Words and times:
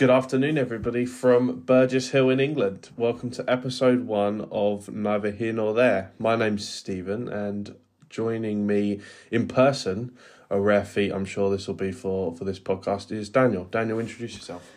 Good 0.00 0.08
afternoon, 0.08 0.56
everybody, 0.56 1.04
from 1.04 1.60
Burgess 1.60 2.08
Hill 2.08 2.30
in 2.30 2.40
England. 2.40 2.88
Welcome 2.96 3.30
to 3.32 3.44
episode 3.46 4.06
one 4.06 4.48
of 4.50 4.88
Neither 4.88 5.30
Here 5.30 5.52
Nor 5.52 5.74
There. 5.74 6.12
My 6.18 6.36
name's 6.36 6.66
Stephen, 6.66 7.28
and 7.28 7.74
joining 8.08 8.66
me 8.66 9.00
in 9.30 9.46
person, 9.46 10.16
a 10.48 10.58
rare 10.58 10.86
feat 10.86 11.12
I'm 11.12 11.26
sure 11.26 11.50
this 11.50 11.66
will 11.66 11.74
be 11.74 11.92
for, 11.92 12.34
for 12.34 12.46
this 12.46 12.58
podcast, 12.58 13.12
is 13.12 13.28
Daniel. 13.28 13.64
Daniel, 13.64 13.98
introduce 13.98 14.36
yourself. 14.36 14.72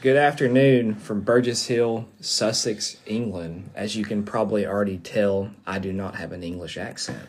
Good 0.00 0.16
afternoon 0.16 0.94
from 0.94 1.20
Burgess 1.20 1.66
Hill, 1.66 2.08
Sussex, 2.22 2.96
England. 3.04 3.72
As 3.74 3.94
you 3.94 4.06
can 4.06 4.22
probably 4.22 4.66
already 4.66 4.96
tell, 4.96 5.50
I 5.66 5.80
do 5.80 5.92
not 5.92 6.14
have 6.14 6.32
an 6.32 6.42
English 6.42 6.78
accent. 6.78 7.28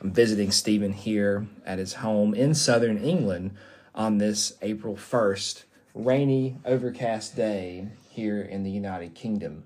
I'm 0.00 0.10
visiting 0.10 0.50
Stephen 0.50 0.94
here 0.94 1.46
at 1.64 1.78
his 1.78 1.92
home 1.92 2.34
in 2.34 2.54
southern 2.54 2.98
England 2.98 3.52
on 3.94 4.18
this 4.18 4.54
April 4.62 4.96
1st, 4.96 5.62
rainy, 5.94 6.56
overcast 6.64 7.36
day 7.36 7.88
here 8.08 8.40
in 8.40 8.62
the 8.62 8.70
United 8.70 9.14
Kingdom. 9.14 9.64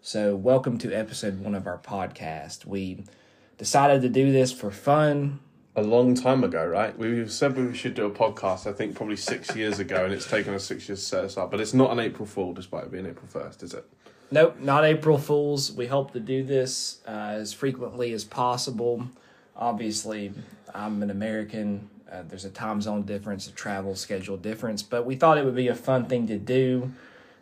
So, 0.00 0.36
welcome 0.36 0.78
to 0.78 0.92
episode 0.92 1.40
one 1.40 1.54
of 1.54 1.66
our 1.66 1.78
podcast. 1.78 2.66
We 2.66 3.04
decided 3.58 4.02
to 4.02 4.08
do 4.08 4.30
this 4.32 4.52
for 4.52 4.70
fun. 4.70 5.40
A 5.76 5.82
long 5.82 6.14
time 6.14 6.44
ago, 6.44 6.64
right? 6.64 6.96
We 6.96 7.26
said 7.26 7.56
we 7.56 7.74
should 7.74 7.94
do 7.94 8.06
a 8.06 8.10
podcast, 8.10 8.68
I 8.68 8.72
think 8.72 8.94
probably 8.94 9.16
six 9.16 9.56
years 9.56 9.80
ago, 9.80 10.04
and 10.04 10.14
it's 10.14 10.28
taken 10.28 10.54
us 10.54 10.64
six 10.64 10.88
years 10.88 11.00
to 11.00 11.06
set 11.06 11.24
us 11.24 11.36
up. 11.36 11.50
But 11.50 11.60
it's 11.60 11.74
not 11.74 11.90
an 11.90 11.98
April 11.98 12.26
Fool, 12.26 12.52
despite 12.52 12.84
it 12.84 12.92
being 12.92 13.06
April 13.06 13.26
1st, 13.32 13.62
is 13.64 13.74
it? 13.74 13.84
Nope, 14.30 14.60
not 14.60 14.84
April 14.84 15.18
Fools. 15.18 15.72
We 15.72 15.86
hope 15.86 16.12
to 16.12 16.20
do 16.20 16.44
this 16.44 17.00
uh, 17.08 17.10
as 17.10 17.52
frequently 17.52 18.12
as 18.12 18.24
possible. 18.24 19.08
Obviously, 19.56 20.32
I'm 20.72 21.02
an 21.02 21.10
American. 21.10 21.88
Uh, 22.14 22.22
there's 22.28 22.44
a 22.44 22.50
time 22.50 22.80
zone 22.80 23.02
difference, 23.02 23.48
a 23.48 23.52
travel 23.52 23.96
schedule 23.96 24.36
difference, 24.36 24.82
but 24.82 25.04
we 25.04 25.16
thought 25.16 25.36
it 25.36 25.44
would 25.44 25.56
be 25.56 25.68
a 25.68 25.74
fun 25.74 26.04
thing 26.04 26.26
to 26.28 26.38
do. 26.38 26.92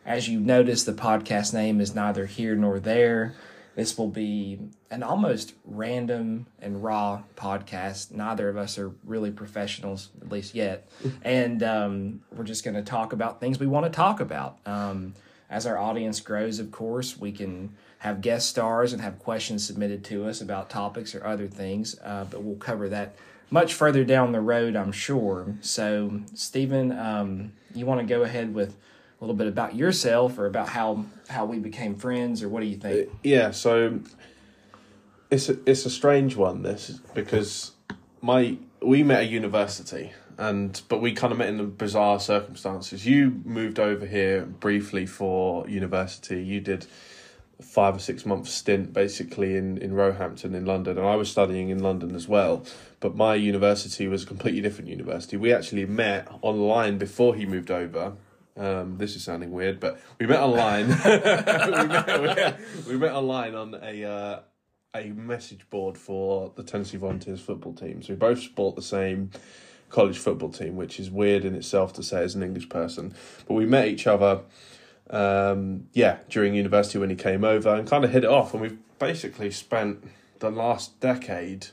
As 0.06 0.28
you 0.28 0.40
noticed, 0.40 0.86
the 0.86 0.92
podcast 0.92 1.52
name 1.52 1.80
is 1.80 1.94
neither 1.94 2.24
here 2.24 2.56
nor 2.56 2.80
there. 2.80 3.34
This 3.74 3.98
will 3.98 4.08
be 4.08 4.58
an 4.90 5.02
almost 5.02 5.54
random 5.64 6.46
and 6.60 6.82
raw 6.82 7.22
podcast. 7.36 8.12
Neither 8.12 8.48
of 8.48 8.56
us 8.56 8.78
are 8.78 8.92
really 9.04 9.30
professionals, 9.30 10.08
at 10.22 10.30
least 10.30 10.54
yet. 10.54 10.88
and 11.22 11.62
um, 11.62 12.22
we're 12.30 12.44
just 12.44 12.64
going 12.64 12.74
to 12.74 12.82
talk 12.82 13.12
about 13.12 13.40
things 13.40 13.58
we 13.58 13.66
want 13.66 13.84
to 13.84 13.90
talk 13.90 14.20
about. 14.20 14.58
Um, 14.64 15.14
as 15.50 15.66
our 15.66 15.76
audience 15.76 16.20
grows, 16.20 16.58
of 16.58 16.70
course, 16.70 17.18
we 17.18 17.30
can 17.30 17.74
have 17.98 18.22
guest 18.22 18.48
stars 18.48 18.94
and 18.94 19.02
have 19.02 19.18
questions 19.18 19.66
submitted 19.66 20.02
to 20.04 20.24
us 20.26 20.40
about 20.40 20.70
topics 20.70 21.14
or 21.14 21.24
other 21.26 21.46
things, 21.46 21.98
uh, 22.02 22.24
but 22.24 22.42
we'll 22.42 22.56
cover 22.56 22.88
that 22.88 23.14
much 23.52 23.74
further 23.74 24.02
down 24.02 24.32
the 24.32 24.40
road, 24.40 24.74
I'm 24.74 24.92
sure. 24.92 25.54
So, 25.60 26.22
Stephen, 26.34 26.90
um, 26.90 27.52
you 27.74 27.86
want 27.86 28.00
to 28.00 28.06
go 28.06 28.22
ahead 28.22 28.54
with 28.54 28.70
a 28.70 29.24
little 29.24 29.36
bit 29.36 29.46
about 29.46 29.76
yourself 29.76 30.38
or 30.38 30.46
about 30.46 30.70
how 30.70 31.04
how 31.28 31.44
we 31.44 31.58
became 31.58 31.94
friends, 31.94 32.42
or 32.42 32.48
what 32.48 32.60
do 32.60 32.66
you 32.66 32.76
think? 32.76 33.10
Yeah, 33.22 33.52
so 33.52 34.00
it's 35.30 35.48
a, 35.48 35.58
it's 35.66 35.86
a 35.86 35.90
strange 35.90 36.34
one 36.34 36.62
this 36.62 36.98
because 37.14 37.72
my 38.20 38.56
we 38.80 39.02
met 39.02 39.24
at 39.24 39.30
university 39.30 40.12
and 40.38 40.80
but 40.88 41.00
we 41.00 41.12
kind 41.12 41.32
of 41.32 41.38
met 41.38 41.48
in 41.48 41.58
the 41.58 41.64
bizarre 41.64 42.18
circumstances. 42.18 43.06
You 43.06 43.42
moved 43.44 43.78
over 43.78 44.06
here 44.06 44.46
briefly 44.46 45.06
for 45.06 45.68
university. 45.68 46.42
You 46.42 46.60
did 46.60 46.86
five 47.64 47.96
or 47.96 47.98
six 47.98 48.26
month 48.26 48.48
stint 48.48 48.92
basically 48.92 49.56
in 49.56 49.78
in 49.78 49.94
Roehampton 49.94 50.54
in 50.54 50.64
London, 50.66 50.98
and 50.98 51.06
I 51.06 51.16
was 51.16 51.30
studying 51.30 51.68
in 51.68 51.82
London 51.82 52.14
as 52.14 52.28
well. 52.28 52.64
But 53.00 53.16
my 53.16 53.34
university 53.34 54.06
was 54.08 54.22
a 54.24 54.26
completely 54.26 54.60
different 54.60 54.88
university. 54.88 55.36
We 55.36 55.52
actually 55.52 55.86
met 55.86 56.28
online 56.42 56.98
before 56.98 57.34
he 57.34 57.46
moved 57.46 57.70
over. 57.70 58.14
Um, 58.56 58.98
this 58.98 59.16
is 59.16 59.24
sounding 59.24 59.50
weird, 59.50 59.80
but 59.80 59.98
we 60.18 60.26
met 60.26 60.40
online. 60.40 60.88
we, 60.88 60.94
met, 60.94 62.20
we, 62.20 62.26
met, 62.26 62.60
we 62.86 62.96
met 62.98 63.12
online 63.12 63.54
on 63.54 63.74
a 63.82 64.04
uh, 64.04 64.40
a 64.94 65.06
message 65.10 65.68
board 65.70 65.96
for 65.96 66.52
the 66.54 66.62
Tennessee 66.62 66.98
Volunteers 66.98 67.40
football 67.40 67.72
team. 67.72 68.02
So 68.02 68.12
we 68.12 68.16
both 68.16 68.42
support 68.42 68.76
the 68.76 68.82
same 68.82 69.30
college 69.88 70.18
football 70.18 70.50
team, 70.50 70.76
which 70.76 71.00
is 71.00 71.10
weird 71.10 71.44
in 71.44 71.54
itself 71.54 71.92
to 71.94 72.02
say 72.02 72.22
as 72.22 72.34
an 72.34 72.42
English 72.42 72.68
person. 72.68 73.14
But 73.46 73.54
we 73.54 73.66
met 73.66 73.88
each 73.88 74.06
other, 74.06 74.40
um, 75.10 75.88
yeah, 75.92 76.18
during 76.28 76.54
university 76.54 76.98
when 76.98 77.10
he 77.10 77.16
came 77.16 77.44
over 77.44 77.74
and 77.74 77.88
kind 77.88 78.04
of 78.04 78.12
hit 78.12 78.24
it 78.24 78.30
off. 78.30 78.52
And 78.52 78.62
we've 78.62 78.78
basically 78.98 79.50
spent 79.50 80.04
the 80.38 80.50
last 80.50 80.98
decade 81.00 81.68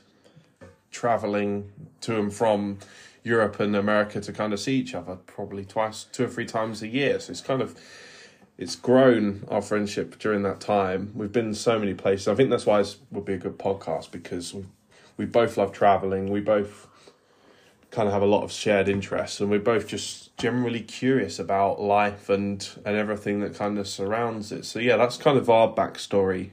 traveling 0.90 1.72
to 2.00 2.18
and 2.18 2.32
from 2.32 2.78
Europe 3.22 3.60
and 3.60 3.76
America 3.76 4.20
to 4.20 4.32
kind 4.32 4.52
of 4.52 4.60
see 4.60 4.76
each 4.76 4.94
other 4.94 5.16
probably 5.16 5.64
twice, 5.64 6.04
two 6.04 6.24
or 6.24 6.28
three 6.28 6.46
times 6.46 6.82
a 6.82 6.88
year. 6.88 7.20
So 7.20 7.32
it's 7.32 7.40
kind 7.40 7.62
of 7.62 7.78
it's 8.58 8.76
grown 8.76 9.46
our 9.48 9.62
friendship 9.62 10.18
during 10.18 10.42
that 10.42 10.60
time. 10.60 11.12
We've 11.14 11.32
been 11.32 11.54
so 11.54 11.78
many 11.78 11.94
places. 11.94 12.28
I 12.28 12.34
think 12.34 12.50
that's 12.50 12.66
why 12.66 12.80
it 12.80 12.96
would 13.10 13.24
be 13.24 13.34
a 13.34 13.38
good 13.38 13.58
podcast 13.58 14.10
because 14.10 14.52
we 14.52 14.66
we 15.16 15.26
both 15.26 15.58
love 15.58 15.70
traveling. 15.70 16.30
We 16.30 16.40
both 16.40 16.86
kind 17.90 18.08
of 18.08 18.14
have 18.14 18.22
a 18.22 18.26
lot 18.26 18.42
of 18.42 18.50
shared 18.50 18.88
interests, 18.88 19.38
and 19.38 19.50
we're 19.50 19.58
both 19.58 19.86
just 19.86 20.29
generally 20.40 20.80
curious 20.80 21.38
about 21.38 21.80
life 21.80 22.30
and 22.30 22.66
and 22.84 22.96
everything 22.96 23.40
that 23.40 23.54
kind 23.54 23.78
of 23.78 23.86
surrounds 23.86 24.50
it. 24.52 24.64
So 24.64 24.78
yeah, 24.78 24.96
that's 24.96 25.16
kind 25.16 25.36
of 25.36 25.50
our 25.50 25.72
backstory. 25.72 26.50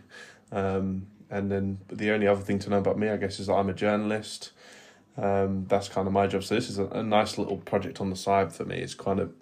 Um, 0.51 1.07
and 1.29 1.51
then 1.51 1.79
the 1.87 2.11
only 2.11 2.27
other 2.27 2.41
thing 2.41 2.59
to 2.59 2.69
know 2.69 2.77
about 2.77 2.97
me, 2.97 3.09
I 3.09 3.17
guess, 3.17 3.39
is 3.39 3.47
that 3.47 3.53
I'm 3.53 3.69
a 3.69 3.73
journalist. 3.73 4.51
Um, 5.17 5.65
that's 5.67 5.89
kind 5.89 6.07
of 6.07 6.13
my 6.13 6.27
job. 6.27 6.43
So 6.43 6.55
this 6.55 6.69
is 6.69 6.79
a, 6.79 6.85
a 6.87 7.03
nice 7.03 7.37
little 7.37 7.57
project 7.57 7.99
on 7.99 8.09
the 8.09 8.15
side 8.15 8.53
for 8.53 8.65
me. 8.65 8.77
It's 8.77 8.93
kind 8.93 9.19
of 9.19 9.33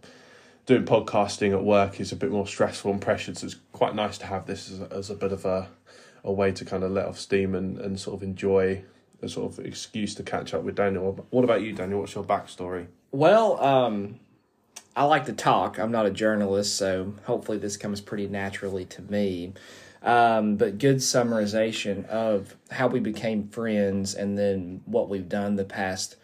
doing 0.66 0.86
podcasting 0.86 1.52
at 1.52 1.64
work 1.64 2.00
is 2.00 2.12
a 2.12 2.16
bit 2.16 2.32
more 2.32 2.48
stressful 2.48 2.92
and 2.92 3.02
pressured. 3.02 3.38
So 3.38 3.46
it's 3.48 3.58
quite 3.72 3.94
nice 3.94 4.18
to 4.20 4.26
have 4.26 4.46
this 4.46 4.72
as 4.72 4.82
a, 4.82 4.94
as 4.94 5.10
a 5.10 5.16
bit 5.16 5.32
of 5.32 5.46
a 5.46 5.68
a 6.24 6.32
way 6.32 6.52
to 6.52 6.66
kind 6.66 6.84
of 6.84 6.92
let 6.92 7.06
off 7.06 7.20
steam 7.20 7.54
and, 7.54 7.78
and 7.78 8.00
sort 8.00 8.16
of 8.16 8.24
enjoy 8.24 8.84
a 9.22 9.30
sort 9.30 9.52
of 9.52 9.64
excuse 9.64 10.16
to 10.16 10.24
catch 10.24 10.56
up 10.56 10.64
with 10.64 10.76
Daniel. 10.76 11.24
What 11.30 11.44
about 11.44 11.62
you, 11.62 11.72
Daniel? 11.72 12.00
What's 12.00 12.16
your 12.16 12.24
backstory? 12.24 12.88
Well, 13.12 13.64
um, 13.64 14.20
I 14.96 15.04
like 15.04 15.26
to 15.26 15.34
talk. 15.34 15.78
I'm 15.78 15.92
not 15.92 16.06
a 16.06 16.12
journalist, 16.12 16.78
so 16.78 17.14
hopefully 17.26 17.58
this 17.58 17.76
comes 17.76 18.00
pretty 18.00 18.28
naturally 18.28 18.86
to 18.86 19.02
me. 19.02 19.54
Um, 20.02 20.56
but 20.56 20.78
good 20.78 20.98
summarization 20.98 22.06
of 22.08 22.56
how 22.72 22.88
we 22.88 23.00
became 23.00 23.48
friends 23.50 24.14
and 24.14 24.38
then 24.38 24.82
what 24.86 25.10
we've 25.10 25.28
done 25.28 25.56
the 25.56 25.66
past 25.66 26.16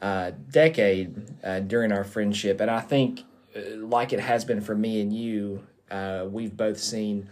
uh, 0.00 0.32
decade 0.50 1.14
uh, 1.44 1.60
during 1.60 1.92
our 1.92 2.04
friendship. 2.04 2.60
And 2.60 2.70
I 2.70 2.80
think, 2.80 3.24
uh, 3.54 3.76
like 3.76 4.12
it 4.12 4.20
has 4.20 4.44
been 4.44 4.62
for 4.62 4.74
me 4.74 5.00
and 5.00 5.12
you, 5.12 5.66
uh, 5.90 6.26
we've 6.28 6.56
both 6.56 6.78
seen 6.78 7.28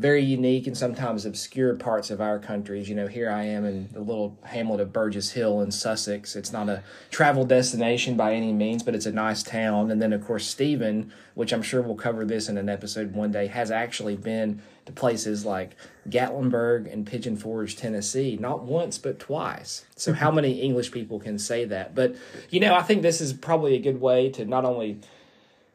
very 0.00 0.24
unique 0.24 0.66
and 0.66 0.74
sometimes 0.74 1.26
obscure 1.26 1.74
parts 1.74 2.10
of 2.10 2.22
our 2.22 2.38
countries. 2.38 2.88
You 2.88 2.94
know, 2.94 3.06
here 3.06 3.30
I 3.30 3.44
am 3.44 3.66
in 3.66 3.90
the 3.92 4.00
little 4.00 4.38
hamlet 4.44 4.80
of 4.80 4.94
Burgess 4.94 5.32
Hill 5.32 5.60
in 5.60 5.70
Sussex. 5.70 6.34
It's 6.34 6.52
not 6.52 6.70
a 6.70 6.82
travel 7.10 7.44
destination 7.44 8.16
by 8.16 8.32
any 8.32 8.54
means, 8.54 8.82
but 8.82 8.94
it's 8.94 9.04
a 9.04 9.12
nice 9.12 9.42
town. 9.42 9.90
And 9.90 10.00
then, 10.00 10.14
of 10.14 10.24
course, 10.24 10.46
Stephen, 10.46 11.12
which 11.34 11.52
I'm 11.52 11.60
sure 11.60 11.82
we'll 11.82 11.96
cover 11.96 12.24
this 12.24 12.48
in 12.48 12.56
an 12.56 12.70
episode 12.70 13.12
one 13.12 13.30
day, 13.30 13.48
has 13.48 13.70
actually 13.70 14.16
been 14.16 14.62
to 14.86 14.92
places 14.92 15.44
like 15.44 15.76
Gatlinburg 16.08 16.90
and 16.90 17.06
Pigeon 17.06 17.36
Forge, 17.36 17.76
Tennessee, 17.76 18.38
not 18.40 18.62
once, 18.62 18.96
but 18.96 19.18
twice. 19.18 19.84
So, 19.96 20.12
mm-hmm. 20.12 20.20
how 20.20 20.30
many 20.30 20.62
English 20.62 20.92
people 20.92 21.20
can 21.20 21.38
say 21.38 21.66
that? 21.66 21.94
But, 21.94 22.16
you 22.48 22.58
know, 22.58 22.74
I 22.74 22.80
think 22.80 23.02
this 23.02 23.20
is 23.20 23.34
probably 23.34 23.74
a 23.74 23.80
good 23.80 24.00
way 24.00 24.30
to 24.30 24.46
not 24.46 24.64
only 24.64 25.00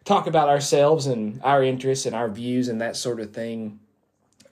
talk 0.04 0.26
about 0.26 0.50
ourselves 0.50 1.06
and 1.06 1.40
our 1.44 1.64
interests 1.64 2.08
and 2.08 2.16
our 2.16 2.28
views 2.28 2.68
and 2.68 2.82
that 2.82 2.96
sort 2.96 3.20
of 3.20 3.32
thing 3.32 3.80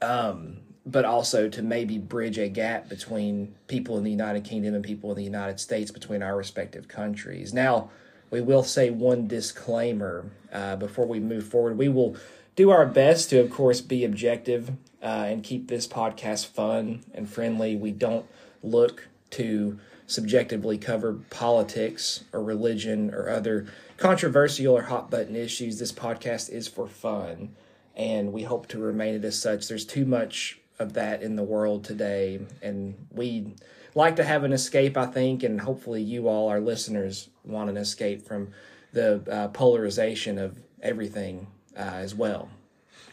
um, 0.03 0.58
but 0.86 1.06
also 1.06 1.47
to 1.47 1.62
maybe 1.62 1.97
bridge 1.97 2.38
a 2.38 2.50
gap 2.50 2.90
between 2.90 3.55
people 3.67 3.97
in 3.97 4.03
the 4.03 4.11
United 4.11 4.44
Kingdom 4.44 4.76
and 4.76 4.84
people 4.84 5.09
in 5.11 5.17
the 5.17 5.23
United 5.23 5.59
States 5.59 5.91
between 5.91 6.22
our 6.22 6.35
respective 6.35 6.88
countries. 6.88 7.53
Now, 7.53 7.90
we 8.29 8.41
will 8.41 8.64
say 8.64 8.90
one 8.90 9.28
disclaimer 9.28 10.29
uh, 10.52 10.76
before 10.76 11.05
we 11.05 11.20
move 11.20 11.47
forward. 11.47 11.78
We 11.78 11.88
will 11.88 12.17
do 12.55 12.70
our 12.70 12.85
best 12.85 13.29
to, 13.29 13.40
of 13.40 13.50
course, 13.50 13.79
be 13.79 14.03
objective 14.03 14.72
uh, 15.02 15.26
and 15.28 15.44
keep 15.44 15.67
this 15.67 15.88
podcast 15.88 16.47
fun 16.47 17.03
and 17.14 17.29
friendly. 17.29 17.76
We 17.76 17.91
don't 17.91 18.26
look 18.61 19.08
to 19.32 19.79
subjectively 20.06 20.78
cover 20.78 21.14
politics 21.29 22.26
or 22.34 22.44
religion 22.44 23.14
or 23.14 23.29
other 23.29 23.67
controversial 23.97 24.76
or 24.76 24.84
hot 24.84 25.09
button 25.09 25.35
issues. 25.35 25.79
This 25.79 25.91
podcast 25.91 26.49
is 26.49 26.67
for 26.67 26.88
fun 26.88 27.56
and 27.95 28.34
we 28.34 28.43
hope 28.43 28.67
to 28.67 28.79
remain 28.79 29.16
it 29.16 29.25
as 29.25 29.40
such. 29.40 29.67
There's 29.67 29.85
too 29.85 30.05
much 30.05 30.59
of 30.79 30.93
that 30.93 31.22
in 31.22 31.35
the 31.35 31.43
world 31.43 31.84
today, 31.84 32.40
and 32.61 33.07
we 33.11 33.53
like 33.95 34.16
to 34.16 34.23
have 34.23 34.43
an 34.43 34.53
escape, 34.53 34.97
I 34.97 35.05
think, 35.05 35.43
and 35.43 35.61
hopefully 35.61 36.01
you 36.01 36.28
all, 36.28 36.49
our 36.49 36.59
listeners, 36.59 37.29
want 37.43 37.69
an 37.69 37.78
escape 37.78 38.25
from 38.25 38.49
the 38.91 39.22
uh, 39.29 39.47
polarization 39.49 40.37
of 40.37 40.57
everything 40.81 41.47
uh, 41.78 41.79
as 41.79 42.16
well. 42.16 42.49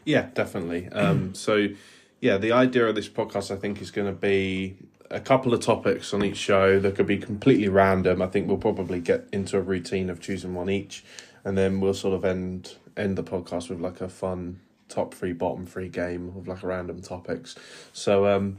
Yeah, 0.05 0.29
definitely. 0.35 0.89
Um, 0.89 1.35
so, 1.35 1.69
yeah, 2.21 2.39
the 2.39 2.53
idea 2.53 2.87
of 2.87 2.95
this 2.95 3.09
podcast, 3.09 3.51
I 3.51 3.57
think, 3.57 3.81
is 3.83 3.91
going 3.91 4.07
to 4.07 4.19
be 4.19 4.77
a 5.11 5.21
couple 5.21 5.53
of 5.53 5.61
topics 5.61 6.15
on 6.15 6.25
each 6.25 6.37
show 6.37 6.79
that 6.81 6.95
could 6.95 7.07
be 7.07 7.19
completely 7.19 7.69
random. 7.69 8.23
I 8.23 8.29
think 8.29 8.47
we'll 8.47 8.59
probably 8.59 9.01
get 9.01 9.27
into 9.33 9.59
a 9.59 9.61
routine 9.61 10.09
of 10.09 10.21
choosing 10.21 10.55
one 10.55 10.71
each 10.71 11.05
and 11.45 11.57
then 11.57 11.81
we'll 11.81 11.95
sort 11.95 12.15
of 12.15 12.25
end 12.25 12.77
end 12.97 13.17
the 13.17 13.23
podcast 13.23 13.69
with 13.69 13.81
like 13.81 14.01
a 14.01 14.09
fun 14.09 14.61
top 14.91 15.15
three, 15.15 15.33
bottom 15.33 15.67
three 15.67 15.89
game 15.89 16.33
of 16.37 16.49
like 16.49 16.63
random 16.63 17.01
topics. 17.01 17.57
So 17.93 18.27
um, 18.27 18.57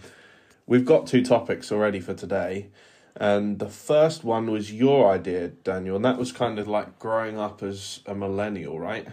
we've 0.66 0.86
got 0.86 1.08
two 1.08 1.24
topics 1.24 1.72
already 1.72 2.00
for 2.00 2.14
today. 2.14 2.70
And 3.16 3.60
the 3.60 3.70
first 3.70 4.24
one 4.24 4.50
was 4.50 4.72
your 4.72 5.12
idea, 5.12 5.50
Daniel, 5.50 5.98
and 5.98 6.06
that 6.06 6.18
was 6.18 6.32
kind 6.32 6.58
of 6.58 6.68
like 6.68 6.98
growing 6.98 7.38
up 7.38 7.62
as 7.62 8.00
a 8.06 8.16
millennial, 8.16 8.80
right? 8.80 9.08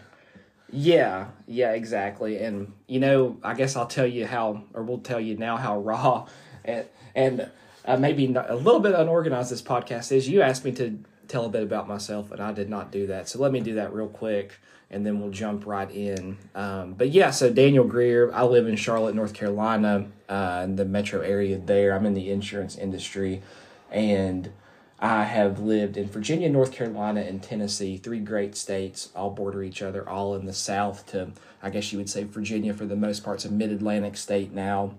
Yeah, 0.71 1.29
yeah, 1.47 1.73
exactly. 1.73 2.39
And 2.39 2.73
you 2.87 3.01
know, 3.01 3.39
I 3.43 3.55
guess 3.55 3.75
I'll 3.75 3.87
tell 3.87 4.07
you 4.07 4.27
how, 4.27 4.63
or 4.73 4.83
we'll 4.83 4.99
tell 4.99 5.21
you 5.21 5.37
now 5.37 5.57
how 5.57 5.79
raw 5.81 6.29
and 6.65 6.87
and 7.15 7.51
uh, 7.85 7.97
maybe 7.97 8.27
a 8.35 8.55
little 8.55 8.81
bit 8.81 8.95
unorganized 8.95 9.51
this 9.51 9.63
podcast 9.63 10.13
is. 10.13 10.29
You 10.29 10.43
asked 10.43 10.65
me 10.65 10.73
to 10.73 10.99
tell 11.29 11.45
a 11.45 11.49
bit 11.49 11.63
about 11.63 11.87
myself, 11.87 12.33
and 12.33 12.41
I 12.41 12.53
did 12.53 12.69
not 12.69 12.91
do 12.91 13.07
that. 13.07 13.29
So 13.29 13.39
let 13.39 13.53
me 13.53 13.61
do 13.61 13.75
that 13.75 13.93
real 13.93 14.09
quick, 14.09 14.59
and 14.91 15.05
then 15.07 15.21
we'll 15.21 15.31
jump 15.31 15.67
right 15.67 15.91
in. 15.91 16.39
Um, 16.55 16.95
but 16.95 17.11
yeah, 17.11 17.31
so 17.31 17.51
Daniel 17.51 17.85
Greer, 17.85 18.33
I 18.33 18.45
live 18.45 18.67
in 18.67 18.77
Charlotte, 18.77 19.15
North 19.15 19.35
Carolina, 19.35 20.07
uh, 20.29 20.63
in 20.65 20.77
the 20.77 20.85
metro 20.85 21.21
area. 21.21 21.59
There, 21.59 21.95
I'm 21.95 22.07
in 22.07 22.15
the 22.15 22.31
insurance 22.31 22.77
industry, 22.77 23.43
and 23.91 24.51
I 24.99 25.25
have 25.25 25.61
lived 25.61 25.97
in 25.97 26.09
Virginia, 26.09 26.49
North 26.49 26.73
Carolina, 26.73 27.21
and 27.21 27.41
Tennessee, 27.43 27.99
three 27.99 28.19
great 28.19 28.57
states, 28.57 29.11
all 29.15 29.31
border 29.31 29.63
each 29.63 29.81
other, 29.81 30.09
all 30.09 30.35
in 30.35 30.47
the 30.47 30.53
south 30.53 31.07
to, 31.09 31.31
I 31.63 31.71
guess 31.71 31.93
you 31.93 31.99
would 31.99 32.11
say, 32.11 32.25
Virginia 32.25 32.75
for 32.75 32.85
the 32.85 32.97
most 32.97 33.23
part's 33.23 33.45
a 33.45 33.51
mid 33.51 33.71
Atlantic 33.71 34.17
state 34.17 34.53
now. 34.53 34.95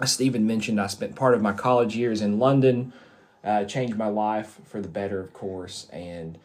As 0.00 0.12
Stephen 0.12 0.46
mentioned, 0.46 0.80
I 0.80 0.86
spent 0.86 1.16
part 1.16 1.34
of 1.34 1.42
my 1.42 1.52
college 1.52 1.96
years 1.96 2.20
in 2.20 2.38
London, 2.38 2.92
uh, 3.44 3.64
changed 3.64 3.96
my 3.96 4.08
life 4.08 4.60
for 4.64 4.80
the 4.80 4.88
better, 4.88 5.20
of 5.20 5.32
course. 5.32 5.88
And 5.92 6.38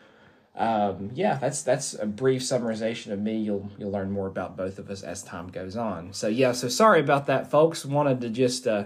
um, 0.56 1.12
yeah, 1.14 1.36
that's 1.36 1.62
that's 1.62 1.94
a 1.94 2.06
brief 2.06 2.42
summarization 2.42 3.12
of 3.12 3.20
me. 3.20 3.38
You'll 3.38 3.70
you'll 3.78 3.92
learn 3.92 4.12
more 4.12 4.28
about 4.28 4.58
both 4.58 4.80
of 4.80 4.90
us 4.90 5.04
as 5.04 5.22
time 5.24 5.50
goes 5.50 5.78
on. 5.78 6.14
So 6.14 6.28
yeah, 6.28 6.52
so 6.54 6.68
sorry 6.68 7.00
about 7.00 7.28
that, 7.28 7.52
folks. 7.52 7.86
Wanted 7.86 8.22
to 8.22 8.30
just 8.30 8.68
uh, 8.68 8.86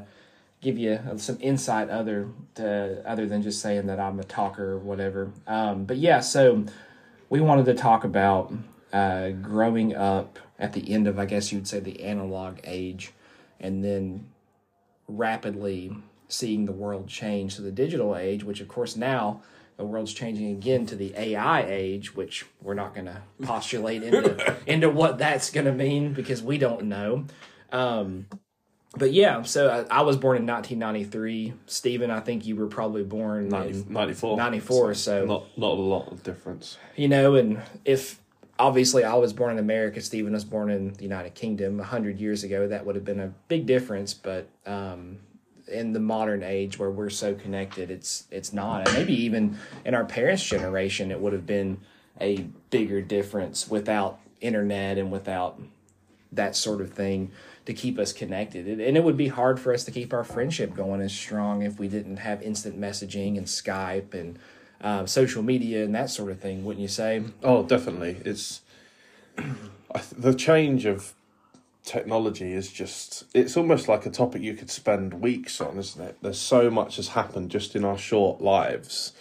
give 0.62 0.78
you 0.78 1.00
some 1.18 1.38
insight 1.40 1.90
other 1.90 2.28
to, 2.56 3.02
other 3.06 3.26
than 3.26 3.42
just 3.42 3.62
saying 3.62 3.88
that 3.88 4.00
I'm 4.00 4.20
a 4.20 4.24
talker 4.24 4.74
or 4.74 4.78
whatever. 4.78 5.32
Um, 5.48 5.86
but 5.86 5.98
yeah, 5.98 6.20
so 6.20 6.66
we 7.30 7.42
wanted 7.42 7.66
to 7.66 7.74
talk 7.74 8.04
about 8.04 8.54
uh, 8.94 9.30
growing 9.30 9.96
up 9.96 10.38
at 10.60 10.74
the 10.74 10.92
end 10.94 11.08
of, 11.08 11.18
I 11.18 11.26
guess 11.26 11.52
you'd 11.52 11.68
say, 11.68 11.80
the 11.80 12.04
analog 12.04 12.60
age, 12.64 13.12
and 13.60 13.84
then 13.84 14.28
rapidly 15.08 15.96
seeing 16.32 16.66
the 16.66 16.72
world 16.72 17.08
change 17.08 17.56
to 17.56 17.62
the 17.62 17.72
digital 17.72 18.16
age, 18.16 18.44
which 18.44 18.62
of 18.62 18.68
course 18.68 18.96
now 18.96 19.42
the 19.78 19.86
world's 19.86 20.14
changing 20.14 20.52
again 20.52 20.86
to 20.86 20.96
the 20.96 21.14
AI 21.18 21.64
age, 21.64 22.16
which 22.16 22.46
we're 22.62 22.74
not 22.74 22.94
going 22.94 23.06
to 23.08 23.22
postulate 23.42 24.04
into 24.04 24.56
into 24.66 24.90
what 24.90 25.18
that's 25.18 25.50
going 25.52 25.66
to 25.66 25.74
mean 25.74 26.14
because 26.14 26.42
we 26.42 26.58
don't 26.58 26.84
know. 26.84 27.26
Um, 27.72 28.28
but 28.98 29.14
yeah, 29.14 29.42
so 29.44 29.86
I, 29.90 30.00
I, 30.00 30.02
was 30.02 30.18
born 30.18 30.36
in 30.36 30.46
1993. 30.46 31.54
Stephen, 31.66 32.12
I 32.12 32.20
think 32.20 32.46
you 32.46 32.58
were 32.58 32.68
probably 32.68 33.04
born 33.04 33.48
90, 33.48 33.70
in 33.70 33.94
94. 33.94 34.36
94, 34.36 34.94
so, 34.94 35.22
so 35.22 35.26
not 35.26 35.58
not 35.58 35.72
a 35.78 35.82
lot 35.82 36.12
of 36.12 36.24
difference. 36.24 36.78
You 36.98 37.08
know, 37.08 37.36
and 37.36 37.62
if 37.86 38.20
obviously 38.60 39.04
I 39.04 39.16
was 39.16 39.32
born 39.34 39.54
in 39.54 39.60
America, 39.60 40.02
Stephen 40.02 40.34
was 40.34 40.44
born 40.44 40.70
in 40.70 40.94
the 40.94 41.04
United 41.04 41.34
Kingdom 41.36 41.78
100 41.78 42.20
years 42.20 42.44
ago, 42.44 42.68
that 42.68 42.86
would 42.86 42.96
have 42.96 43.06
been 43.06 43.20
a 43.20 43.34
big 43.48 43.66
difference, 43.66 44.14
but 44.14 44.50
um, 44.66 45.18
in 45.72 45.94
the 45.94 46.00
modern 46.00 46.44
age 46.44 46.78
where 46.78 46.92
we're 46.92 47.10
so 47.10 47.34
connected, 47.34 47.90
it's 47.90 48.26
it's 48.32 48.54
not. 48.54 48.88
And 48.88 48.98
maybe 48.98 49.14
even 49.14 49.58
in 49.86 49.96
our 49.96 50.06
parents' 50.06 50.44
generation, 50.44 51.12
it 51.12 51.20
would 51.20 51.34
have 51.34 51.46
been 51.46 51.80
a 52.20 52.46
bigger 52.70 53.02
difference 53.02 53.70
without 53.70 54.20
internet 54.42 54.98
and 54.98 55.12
without 55.12 55.60
that 56.32 56.56
sort 56.56 56.82
of 56.82 56.92
thing 56.92 57.32
to 57.66 57.74
keep 57.74 58.00
us 58.00 58.14
connected. 58.14 58.68
And 58.80 58.98
it 58.98 59.04
would 59.04 59.18
be 59.18 59.28
hard 59.28 59.60
for 59.60 59.74
us 59.74 59.84
to 59.86 59.92
keep 59.92 60.14
our 60.14 60.24
friendship 60.24 60.74
going 60.74 61.02
as 61.02 61.14
strong 61.14 61.62
if 61.62 61.80
we 61.80 61.88
didn't 61.88 62.18
have 62.18 62.42
instant 62.42 62.80
messaging 62.80 63.38
and 63.38 63.46
Skype 63.46 64.14
and 64.14 64.40
uh, 64.82 65.06
social 65.06 65.44
media 65.44 65.84
and 65.84 65.94
that 65.94 66.10
sort 66.10 66.32
of 66.32 66.40
thing, 66.40 66.64
wouldn't 66.66 66.82
you 66.82 66.88
say? 66.88 67.24
Oh, 67.44 67.64
definitely. 67.64 68.18
It's 68.26 68.62
the 70.18 70.34
change 70.34 70.86
of 70.86 71.14
technology 71.84 72.54
is 72.54 72.72
just 72.72 73.24
it's 73.34 73.58
almost 73.58 73.88
like 73.88 74.06
a 74.06 74.10
topic 74.10 74.42
you 74.42 74.54
could 74.54 74.70
spend 74.70 75.16
weeks 75.16 75.60
on 75.60 75.78
isn't 75.80 76.04
it 76.04 76.18
there's 76.22 76.40
so 76.40 76.70
much 76.70 76.98
has 76.98 77.10
happened 77.10 77.50
just 77.50 77.76
in 77.76 77.84
our 77.84 77.98
short 77.98 78.40
lives 78.40 79.14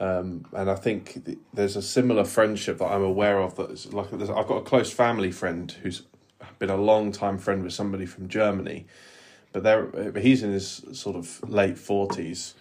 um, 0.00 0.46
and 0.54 0.70
I 0.70 0.76
think 0.76 1.44
there's 1.52 1.76
a 1.76 1.82
similar 1.82 2.24
friendship 2.24 2.78
that 2.78 2.86
I'm 2.86 3.02
aware 3.02 3.38
of. 3.38 3.56
That 3.56 3.70
is 3.70 3.92
like 3.92 4.12
I've 4.12 4.46
got 4.46 4.56
a 4.56 4.62
close 4.62 4.90
family 4.90 5.30
friend 5.30 5.70
who's 5.82 6.02
been 6.58 6.70
a 6.70 6.76
long 6.76 7.12
time 7.12 7.36
friend 7.36 7.62
with 7.62 7.74
somebody 7.74 8.06
from 8.06 8.28
Germany, 8.28 8.86
but 9.52 9.62
they're 9.62 10.12
he's 10.18 10.42
in 10.42 10.52
his 10.52 10.82
sort 10.92 11.16
of 11.16 11.46
late 11.48 11.76
forties, 11.76 12.54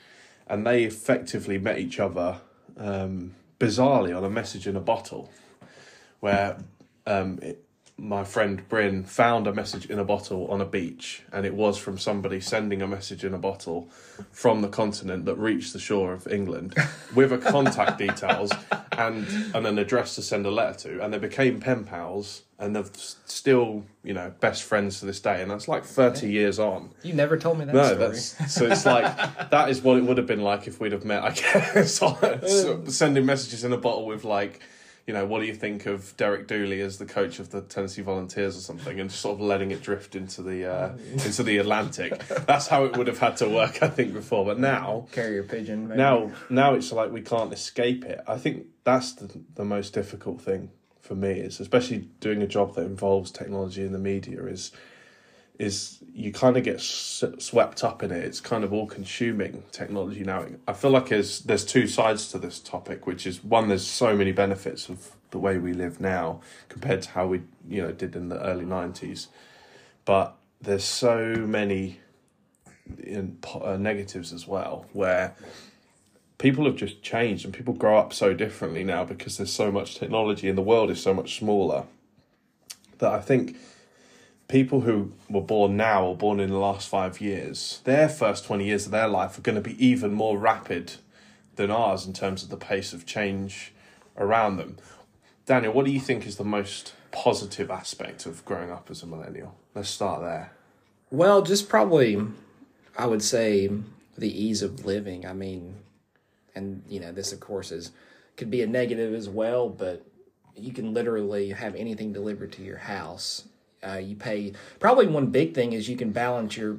and 0.48 0.68
they 0.68 0.84
effectively 0.84 1.58
met 1.58 1.80
each 1.80 1.98
other 1.98 2.42
um, 2.78 3.36
bizarrely 3.58 4.16
on 4.16 4.26
a 4.26 4.30
message 4.30 4.68
in 4.68 4.76
a 4.76 4.82
bottle, 4.82 5.32
where 6.20 6.58
um, 7.08 7.40
it, 7.42 7.64
my 8.00 8.24
friend 8.24 8.68
Bryn 8.70 9.04
found 9.04 9.46
a 9.48 9.54
message 9.54 9.86
in 9.88 10.00
a 10.00 10.04
bottle 10.04 10.48
on 10.48 10.62
a 10.62 10.66
beach, 10.66 11.24
and 11.32 11.46
it 11.46 11.54
was 11.54 11.78
from 11.78 11.98
somebody 11.98 12.40
sending 12.40 12.82
a 12.82 12.88
message 12.88 13.24
in 13.24 13.34
a 13.34 13.38
bottle 13.38 13.90
from 14.32 14.62
the 14.62 14.68
continent 14.68 15.26
that 15.26 15.36
reached 15.36 15.74
the 15.74 15.80
shore 15.80 16.14
of 16.14 16.28
England 16.28 16.76
with 17.16 17.32
a 17.32 17.38
contact 17.38 17.98
details 17.98 18.52
and 18.98 19.28
and 19.54 19.68
an 19.68 19.78
address 19.78 20.16
to 20.16 20.22
send 20.22 20.46
a 20.46 20.52
letter 20.52 20.90
to, 20.90 21.04
and 21.04 21.14
they 21.14 21.18
became 21.18 21.60
pen 21.60 21.84
pals, 21.84 22.44
and 22.58 22.76
they're 22.76 22.86
still 22.94 23.86
you 24.04 24.14
know 24.14 24.34
best 24.40 24.64
friends 24.64 25.00
to 25.00 25.06
this 25.06 25.20
day, 25.20 25.42
and 25.42 25.52
that's 25.52 25.68
like 25.68 25.84
thirty 25.84 26.32
years 26.32 26.60
on. 26.60 26.92
You 27.04 27.14
never 27.14 27.38
told 27.38 27.60
me 27.60 27.66
that. 27.66 27.76
No, 27.76 27.84
story. 27.84 27.98
that's 27.98 28.54
so 28.54 28.66
it's 28.66 28.86
like 28.86 29.06
that 29.50 29.70
is 29.70 29.82
what 29.82 29.98
it 29.98 30.04
would 30.04 30.18
have 30.18 30.28
been 30.28 30.42
like 30.42 30.68
if 30.68 30.80
we'd 30.80 30.94
have 30.94 31.06
met. 31.06 31.24
I 31.24 31.32
guess 31.32 32.02
uh, 32.02 32.86
sending 32.90 33.26
messages 33.26 33.64
in 33.64 33.74
a 33.74 33.78
bottle 33.78 34.06
with 34.06 34.24
like 34.24 34.62
you 35.10 35.14
know, 35.14 35.26
what 35.26 35.40
do 35.40 35.48
you 35.48 35.56
think 35.56 35.88
of 35.88 36.16
Derek 36.18 36.46
Dooley 36.46 36.82
as 36.82 37.00
the 37.00 37.06
coach 37.08 37.40
of 37.40 37.50
the 37.50 37.62
Tennessee 37.62 38.04
Volunteers 38.04 38.56
or 38.56 38.60
something, 38.60 39.00
and 39.00 39.10
just 39.10 39.24
sort 39.24 39.34
of 39.34 39.42
letting 39.42 39.72
it 39.72 39.82
drift 39.82 40.16
into 40.16 40.44
the 40.44 40.72
uh, 40.72 40.98
into 41.14 41.42
the 41.42 41.58
Atlantic. 41.58 42.28
That's 42.46 42.68
how 42.68 42.86
it 42.86 42.96
would 42.96 43.08
have 43.08 43.18
had 43.18 43.36
to 43.38 43.50
work, 43.50 43.82
I 43.82 43.88
think, 43.88 44.14
before. 44.14 44.46
But 44.46 44.60
now, 44.60 45.08
carrier 45.12 45.42
pigeon. 45.42 45.88
Maybe. 45.88 45.98
Now, 45.98 46.32
now 46.52 46.76
it's 46.76 46.92
like 46.92 47.12
we 47.12 47.24
can't 47.24 47.52
escape 47.52 48.06
it. 48.06 48.22
I 48.28 48.38
think 48.38 48.68
that's 48.84 49.14
the 49.14 49.42
the 49.56 49.66
most 49.66 49.96
difficult 49.96 50.42
thing 50.42 50.70
for 51.02 51.16
me 51.16 51.40
is, 51.40 51.60
especially 51.60 52.08
doing 52.20 52.44
a 52.44 52.48
job 52.48 52.76
that 52.76 52.86
involves 52.86 53.32
technology 53.32 53.84
in 53.84 53.94
the 53.94 53.98
media, 53.98 54.46
is 54.46 54.72
is 55.60 56.00
you 56.14 56.32
kind 56.32 56.58
of 56.58 56.64
get 56.64 56.80
swept 56.80 57.84
up 57.84 58.02
in 58.02 58.12
it. 58.12 58.24
It's 58.24 58.40
kind 58.40 58.64
of 58.64 58.74
all 58.74 58.88
consuming 58.88 59.64
technology 59.72 60.24
now. 60.24 60.46
I 60.68 60.74
feel 60.74 60.92
like 60.92 61.10
there's 61.10 61.42
there's 61.42 61.66
two 61.66 61.86
sides 61.86 62.32
to 62.32 62.40
this 62.40 62.60
topic, 62.60 63.06
which 63.06 63.28
is 63.28 63.44
one, 63.44 63.68
there's 63.68 63.86
so 63.86 64.16
many 64.16 64.32
benefits 64.32 64.90
of 64.90 65.12
the 65.32 65.38
way 65.38 65.60
we 65.60 65.74
live 65.74 66.00
now 66.00 66.40
compared 66.70 67.04
to 67.04 67.10
how 67.12 67.28
we 67.28 67.42
you 67.68 67.84
know 67.84 67.92
did 67.92 68.16
in 68.16 68.30
the 68.30 68.42
early 68.42 68.66
nineties, 68.66 69.28
but 70.06 70.36
there's 70.62 70.84
so 70.84 71.36
many 71.36 72.00
in, 73.04 73.38
uh, 73.62 73.78
negatives 73.78 74.34
as 74.34 74.48
well 74.48 74.86
where 74.94 75.36
people 76.38 76.66
have 76.66 76.76
just 76.76 77.02
changed 77.02 77.46
and 77.46 77.54
people 77.54 77.74
grow 77.74 77.98
up 77.98 78.14
so 78.14 78.34
differently 78.34 78.84
now 78.84 79.04
because 79.04 79.38
there's 79.38 79.54
so 79.54 79.72
much 79.72 79.96
technology 79.96 80.48
and 80.50 80.58
the 80.58 80.64
world 80.64 80.90
is 80.90 81.02
so 81.02 81.14
much 81.14 81.38
smaller 81.38 81.84
that 82.98 83.14
I 83.14 83.20
think 83.20 83.58
people 84.50 84.82
who 84.82 85.14
were 85.30 85.42
born 85.42 85.78
now 85.78 86.04
or 86.04 86.18
born 86.18 86.42
in 86.42 86.50
the 86.50 86.58
last 86.58 86.90
five 86.90 87.22
years, 87.22 87.80
their 87.86 88.10
first 88.10 88.44
20 88.44 88.66
years 88.66 88.86
of 88.86 88.92
their 88.92 89.08
life 89.08 89.38
are 89.38 89.42
going 89.42 89.56
to 89.56 89.62
be 89.62 89.86
even 89.86 90.12
more 90.12 90.38
rapid 90.38 90.96
than 91.56 91.72
ours 91.72 92.06
in 92.06 92.12
terms 92.12 92.44
of 92.44 92.50
the 92.50 92.58
pace 92.58 92.92
of 92.92 93.06
change 93.06 93.72
around 94.18 94.58
them. 94.58 94.78
Daniel, 95.46 95.72
what 95.72 95.86
do 95.86 95.92
you 95.92 96.00
think 96.00 96.26
is 96.26 96.36
the 96.36 96.44
most 96.44 96.94
positive 97.12 97.72
aspect 97.72 98.26
of 98.26 98.44
growing 98.44 98.72
up 98.72 98.90
as 98.90 99.04
a 99.04 99.06
millennial? 99.06 99.56
Let's 99.74 99.90
start 99.90 100.22
there. 100.22 100.52
Well, 101.12 101.42
just 101.44 101.70
probably, 101.70 102.22
I 102.98 103.06
would 103.06 103.24
say, 103.24 103.70
the 104.18 104.44
ease 104.46 104.62
of 104.62 104.86
living. 104.86 105.26
I 105.26 105.34
mean, 105.34 105.76
and 106.56 106.84
you 106.88 107.00
know, 107.00 107.12
this 107.12 107.32
of 107.32 107.40
course 107.40 107.72
is 107.72 107.92
could 108.36 108.50
be 108.50 108.62
a 108.62 108.68
negative 108.68 109.14
as 109.14 109.28
well, 109.30 109.70
but 109.70 110.06
you 110.56 110.72
can 110.72 110.94
literally 110.94 111.50
have 111.50 111.76
anything 111.76 112.14
delivered 112.14 112.52
to 112.54 112.64
your 112.64 112.78
house 112.78 113.44
uh, 113.88 113.98
you 113.98 114.16
pay 114.16 114.54
probably 114.80 115.08
one 115.08 115.28
big 115.28 115.54
thing 115.54 115.74
is 115.74 115.90
you 115.90 115.96
can 115.96 116.12
balance 116.12 116.58
your 116.58 116.78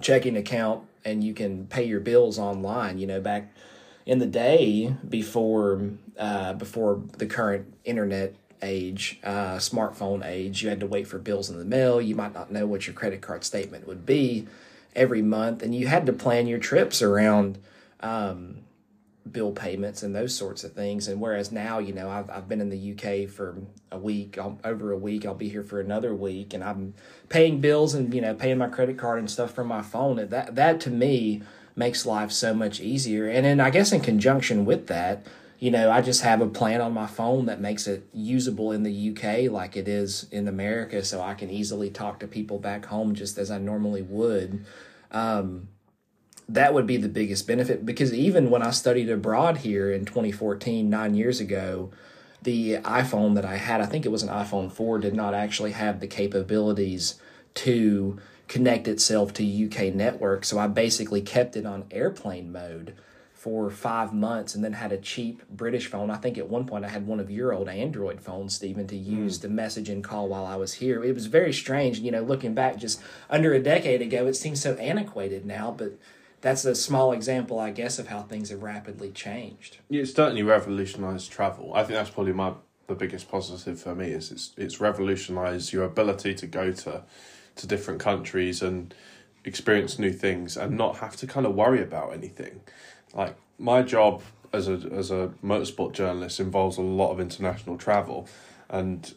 checking 0.00 0.36
account 0.36 0.84
and 1.04 1.24
you 1.24 1.34
can 1.34 1.66
pay 1.66 1.84
your 1.84 2.00
bills 2.00 2.38
online. 2.38 2.98
You 2.98 3.06
know, 3.06 3.20
back 3.20 3.52
in 4.06 4.18
the 4.18 4.26
day 4.26 4.94
before 5.08 5.90
uh, 6.18 6.54
before 6.54 7.02
the 7.16 7.26
current 7.26 7.74
internet 7.84 8.34
age, 8.62 9.20
uh, 9.22 9.56
smartphone 9.56 10.24
age, 10.24 10.62
you 10.62 10.68
had 10.68 10.80
to 10.80 10.86
wait 10.86 11.06
for 11.06 11.18
bills 11.18 11.48
in 11.48 11.58
the 11.58 11.64
mail. 11.64 12.00
You 12.00 12.14
might 12.14 12.34
not 12.34 12.50
know 12.50 12.66
what 12.66 12.86
your 12.86 12.94
credit 12.94 13.20
card 13.20 13.44
statement 13.44 13.86
would 13.86 14.04
be 14.04 14.46
every 14.96 15.22
month, 15.22 15.62
and 15.62 15.74
you 15.74 15.86
had 15.86 16.06
to 16.06 16.12
plan 16.12 16.46
your 16.46 16.58
trips 16.58 17.00
around 17.02 17.58
um, 18.00 18.58
bill 19.32 19.52
payments 19.52 20.02
and 20.02 20.14
those 20.14 20.34
sorts 20.34 20.64
of 20.64 20.72
things. 20.72 21.08
And 21.08 21.20
whereas 21.20 21.52
now, 21.52 21.78
you 21.78 21.92
know, 21.92 22.08
I've, 22.08 22.28
I've 22.30 22.48
been 22.48 22.60
in 22.60 22.70
the 22.70 22.92
UK 22.92 23.28
for 23.28 23.56
a 23.90 23.98
week, 23.98 24.38
I'll, 24.38 24.58
over 24.64 24.92
a 24.92 24.98
week, 24.98 25.24
I'll 25.24 25.34
be 25.34 25.48
here 25.48 25.62
for 25.62 25.80
another 25.80 26.14
week, 26.14 26.54
and 26.54 26.62
I'm 26.62 26.94
paying 27.28 27.60
bills 27.60 27.94
and 27.94 28.12
you 28.12 28.20
know 28.20 28.34
paying 28.34 28.58
my 28.58 28.68
credit 28.68 28.98
card 28.98 29.18
and 29.18 29.30
stuff 29.30 29.52
from 29.52 29.66
my 29.66 29.82
phone. 29.82 30.16
That 30.28 30.54
that 30.54 30.80
to 30.80 30.90
me 30.90 31.42
makes 31.76 32.04
life 32.04 32.32
so 32.32 32.52
much 32.52 32.80
easier. 32.80 33.28
And 33.28 33.44
then 33.44 33.60
I 33.60 33.70
guess 33.70 33.92
in 33.92 34.00
conjunction 34.00 34.64
with 34.64 34.88
that, 34.88 35.24
you 35.60 35.70
know, 35.70 35.90
I 35.90 36.02
just 36.02 36.22
have 36.22 36.40
a 36.40 36.46
plan 36.46 36.80
on 36.80 36.92
my 36.92 37.06
phone 37.06 37.46
that 37.46 37.60
makes 37.60 37.86
it 37.86 38.08
usable 38.12 38.72
in 38.72 38.82
the 38.82 39.10
UK 39.10 39.50
like 39.50 39.76
it 39.76 39.88
is 39.88 40.26
in 40.30 40.46
America, 40.46 41.04
so 41.04 41.20
I 41.20 41.34
can 41.34 41.50
easily 41.50 41.90
talk 41.90 42.20
to 42.20 42.28
people 42.28 42.58
back 42.58 42.86
home 42.86 43.14
just 43.14 43.38
as 43.38 43.50
I 43.50 43.58
normally 43.58 44.02
would. 44.02 44.64
Um, 45.10 45.68
that 46.48 46.72
would 46.72 46.86
be 46.86 46.96
the 46.96 47.08
biggest 47.08 47.46
benefit 47.46 47.84
because 47.84 48.12
even 48.14 48.50
when 48.50 48.62
I 48.62 48.70
studied 48.70 49.10
abroad 49.10 49.58
here 49.58 49.92
in 49.92 50.04
2014, 50.04 50.88
nine 50.88 51.14
years 51.14 51.40
ago, 51.40 51.90
the 52.42 52.76
iPhone 52.78 53.34
that 53.34 53.44
I 53.44 53.56
had, 53.56 53.80
I 53.80 53.86
think 53.86 54.06
it 54.06 54.12
was 54.12 54.22
an 54.22 54.30
iPhone 54.30 54.72
4, 54.72 54.98
did 54.98 55.14
not 55.14 55.34
actually 55.34 55.72
have 55.72 56.00
the 56.00 56.06
capabilities 56.06 57.20
to 57.54 58.18
connect 58.46 58.88
itself 58.88 59.34
to 59.34 59.66
UK 59.66 59.94
network. 59.94 60.44
So 60.44 60.58
I 60.58 60.68
basically 60.68 61.20
kept 61.20 61.56
it 61.56 61.66
on 61.66 61.84
airplane 61.90 62.50
mode 62.50 62.94
for 63.34 63.70
five 63.70 64.12
months 64.12 64.54
and 64.54 64.64
then 64.64 64.72
had 64.72 64.90
a 64.90 64.98
cheap 64.98 65.42
British 65.48 65.86
phone. 65.86 66.10
I 66.10 66.16
think 66.16 66.38
at 66.38 66.48
one 66.48 66.66
point 66.66 66.84
I 66.84 66.88
had 66.88 67.06
one 67.06 67.20
of 67.20 67.30
your 67.30 67.52
old 67.52 67.68
Android 67.68 68.20
phones, 68.20 68.54
Stephen, 68.54 68.86
to 68.88 68.96
use 68.96 69.38
mm. 69.38 69.42
to 69.42 69.48
message 69.48 69.88
and 69.88 70.02
call 70.02 70.28
while 70.28 70.46
I 70.46 70.56
was 70.56 70.74
here. 70.74 71.04
It 71.04 71.14
was 71.14 71.26
very 71.26 71.52
strange. 71.52 72.00
You 72.00 72.10
know, 72.10 72.22
looking 72.22 72.54
back 72.54 72.78
just 72.78 73.00
under 73.28 73.52
a 73.52 73.62
decade 73.62 74.02
ago, 74.02 74.26
it 74.26 74.34
seems 74.34 74.60
so 74.60 74.74
antiquated 74.74 75.44
now, 75.44 75.70
but 75.76 75.98
that's 76.40 76.64
a 76.64 76.74
small 76.74 77.12
example, 77.12 77.58
I 77.58 77.70
guess, 77.70 77.98
of 77.98 78.08
how 78.08 78.22
things 78.22 78.50
have 78.50 78.62
rapidly 78.62 79.10
changed. 79.10 79.78
Yeah, 79.88 80.02
it's 80.02 80.14
certainly 80.14 80.42
revolutionised 80.42 81.30
travel. 81.30 81.72
I 81.74 81.82
think 81.82 81.94
that's 81.94 82.10
probably 82.10 82.32
my 82.32 82.52
the 82.86 82.94
biggest 82.94 83.30
positive 83.30 83.78
for 83.80 83.94
me 83.94 84.08
is 84.08 84.32
it's 84.32 84.52
it's 84.56 84.80
revolutionised 84.80 85.72
your 85.72 85.84
ability 85.84 86.34
to 86.34 86.46
go 86.46 86.72
to 86.72 87.02
to 87.56 87.66
different 87.66 88.00
countries 88.00 88.62
and 88.62 88.94
experience 89.44 89.98
new 89.98 90.12
things 90.12 90.56
and 90.56 90.76
not 90.76 90.98
have 90.98 91.16
to 91.16 91.26
kind 91.26 91.46
of 91.46 91.54
worry 91.54 91.82
about 91.82 92.12
anything. 92.12 92.60
Like 93.14 93.36
my 93.58 93.82
job 93.82 94.22
as 94.52 94.68
a 94.68 94.80
as 94.92 95.10
a 95.10 95.32
motorsport 95.44 95.92
journalist 95.92 96.40
involves 96.40 96.78
a 96.78 96.82
lot 96.82 97.12
of 97.12 97.20
international 97.20 97.76
travel, 97.76 98.28
and 98.68 99.14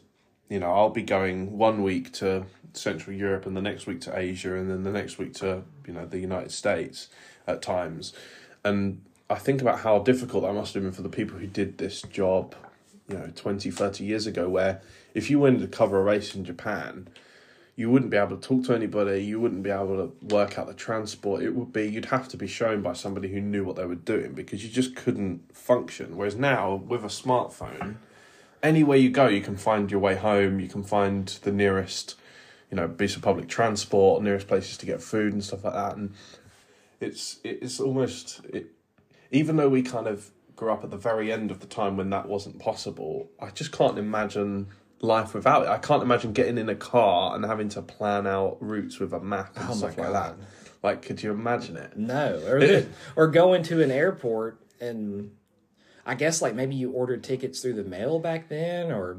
you 0.51 0.59
know 0.59 0.71
I'll 0.71 0.89
be 0.89 1.01
going 1.01 1.57
one 1.57 1.81
week 1.81 2.11
to 2.13 2.45
Central 2.73 3.15
Europe 3.15 3.45
and 3.45 3.55
the 3.55 3.61
next 3.61 3.87
week 3.87 4.01
to 4.01 4.17
Asia 4.17 4.55
and 4.55 4.69
then 4.69 4.83
the 4.83 4.91
next 4.91 5.17
week 5.17 5.33
to 5.35 5.63
you 5.87 5.93
know 5.93 6.05
the 6.05 6.19
United 6.19 6.51
States 6.51 7.07
at 7.47 7.61
times, 7.61 8.13
and 8.63 9.01
I 9.29 9.35
think 9.35 9.61
about 9.61 9.79
how 9.79 9.99
difficult 9.99 10.43
that 10.43 10.53
must 10.53 10.73
have 10.73 10.83
been 10.83 10.91
for 10.91 11.03
the 11.03 11.09
people 11.09 11.37
who 11.37 11.47
did 11.47 11.77
this 11.77 12.01
job, 12.01 12.53
you 13.07 13.17
know, 13.17 13.31
20, 13.33 13.71
30 13.71 14.03
years 14.03 14.27
ago, 14.27 14.49
where 14.49 14.81
if 15.13 15.29
you 15.29 15.39
wanted 15.39 15.61
to 15.61 15.67
cover 15.67 15.97
a 15.97 16.03
race 16.03 16.35
in 16.35 16.43
Japan, 16.43 17.07
you 17.77 17.89
wouldn't 17.89 18.11
be 18.11 18.17
able 18.17 18.35
to 18.35 18.45
talk 18.45 18.65
to 18.65 18.75
anybody, 18.75 19.23
you 19.23 19.39
wouldn't 19.39 19.63
be 19.63 19.69
able 19.69 19.95
to 19.95 20.35
work 20.35 20.59
out 20.59 20.67
the 20.67 20.73
transport. 20.73 21.43
It 21.43 21.55
would 21.55 21.71
be, 21.71 21.89
you'd 21.89 22.05
have 22.05 22.27
to 22.27 22.37
be 22.37 22.45
shown 22.45 22.81
by 22.81 22.91
somebody 22.91 23.29
who 23.29 23.39
knew 23.39 23.63
what 23.63 23.77
they 23.77 23.85
were 23.85 23.95
doing 23.95 24.33
because 24.33 24.65
you 24.65 24.69
just 24.69 24.97
couldn't 24.97 25.55
function. 25.55 26.17
Whereas 26.17 26.35
now, 26.35 26.75
with 26.75 27.05
a 27.05 27.07
smartphone, 27.07 27.95
anywhere 28.63 28.97
you 28.97 29.09
go, 29.09 29.27
you 29.27 29.41
can 29.41 29.57
find 29.57 29.91
your 29.91 29.99
way 29.99 30.15
home, 30.15 30.59
you 30.59 30.67
can 30.67 30.83
find 30.83 31.27
the 31.27 31.51
nearest 31.51 32.15
you 32.71 32.77
know, 32.77 32.87
piece 32.87 33.15
of 33.17 33.21
public 33.21 33.49
transport, 33.49 34.23
nearest 34.23 34.47
places 34.47 34.77
to 34.77 34.85
get 34.85 35.03
food 35.03 35.33
and 35.33 35.43
stuff 35.43 35.65
like 35.65 35.73
that. 35.73 35.97
And 35.97 36.13
it's 37.01 37.39
it's 37.43 37.79
almost 37.79 38.41
it, 38.45 38.67
even 39.29 39.57
though 39.57 39.69
we 39.69 39.81
kind 39.81 40.07
of 40.07 40.31
grew 40.55 40.71
up 40.71 40.83
at 40.83 40.89
the 40.89 40.97
very 40.97 41.31
end 41.31 41.51
of 41.51 41.59
the 41.59 41.67
time 41.67 41.97
when 41.97 42.09
that 42.11 42.29
wasn't 42.29 42.59
possible. 42.59 43.29
I 43.39 43.49
just 43.49 43.71
can't 43.71 43.97
imagine 43.97 44.67
life 45.01 45.33
without 45.33 45.63
it. 45.63 45.69
I 45.69 45.79
can't 45.79 46.03
imagine 46.03 46.31
getting 46.31 46.57
in 46.57 46.69
a 46.69 46.75
car 46.75 47.35
and 47.35 47.43
having 47.43 47.67
to 47.69 47.81
plan 47.81 48.25
out 48.25 48.57
routes 48.61 48.99
with 48.99 49.11
a 49.11 49.19
map 49.19 49.57
and 49.57 49.69
oh 49.69 49.73
stuff 49.73 49.97
like 49.97 50.11
that. 50.11 50.35
Like, 50.83 51.01
could 51.01 51.21
you 51.21 51.31
imagine 51.31 51.75
it? 51.77 51.97
No, 51.97 52.39
or 52.45 52.85
or 53.15 53.27
going 53.27 53.63
to 53.63 53.81
an 53.81 53.91
airport 53.91 54.59
and 54.79 55.31
I 56.05 56.15
guess 56.15 56.41
like 56.41 56.55
maybe 56.55 56.75
you 56.75 56.91
ordered 56.91 57.23
tickets 57.23 57.61
through 57.61 57.73
the 57.73 57.83
mail 57.83 58.19
back 58.19 58.49
then, 58.49 58.91
or 58.91 59.17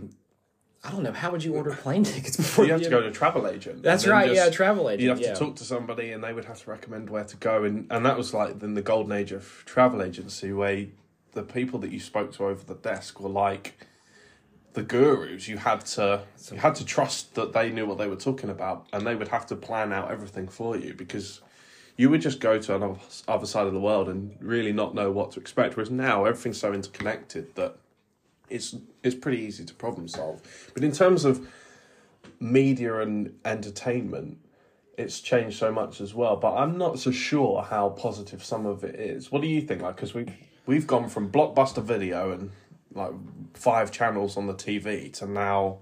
I 0.84 0.90
don't 0.90 1.02
know. 1.02 1.12
How 1.12 1.30
would 1.30 1.44
you 1.44 1.54
order 1.54 1.72
plane 1.72 2.04
tickets 2.04 2.36
before 2.36 2.64
you 2.64 2.72
have 2.72 2.82
to 2.82 2.90
go 2.90 3.00
to 3.00 3.08
a 3.08 3.12
travel 3.12 3.46
agent? 3.46 3.82
That's 3.82 4.06
right. 4.06 4.28
Just, 4.28 4.36
yeah, 4.36 4.50
travel 4.50 4.90
agent. 4.90 5.02
You 5.02 5.08
have 5.10 5.20
yeah. 5.20 5.34
to 5.34 5.38
talk 5.38 5.56
to 5.56 5.64
somebody, 5.64 6.12
and 6.12 6.22
they 6.22 6.32
would 6.32 6.46
have 6.46 6.60
to 6.62 6.70
recommend 6.70 7.10
where 7.10 7.24
to 7.24 7.36
go, 7.36 7.64
and 7.64 7.86
and 7.90 8.04
that 8.04 8.16
was 8.16 8.34
like 8.34 8.58
then 8.58 8.74
the 8.74 8.82
golden 8.82 9.12
age 9.12 9.32
of 9.32 9.62
travel 9.64 10.02
agency, 10.02 10.52
where 10.52 10.86
the 11.32 11.42
people 11.42 11.78
that 11.80 11.92
you 11.92 12.00
spoke 12.00 12.32
to 12.32 12.46
over 12.46 12.64
the 12.64 12.74
desk 12.74 13.20
were 13.20 13.30
like 13.30 13.86
the 14.72 14.82
gurus. 14.82 15.48
You 15.48 15.58
had 15.58 15.86
to 15.86 16.22
you 16.50 16.58
had 16.58 16.74
to 16.76 16.84
trust 16.84 17.34
that 17.36 17.52
they 17.52 17.70
knew 17.70 17.86
what 17.86 17.98
they 17.98 18.08
were 18.08 18.16
talking 18.16 18.50
about, 18.50 18.86
and 18.92 19.06
they 19.06 19.14
would 19.14 19.28
have 19.28 19.46
to 19.46 19.56
plan 19.56 19.92
out 19.92 20.10
everything 20.10 20.48
for 20.48 20.76
you 20.76 20.94
because 20.94 21.40
you 21.96 22.10
would 22.10 22.20
just 22.20 22.40
go 22.40 22.58
to 22.58 22.74
another 22.74 22.98
other 23.28 23.46
side 23.46 23.66
of 23.66 23.72
the 23.72 23.80
world 23.80 24.08
and 24.08 24.36
really 24.40 24.72
not 24.72 24.94
know 24.94 25.10
what 25.10 25.32
to 25.32 25.40
expect. 25.40 25.76
Whereas 25.76 25.90
now 25.90 26.24
everything's 26.24 26.58
so 26.58 26.72
interconnected 26.72 27.54
that 27.54 27.76
it's 28.48 28.76
it's 29.02 29.14
pretty 29.14 29.38
easy 29.38 29.64
to 29.64 29.74
problem 29.74 30.08
solve. 30.08 30.42
But 30.74 30.84
in 30.84 30.92
terms 30.92 31.24
of 31.24 31.48
media 32.40 33.00
and 33.00 33.38
entertainment, 33.44 34.38
it's 34.98 35.20
changed 35.20 35.58
so 35.58 35.72
much 35.72 36.00
as 36.00 36.14
well. 36.14 36.36
But 36.36 36.56
I'm 36.56 36.78
not 36.78 36.98
so 36.98 37.10
sure 37.10 37.62
how 37.62 37.90
positive 37.90 38.44
some 38.44 38.66
of 38.66 38.84
it 38.84 38.96
is. 38.96 39.30
What 39.30 39.42
do 39.42 39.48
you 39.48 39.60
think? 39.62 39.82
Like, 39.82 39.96
because 39.96 40.14
we 40.14 40.26
we've 40.66 40.86
gone 40.86 41.08
from 41.08 41.30
blockbuster 41.30 41.82
video 41.82 42.32
and 42.32 42.50
like 42.94 43.12
five 43.54 43.90
channels 43.90 44.36
on 44.36 44.46
the 44.46 44.54
TV 44.54 45.12
to 45.14 45.26
now 45.26 45.78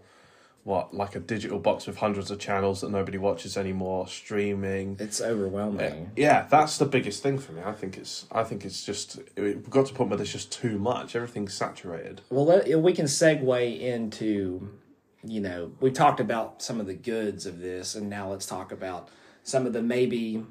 what 0.70 0.94
like 0.94 1.16
a 1.16 1.20
digital 1.20 1.58
box 1.58 1.86
with 1.86 1.96
hundreds 1.96 2.30
of 2.30 2.38
channels 2.38 2.80
that 2.80 2.90
nobody 2.90 3.18
watches 3.18 3.56
anymore 3.56 4.06
streaming. 4.06 4.96
It's 4.98 5.20
overwhelming. 5.20 6.12
Yeah 6.16 6.46
that's 6.48 6.78
the 6.78 6.86
biggest 6.86 7.22
thing 7.22 7.38
for 7.38 7.52
me. 7.52 7.62
I 7.62 7.72
think 7.72 7.98
it's 7.98 8.26
i 8.32 8.44
think 8.44 8.64
it's 8.64 8.84
just 8.84 9.18
we've 9.36 9.68
got 9.68 9.86
to 9.86 9.94
put 9.94 10.08
where 10.08 10.16
there's 10.16 10.32
just 10.32 10.52
too 10.52 10.78
much. 10.78 11.16
Everything's 11.16 11.54
saturated. 11.54 12.22
Well 12.30 12.62
we 12.78 12.92
can 12.92 13.06
segue 13.06 13.80
into 13.80 14.70
you 15.24 15.40
know 15.40 15.72
we 15.80 15.90
talked 15.90 16.20
about 16.20 16.62
some 16.62 16.80
of 16.80 16.86
the 16.86 16.94
goods 16.94 17.44
of 17.44 17.60
this 17.60 17.94
and 17.94 18.08
now 18.08 18.30
let's 18.30 18.46
talk 18.46 18.72
about 18.72 19.08
some 19.42 19.66
of 19.66 19.72
the 19.72 19.82
maybe 19.82 20.44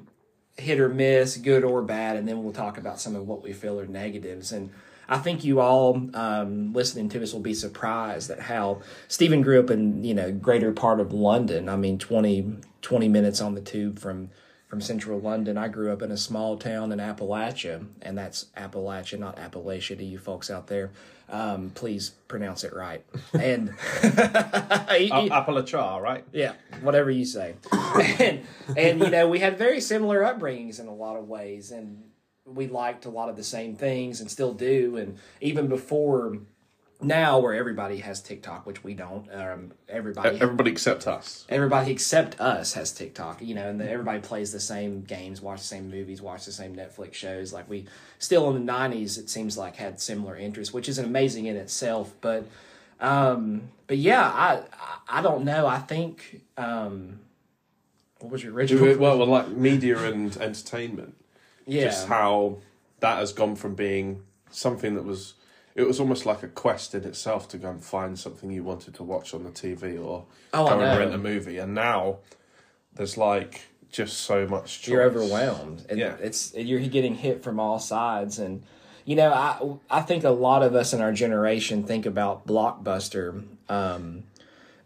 hit 0.56 0.78
or 0.78 0.88
miss 0.88 1.36
good 1.36 1.64
or 1.64 1.82
bad 1.82 2.16
and 2.16 2.28
then 2.28 2.42
we'll 2.42 2.52
talk 2.52 2.76
about 2.76 3.00
some 3.00 3.16
of 3.16 3.26
what 3.26 3.42
we 3.42 3.52
feel 3.52 3.80
are 3.80 3.86
negatives. 3.86 4.52
And 4.52 4.70
I 5.10 5.18
think 5.18 5.44
you 5.44 5.60
all 5.60 6.08
um, 6.14 6.72
listening 6.72 7.08
to 7.10 7.22
us 7.22 7.32
will 7.32 7.40
be 7.40 7.52
surprised 7.52 8.30
at 8.30 8.38
how 8.38 8.80
Stephen 9.08 9.42
grew 9.42 9.58
up 9.58 9.68
in 9.68 10.04
you 10.04 10.14
know 10.14 10.30
greater 10.32 10.72
part 10.72 11.00
of 11.00 11.12
London. 11.12 11.68
I 11.68 11.76
mean 11.76 11.98
20, 11.98 12.58
20 12.80 13.08
minutes 13.08 13.40
on 13.40 13.54
the 13.54 13.60
tube 13.60 13.98
from 13.98 14.30
from 14.68 14.80
central 14.80 15.18
London. 15.18 15.58
I 15.58 15.66
grew 15.66 15.92
up 15.92 16.00
in 16.00 16.12
a 16.12 16.16
small 16.16 16.56
town 16.56 16.92
in 16.92 17.00
Appalachia, 17.00 17.84
and 18.02 18.16
that's 18.16 18.46
Appalachia, 18.56 19.18
not 19.18 19.36
Appalachia 19.36 19.98
to 19.98 20.04
you 20.04 20.16
folks 20.16 20.48
out 20.48 20.68
there. 20.68 20.92
Um, 21.28 21.70
please 21.74 22.10
pronounce 22.28 22.62
it 22.62 22.72
right. 22.72 23.04
And 23.34 23.70
Appalachia, 25.30 26.00
right? 26.00 26.24
Yeah, 26.32 26.52
whatever 26.82 27.10
you 27.10 27.24
say. 27.24 27.56
and, 27.72 28.42
and 28.76 29.00
you 29.00 29.10
know, 29.10 29.28
we 29.28 29.40
had 29.40 29.58
very 29.58 29.80
similar 29.80 30.20
upbringings 30.20 30.78
in 30.78 30.86
a 30.86 30.94
lot 30.94 31.16
of 31.16 31.28
ways, 31.28 31.72
and 31.72 32.04
we 32.44 32.66
liked 32.66 33.04
a 33.04 33.10
lot 33.10 33.28
of 33.28 33.36
the 33.36 33.44
same 33.44 33.76
things 33.76 34.20
and 34.20 34.30
still 34.30 34.52
do. 34.52 34.96
And 34.96 35.18
even 35.40 35.68
before 35.68 36.38
now, 37.02 37.38
where 37.38 37.54
everybody 37.54 37.98
has 37.98 38.20
TikTok, 38.20 38.66
which 38.66 38.84
we 38.84 38.94
don't, 38.94 39.32
um, 39.32 39.72
everybody 39.88 40.40
everybody 40.40 40.70
except 40.70 41.06
us, 41.06 41.46
everybody 41.48 41.92
except 41.92 42.40
us 42.40 42.74
has 42.74 42.92
TikTok. 42.92 43.40
You 43.40 43.54
know, 43.54 43.68
and 43.68 43.80
the, 43.80 43.90
everybody 43.90 44.20
plays 44.20 44.52
the 44.52 44.60
same 44.60 45.02
games, 45.02 45.40
watch 45.40 45.60
the 45.60 45.66
same 45.66 45.90
movies, 45.90 46.20
watch 46.20 46.44
the 46.44 46.52
same 46.52 46.76
Netflix 46.76 47.14
shows. 47.14 47.52
Like 47.52 47.68
we 47.70 47.86
still 48.18 48.50
in 48.54 48.66
the 48.66 48.72
'90s, 48.72 49.18
it 49.18 49.30
seems 49.30 49.56
like 49.56 49.76
had 49.76 50.00
similar 50.00 50.36
interests, 50.36 50.74
which 50.74 50.88
is 50.88 50.98
amazing 50.98 51.46
in 51.46 51.56
itself. 51.56 52.12
But 52.20 52.46
um, 53.00 53.70
but 53.86 53.96
yeah, 53.96 54.22
I 54.22 54.62
I 55.08 55.22
don't 55.22 55.44
know. 55.44 55.66
I 55.66 55.78
think 55.78 56.42
um, 56.58 57.20
what 58.18 58.30
was 58.30 58.44
your 58.44 58.52
original? 58.52 58.98
Well, 58.98 59.18
well, 59.18 59.26
like 59.26 59.48
media 59.48 59.96
and 60.10 60.36
entertainment 60.36 61.16
yeah. 61.70 61.84
just 61.84 62.08
how 62.08 62.58
that 63.00 63.18
has 63.18 63.32
gone 63.32 63.56
from 63.56 63.74
being 63.74 64.22
something 64.50 64.94
that 64.94 65.04
was 65.04 65.34
it 65.74 65.86
was 65.86 66.00
almost 66.00 66.26
like 66.26 66.42
a 66.42 66.48
quest 66.48 66.94
in 66.94 67.04
itself 67.04 67.48
to 67.48 67.58
go 67.58 67.70
and 67.70 67.82
find 67.82 68.18
something 68.18 68.50
you 68.50 68.62
wanted 68.62 68.94
to 68.94 69.02
watch 69.02 69.32
on 69.32 69.44
the 69.44 69.50
TV 69.50 70.04
or 70.04 70.26
oh, 70.52 70.68
go 70.68 70.80
and 70.80 70.98
rent 70.98 71.14
a 71.14 71.18
movie, 71.18 71.58
and 71.58 71.74
now 71.74 72.18
there's 72.94 73.16
like 73.16 73.62
just 73.90 74.18
so 74.18 74.46
much. 74.46 74.82
Choice. 74.82 74.88
You're 74.88 75.02
overwhelmed. 75.02 75.86
And 75.88 75.98
yeah, 75.98 76.16
it's 76.20 76.54
you're 76.54 76.80
getting 76.80 77.14
hit 77.14 77.42
from 77.42 77.60
all 77.60 77.78
sides, 77.78 78.38
and 78.38 78.62
you 79.04 79.16
know 79.16 79.32
I 79.32 79.98
I 79.98 80.02
think 80.02 80.24
a 80.24 80.30
lot 80.30 80.62
of 80.62 80.74
us 80.74 80.92
in 80.92 81.00
our 81.00 81.12
generation 81.12 81.84
think 81.84 82.06
about 82.06 82.46
blockbuster. 82.46 83.44
Um, 83.68 84.24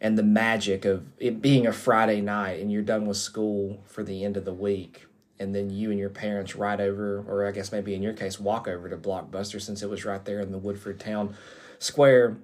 and 0.01 0.19
the 0.19 0.23
magic 0.23 0.85
of 0.85 1.07
it 1.19 1.41
being 1.41 1.67
a 1.67 1.73
Friday 1.73 2.21
night 2.21 2.61
and 2.61 2.71
you're 2.71 2.83
done 2.83 3.07
with 3.07 3.17
school 3.17 3.83
for 3.87 4.03
the 4.03 4.23
end 4.23 4.37
of 4.37 4.45
the 4.45 4.53
week 4.53 5.07
and 5.39 5.55
then 5.55 5.71
you 5.71 5.91
and 5.91 5.99
your 5.99 6.11
parents 6.11 6.55
ride 6.55 6.81
over, 6.81 7.25
or 7.27 7.47
I 7.47 7.51
guess 7.51 7.73
maybe 7.73 7.95
in 7.95 8.03
your 8.03 8.13
case, 8.13 8.39
walk 8.39 8.69
over 8.69 8.89
to 8.89 8.97
Blockbuster 8.97 9.61
since 9.61 9.83
it 9.83 9.91
was 9.91 10.05
right 10.05 10.25
there 10.25 10.41
in 10.41 10.53
the 10.53 10.59
Woodford 10.59 11.01
Town 11.01 11.35
Square. 11.79 12.39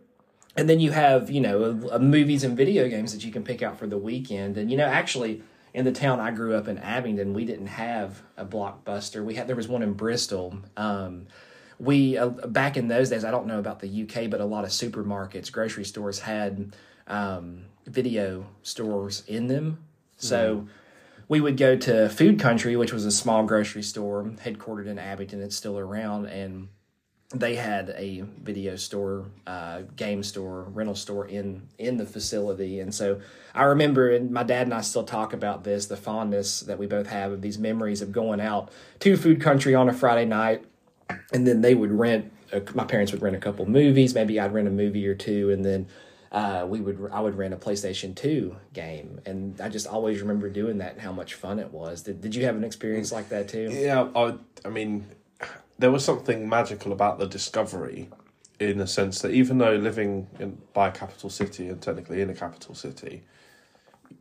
And 0.57 0.69
then 0.69 0.81
you 0.81 0.91
have, 0.91 1.31
you 1.31 1.41
know, 1.41 1.89
uh, 1.91 1.99
movies 1.99 2.43
and 2.43 2.57
video 2.57 2.89
games 2.89 3.13
that 3.13 3.25
you 3.25 3.31
can 3.31 3.45
pick 3.45 3.63
out 3.63 3.79
for 3.79 3.87
the 3.87 3.99
weekend. 3.99 4.59
And, 4.59 4.71
you 4.71 4.77
know, 4.77 4.87
actually, 4.87 5.43
in 5.73 5.85
the 5.85 5.93
town 5.93 6.19
I 6.19 6.33
grew 6.33 6.57
up 6.57 6.67
in, 6.67 6.79
Abingdon, 6.79 7.33
we 7.33 7.45
didn't 7.45 7.69
have 7.69 8.23
a 8.37 8.45
Blockbuster. 8.45 9.25
We 9.25 9.37
had, 9.37 9.47
there 9.47 9.57
was 9.57 9.69
one 9.69 9.83
in 9.83 9.93
Bristol. 9.93 10.59
Um, 10.77 11.29
we, 11.79 12.19
uh, 12.19 12.29
back 12.29 12.77
in 12.77 12.89
those 12.89 13.09
days, 13.09 13.25
I 13.25 13.31
don't 13.31 13.47
know 13.47 13.61
about 13.61 13.79
the 13.79 14.03
UK, 14.03 14.29
but 14.29 14.41
a 14.41 14.45
lot 14.45 14.65
of 14.65 14.71
supermarkets, 14.71 15.53
grocery 15.53 15.85
stores 15.85 16.19
had 16.19 16.75
um, 17.07 17.67
video 17.87 18.47
stores 18.63 19.23
in 19.29 19.47
them. 19.47 19.79
So, 20.17 20.67
we 21.31 21.41
would 21.41 21.57
go 21.57 21.77
to 21.77 22.09
Food 22.09 22.41
Country, 22.41 22.75
which 22.75 22.93
was 22.93 23.07
a 23.07 23.11
small 23.13 23.45
grocery 23.45 23.85
store 23.85 24.25
headquartered 24.45 24.89
in 24.89 24.99
Abingdon. 24.99 25.41
It's 25.41 25.55
still 25.55 25.79
around, 25.79 26.27
and 26.27 26.69
they 27.33 27.55
had 27.55 27.91
a 27.91 28.25
video 28.43 28.75
store, 28.75 29.27
uh, 29.47 29.83
game 29.95 30.25
store, 30.25 30.65
rental 30.65 30.97
store 30.97 31.29
in 31.29 31.69
in 31.79 31.99
the 31.99 32.05
facility. 32.05 32.81
And 32.81 32.93
so 32.93 33.21
I 33.55 33.63
remember, 33.63 34.11
and 34.11 34.33
my 34.33 34.43
dad 34.43 34.67
and 34.67 34.75
I 34.75 34.81
still 34.81 35.05
talk 35.05 35.33
about 35.33 35.63
this, 35.63 35.87
the 35.87 35.97
fondness 35.97 36.61
that 36.63 36.81
we 36.81 36.89
both 36.89 37.07
have 37.07 37.31
of 37.31 37.43
these 37.43 37.59
memories 37.59 38.03
of 38.03 38.11
going 38.11 38.41
out 38.41 38.73
to 38.99 39.17
Food 39.17 39.41
Country 39.41 39.73
on 39.73 39.89
a 39.89 39.93
Friday 39.93 40.25
night, 40.25 40.65
and 41.33 41.47
then 41.47 41.61
they 41.61 41.77
would 41.77 41.93
rent. 41.93 42.33
My 42.75 42.83
parents 42.83 43.13
would 43.13 43.23
rent 43.23 43.37
a 43.37 43.39
couple 43.39 43.67
movies. 43.67 44.17
Maybe 44.17 44.41
I'd 44.41 44.53
rent 44.53 44.67
a 44.67 44.73
movie 44.73 45.07
or 45.07 45.15
two, 45.15 45.51
and 45.51 45.65
then 45.65 45.87
uh, 46.33 46.65
we 46.69 46.81
would 46.81 47.11
I 47.13 47.21
would 47.21 47.35
rent 47.35 47.55
a 47.55 47.57
PlayStation 47.57 48.15
Two 48.15 48.57
game, 48.73 49.21
and 49.27 49.61
I 49.61 49.69
just 49.69 49.87
always 49.87 50.21
remember 50.21 50.49
doing 50.49 50.79
that 50.79 50.93
and 50.93 51.01
how 51.01 51.13
much 51.13 51.35
fun 51.35 51.59
it 51.59 51.73
was. 51.73 52.03
Did 52.03 52.21
Did 52.21 52.35
you 52.35 52.45
have 52.45 52.57
an 52.57 52.65
experience 52.65 53.11
like 53.11 53.29
that 53.31 53.49
too? 53.49 53.69
Yeah, 53.73 54.09
I, 54.15 54.35
I 54.65 54.69
mean, 54.69 55.07
there 55.79 55.91
was 55.91 56.05
something 56.05 56.49
magical 56.49 56.93
about 56.93 57.19
the 57.19 57.27
discovery, 57.27 58.11
in 58.61 58.79
the 58.79 58.87
sense 58.87 59.23
that 59.23 59.33
even 59.33 59.59
though 59.59 59.75
living 59.75 60.29
in 60.39 60.61
by 60.73 60.89
a 60.89 60.93
capital 60.93 61.31
city 61.31 61.69
and 61.69 61.83
technically 61.83 62.21
in 62.21 62.31
a 62.31 62.35
capital 62.35 62.77
city, 62.77 63.25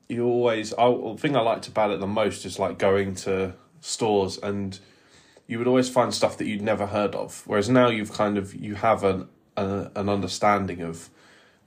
you 0.08 0.25
always. 0.25 0.74
I, 0.74 0.89
the 0.89 1.16
thing 1.20 1.36
I 1.36 1.42
liked 1.42 1.68
about 1.68 1.92
it 1.92 2.00
the 2.00 2.08
most 2.08 2.44
is 2.44 2.58
like 2.58 2.80
going 2.80 3.16
to 3.16 3.54
stores 3.82 4.38
and 4.39 4.80
you 5.48 5.58
would 5.58 5.68
always 5.68 5.89
find 5.89 6.13
stuff 6.13 6.38
that 6.38 6.46
you'd 6.46 6.62
never 6.62 6.86
heard 6.86 7.16
of. 7.16 7.44
Whereas 7.46 7.70
now 7.70 7.89
you've 7.89 8.13
kind 8.13 8.38
of 8.38 8.56
you 8.56 8.75
have 8.75 9.04
an 9.04 9.28
a, 9.58 9.92
an 9.96 10.10
understanding 10.10 10.82
of 10.82 11.10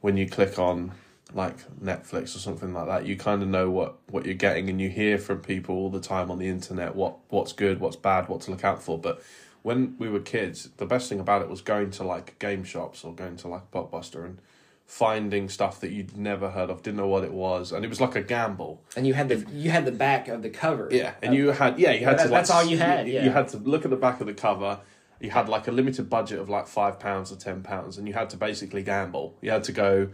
when 0.03 0.17
you 0.19 0.29
click 0.29 0.59
on 0.59 0.93
like 1.33 1.57
Netflix 1.81 2.37
or 2.37 2.39
something 2.41 2.75
like 2.75 2.87
that, 2.87 3.07
you 3.07 3.17
kind 3.17 3.43
of 3.43 3.49
know 3.49 3.71
what, 3.71 3.97
what 4.11 4.27
you're 4.27 4.35
getting 4.35 4.69
and 4.69 4.79
you 4.81 4.91
hear 4.91 5.17
from 5.17 5.41
people 5.41 5.75
all 5.75 5.89
the 5.89 6.01
time 6.01 6.31
on 6.31 6.39
the 6.39 6.47
internet 6.49 6.95
what, 6.95 7.17
what's 7.31 7.55
good, 7.55 7.81
what's 7.81 7.97
bad, 7.97 8.29
what 8.29 8.43
to 8.43 8.51
look 8.51 8.65
out 8.65 8.83
for. 8.83 8.99
But 8.99 9.23
when 9.63 9.97
we 9.99 10.11
were 10.11 10.21
kids, 10.21 10.69
the 10.77 10.85
best 10.85 11.09
thing 11.09 11.21
about 11.21 11.41
it 11.41 11.49
was 11.49 11.63
going 11.63 11.91
to 11.93 12.05
like 12.05 12.39
game 12.39 12.65
shops 12.65 13.03
or 13.03 13.15
going 13.15 13.37
to 13.39 13.49
like 13.49 13.71
Blockbuster 13.71 14.27
and 14.27 14.39
finding 14.85 15.49
stuff 15.49 15.81
that 15.81 15.91
you'd 15.91 16.19
never 16.19 16.51
heard 16.51 16.69
of, 16.69 16.83
didn't 16.83 16.99
know 16.99 17.07
what 17.07 17.25
it 17.25 17.33
was, 17.33 17.73
and 17.73 17.83
it 17.83 17.89
was 17.89 18.01
like 18.01 18.15
a 18.15 18.21
gamble. 18.23 18.83
And 18.95 19.07
you 19.07 19.15
had 19.15 19.29
the 19.31 19.47
you 19.53 19.71
had 19.71 19.87
the 19.87 19.93
back 19.93 20.29
of 20.29 20.43
the 20.43 20.51
cover. 20.51 20.89
Yeah, 20.91 21.15
and 21.23 21.35
you 21.35 21.53
had 21.53 21.79
yeah 21.79 21.93
you 21.93 22.05
had 22.05 22.19
That- 22.19 22.25
to 22.25 22.29
like 22.31 22.41
that's 22.41 22.51
all 22.51 22.65
you 22.65 22.77
had, 22.77 23.07
You, 23.07 23.15
yeah. 23.15 23.25
you 23.25 23.31
had 23.31 23.49
to 23.49 23.57
look 23.59 23.85
at 23.85 23.91
the 23.91 23.97
back 23.97 24.21
of 24.21 24.27
the 24.27 24.35
cover. 24.35 24.81
You 25.23 25.31
had 25.31 25.49
like 25.49 25.69
a 25.69 25.71
limited 25.73 26.11
budget 26.11 26.41
of 26.41 26.49
like 26.49 26.67
five 26.67 26.99
pounds 26.99 27.31
or 27.31 27.37
ten 27.37 27.63
pounds, 27.63 27.97
and 27.97 28.09
you 28.09 28.13
had 28.13 28.29
to 28.31 28.37
basically 28.37 28.83
gamble. 28.83 29.37
You 29.41 29.53
had 29.53 29.65
to 29.65 29.73
go. 29.73 30.09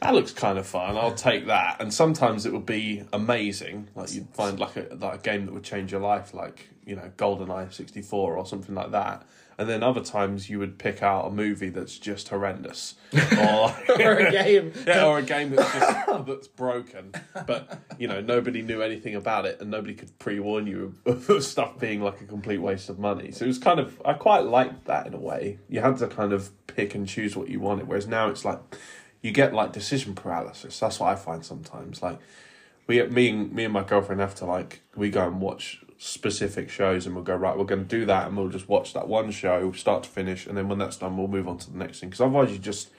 That 0.00 0.14
looks 0.14 0.32
kind 0.32 0.58
of 0.58 0.66
fun. 0.66 0.96
I'll 0.96 1.14
take 1.14 1.46
that. 1.46 1.80
And 1.80 1.92
sometimes 1.92 2.44
it 2.44 2.52
would 2.52 2.66
be 2.66 3.02
amazing. 3.12 3.88
Like 3.94 4.12
you'd 4.14 4.28
find 4.34 4.60
like 4.60 4.76
a 4.76 4.94
like 5.00 5.14
a 5.14 5.22
game 5.22 5.46
that 5.46 5.52
would 5.52 5.64
change 5.64 5.90
your 5.90 6.02
life, 6.02 6.34
like 6.34 6.68
you 6.84 6.96
know 6.96 7.10
GoldenEye 7.16 7.72
sixty 7.72 8.02
four 8.02 8.36
or 8.36 8.44
something 8.44 8.74
like 8.74 8.90
that. 8.90 9.26
And 9.58 9.68
then 9.68 9.82
other 9.82 10.00
times 10.00 10.48
you 10.48 10.58
would 10.58 10.78
pick 10.78 11.02
out 11.02 11.26
a 11.26 11.30
movie 11.30 11.68
that's 11.68 11.98
just 11.98 12.28
horrendous, 12.28 12.94
or 13.38 13.74
or 13.88 14.12
a 14.14 14.30
game. 14.30 14.72
yeah, 14.86 15.04
or 15.04 15.18
a 15.18 15.22
game 15.22 15.50
that's 15.50 15.72
just 15.72 16.06
that's 16.26 16.48
broken, 16.48 17.12
but 17.46 17.80
you 17.98 18.08
know 18.08 18.20
nobody 18.20 18.62
knew 18.62 18.82
anything 18.82 19.14
about 19.14 19.46
it, 19.46 19.60
and 19.60 19.70
nobody 19.70 19.94
could 19.94 20.18
pre-warn 20.18 20.66
you 20.66 20.94
of 21.06 21.44
stuff 21.44 21.78
being 21.78 22.02
like 22.02 22.20
a 22.20 22.24
complete 22.24 22.58
waste 22.58 22.88
of 22.88 22.98
money. 22.98 23.30
So 23.30 23.44
it 23.44 23.48
was 23.48 23.58
kind 23.58 23.78
of 23.78 24.00
I 24.04 24.14
quite 24.14 24.44
liked 24.44 24.86
that 24.86 25.06
in 25.06 25.14
a 25.14 25.20
way. 25.20 25.58
You 25.68 25.80
had 25.80 25.98
to 25.98 26.08
kind 26.08 26.32
of 26.32 26.50
pick 26.66 26.94
and 26.94 27.06
choose 27.06 27.36
what 27.36 27.48
you 27.48 27.60
wanted, 27.60 27.88
whereas 27.88 28.06
now 28.06 28.28
it's 28.28 28.44
like 28.44 28.58
you 29.20 29.30
get 29.30 29.54
like 29.54 29.72
decision 29.72 30.14
paralysis. 30.14 30.78
That's 30.78 30.98
what 30.98 31.10
I 31.10 31.14
find 31.14 31.44
sometimes. 31.44 32.02
Like 32.02 32.18
we, 32.86 33.02
me 33.04 33.28
and 33.28 33.52
me 33.52 33.64
and 33.64 33.72
my 33.72 33.84
girlfriend 33.84 34.20
have 34.20 34.34
to 34.36 34.44
like 34.44 34.82
we 34.96 35.10
go 35.10 35.26
and 35.26 35.40
watch 35.40 35.81
specific 36.04 36.68
shows, 36.68 37.06
and 37.06 37.14
we'll 37.14 37.22
go 37.24 37.36
right. 37.36 37.56
We're 37.56 37.64
going 37.64 37.86
to 37.86 37.88
do 37.88 38.04
that, 38.06 38.26
and 38.26 38.36
we'll 38.36 38.48
just 38.48 38.68
watch 38.68 38.92
that 38.94 39.06
one 39.06 39.30
show 39.30 39.70
start 39.72 40.02
to 40.02 40.10
finish, 40.10 40.46
and 40.46 40.56
then 40.56 40.68
when 40.68 40.78
that's 40.78 40.96
done, 40.96 41.16
we'll 41.16 41.28
move 41.28 41.46
on 41.46 41.58
to 41.58 41.70
the 41.70 41.78
next 41.78 42.00
thing. 42.00 42.08
Because 42.08 42.20
otherwise, 42.20 42.50
you 42.50 42.58
just 42.58 42.90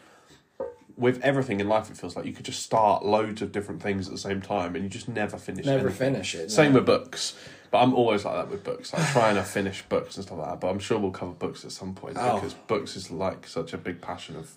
with 0.96 1.20
everything 1.22 1.60
in 1.60 1.68
life, 1.68 1.90
it 1.92 1.98
feels 1.98 2.16
like 2.16 2.26
you 2.26 2.32
could 2.34 2.46
just 2.46 2.64
start 2.64 3.04
loads 3.04 3.42
of 3.42 3.52
different 3.52 3.82
things 3.82 4.08
at 4.08 4.14
the 4.14 4.20
same 4.20 4.42
time, 4.42 4.76
and 4.76 4.84
you 4.86 4.90
just 4.90 5.10
never 5.10 5.38
finish. 5.38 5.66
Never 5.66 5.88
anything. 5.90 6.14
finish 6.14 6.36
it. 6.36 6.50
Same 6.50 6.72
no. 6.72 6.80
with 6.80 6.86
books, 6.86 7.36
but 7.72 7.80
I'm 7.80 7.94
always 7.94 8.24
like 8.24 8.36
that 8.36 8.50
with 8.50 8.64
books. 8.64 8.94
Like 8.94 9.06
trying 9.12 9.36
to 9.36 9.44
finish 9.44 9.82
books 9.90 10.16
and 10.16 10.26
stuff 10.26 10.38
like 10.38 10.48
that. 10.52 10.60
But 10.62 10.70
I'm 10.70 10.80
sure 10.80 10.98
we'll 10.98 11.12
cover 11.12 11.34
books 11.34 11.66
at 11.66 11.74
some 11.74 11.94
point 11.96 12.16
Oh. 12.18 12.36
because 12.36 12.54
books 12.54 12.96
is 12.96 13.12
like 13.12 13.48
such 13.48 13.74
a 13.74 13.78
big 13.78 14.00
passion 14.00 14.38
of 14.38 14.56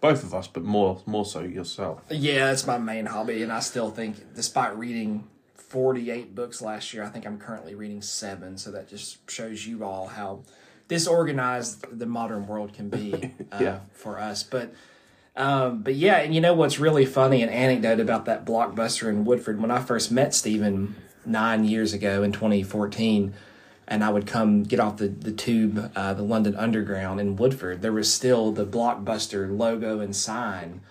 both 0.00 0.24
of 0.24 0.34
us, 0.34 0.48
but 0.48 0.64
more 0.64 1.00
more 1.06 1.24
so 1.24 1.40
yourself. 1.42 2.02
Yeah, 2.10 2.50
it's 2.50 2.66
my 2.66 2.78
main 2.78 3.06
hobby, 3.06 3.42
and 3.44 3.52
I 3.52 3.60
still 3.60 3.90
think, 3.90 4.34
despite 4.34 4.76
reading 4.76 5.28
48 5.84 6.36
books 6.36 6.62
last 6.62 6.94
year, 6.94 7.02
I 7.02 7.08
think 7.08 7.26
I'm 7.26 7.36
currently 7.36 7.74
reading 7.74 8.00
seven. 8.00 8.56
So 8.56 8.70
that 8.70 8.88
just 8.88 9.28
shows 9.28 9.66
you 9.66 9.82
all 9.82 10.06
how 10.06 10.44
disorganized 10.86 11.84
the 11.98 12.06
modern 12.06 12.46
world 12.46 12.72
can 12.72 12.88
be 12.88 13.12
uh, 13.52 13.58
Yeah. 13.60 13.78
for 13.92 14.20
us. 14.20 14.44
But 14.44 14.72
um, 15.34 15.82
but 15.82 15.96
yeah, 15.96 16.18
and 16.18 16.32
you 16.32 16.40
know 16.40 16.54
what's 16.54 16.78
really 16.78 17.04
funny? 17.04 17.42
An 17.42 17.48
anecdote 17.48 17.98
about 17.98 18.24
that 18.26 18.46
blockbuster 18.46 19.08
in 19.08 19.24
Woodford. 19.24 19.60
When 19.60 19.72
I 19.72 19.80
first 19.80 20.12
met 20.12 20.32
Stephen 20.32 20.94
nine 21.26 21.64
years 21.64 21.92
ago 21.92 22.22
in 22.22 22.30
2014, 22.30 23.34
and 23.88 24.04
I 24.04 24.10
would 24.10 24.28
come 24.28 24.62
get 24.62 24.78
off 24.78 24.98
the 24.98 25.08
the 25.08 25.32
tube, 25.32 25.90
uh, 25.96 26.14
the 26.14 26.22
London 26.22 26.54
Underground 26.54 27.18
in 27.18 27.34
Woodford, 27.34 27.82
there 27.82 27.90
was 27.92 28.14
still 28.14 28.52
the 28.52 28.64
blockbuster 28.64 29.50
logo 29.58 29.98
and 29.98 30.14
sign 30.14 30.82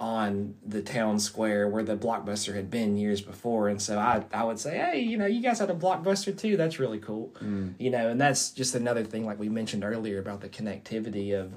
on 0.00 0.54
the 0.66 0.80
town 0.80 1.20
square 1.20 1.68
where 1.68 1.82
the 1.84 1.94
blockbuster 1.94 2.54
had 2.54 2.70
been 2.70 2.96
years 2.96 3.20
before. 3.20 3.68
And 3.68 3.80
so 3.80 3.98
i 3.98 4.24
i 4.32 4.42
would 4.42 4.58
say 4.58 4.78
hey 4.78 5.00
you 5.00 5.18
know 5.18 5.26
you 5.26 5.42
guys 5.42 5.58
had 5.58 5.70
a 5.70 5.74
blockbuster 5.74 6.36
too. 6.36 6.56
That's 6.56 6.78
really 6.80 6.98
cool. 6.98 7.32
You 7.78 7.90
know 7.90 8.08
and 8.08 8.20
that's 8.20 8.50
just 8.50 8.74
another 8.74 9.04
thing 9.04 9.26
like 9.26 9.38
we 9.38 9.50
mentioned 9.50 9.84
earlier 9.84 10.18
about 10.18 10.40
the 10.40 10.48
connectivity 10.48 11.38
of 11.38 11.52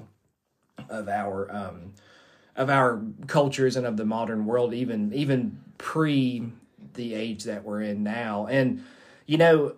of 0.90 1.08
our 1.08 1.50
um 1.50 1.94
of 2.54 2.68
our 2.68 3.00
cultures 3.26 3.76
and 3.76 3.86
of 3.86 3.96
the 3.96 4.04
modern 4.04 4.44
world 4.44 4.74
even 4.74 5.12
even 5.14 5.58
pre 5.78 6.44
the 6.92 7.14
age 7.14 7.44
that 7.44 7.64
we're 7.64 7.80
in 7.80 8.02
now. 8.02 8.46
And 8.46 8.84
you 9.26 9.38
know 9.38 9.74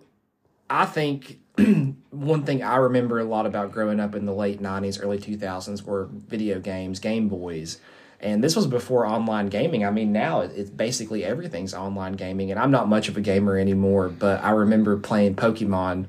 i 0.69 0.85
think 0.85 1.39
one 2.11 2.43
thing 2.43 2.61
i 2.61 2.75
remember 2.75 3.19
a 3.19 3.23
lot 3.23 3.45
about 3.45 3.71
growing 3.71 3.99
up 4.01 4.13
in 4.13 4.25
the 4.25 4.33
late 4.33 4.61
90s 4.61 5.01
early 5.01 5.17
2000s 5.17 5.81
were 5.83 6.09
video 6.11 6.59
games 6.59 6.99
game 6.99 7.29
boys 7.29 7.79
and 8.19 8.43
this 8.43 8.55
was 8.55 8.67
before 8.67 9.05
online 9.05 9.47
gaming. 9.47 9.85
I 9.85 9.91
mean, 9.91 10.11
now 10.11 10.41
it- 10.41 10.51
it's 10.55 10.69
basically 10.69 11.23
everything's 11.23 11.73
online 11.73 12.13
gaming, 12.13 12.51
and 12.51 12.59
I'm 12.59 12.71
not 12.71 12.87
much 12.87 13.09
of 13.09 13.17
a 13.17 13.21
gamer 13.21 13.57
anymore. 13.57 14.09
But 14.09 14.43
I 14.43 14.51
remember 14.51 14.97
playing 14.97 15.35
Pokemon, 15.35 16.05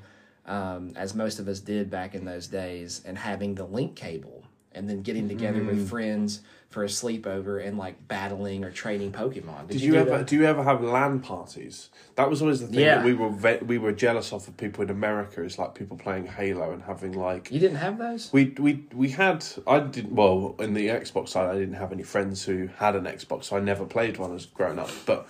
um, 0.47 0.93
as 0.97 1.15
most 1.15 1.39
of 1.39 1.49
us 1.49 1.61
did 1.61 1.91
back 1.91 2.15
in 2.15 2.25
those 2.25 2.47
days, 2.47 3.03
and 3.05 3.19
having 3.19 3.55
the 3.57 3.65
link 3.67 3.95
cable, 3.95 4.38
and 4.79 4.89
then 4.89 5.03
getting 5.03 5.29
together 5.29 5.61
Mm. 5.61 5.67
with 5.67 5.91
friends 5.91 6.41
for 6.71 6.85
a 6.85 6.87
sleepover 6.87 7.67
and 7.67 7.77
like 7.79 7.97
battling 8.09 8.63
or 8.63 8.71
trading 8.71 9.11
Pokemon. 9.11 9.69
Did 9.69 9.81
you, 9.81 9.93
do 9.93 9.99
ever 9.99 10.11
that? 10.19 10.27
do 10.27 10.37
you 10.37 10.45
ever 10.45 10.63
have 10.63 10.83
LAN 10.83 11.19
parties? 11.21 11.89
That 12.17 12.29
was 12.31 12.41
always 12.43 12.61
the 12.61 12.67
thing 12.69 12.81
Yeah. 12.81 12.97
that 12.97 13.05
we 13.05 13.15
were 13.15 13.31
ve- 13.31 13.65
we 13.67 13.79
were 13.79 13.93
jealous 13.93 14.33
of 14.33 14.45
for 14.45 14.53
people 14.53 14.85
in 14.85 14.91
America. 14.91 15.43
Is 15.43 15.59
like 15.59 15.75
people 15.75 15.97
playing 15.97 16.27
Halo 16.27 16.73
and 16.73 16.83
having 16.83 17.13
like 17.13 17.51
You 17.51 17.59
didn't 17.59 17.79
have 17.79 17.99
those? 17.99 18.31
we 18.33 18.55
we 18.59 18.85
we 18.95 19.09
had 19.11 19.45
I 19.67 19.81
didn't 19.81 20.15
well 20.15 20.55
in 20.59 20.75
the 20.75 20.89
Xbox 20.89 21.31
side 21.31 21.49
I 21.51 21.59
didn't 21.59 21.75
have 21.83 21.91
any 21.93 22.03
friends 22.05 22.45
who 22.45 22.69
had 22.77 22.95
an 22.95 23.05
Xbox 23.05 23.45
so 23.45 23.57
I 23.57 23.61
never 23.61 23.85
played 23.87 24.19
one 24.19 24.35
as 24.35 24.47
growing 24.47 24.79
up 24.79 24.91
but 25.07 25.27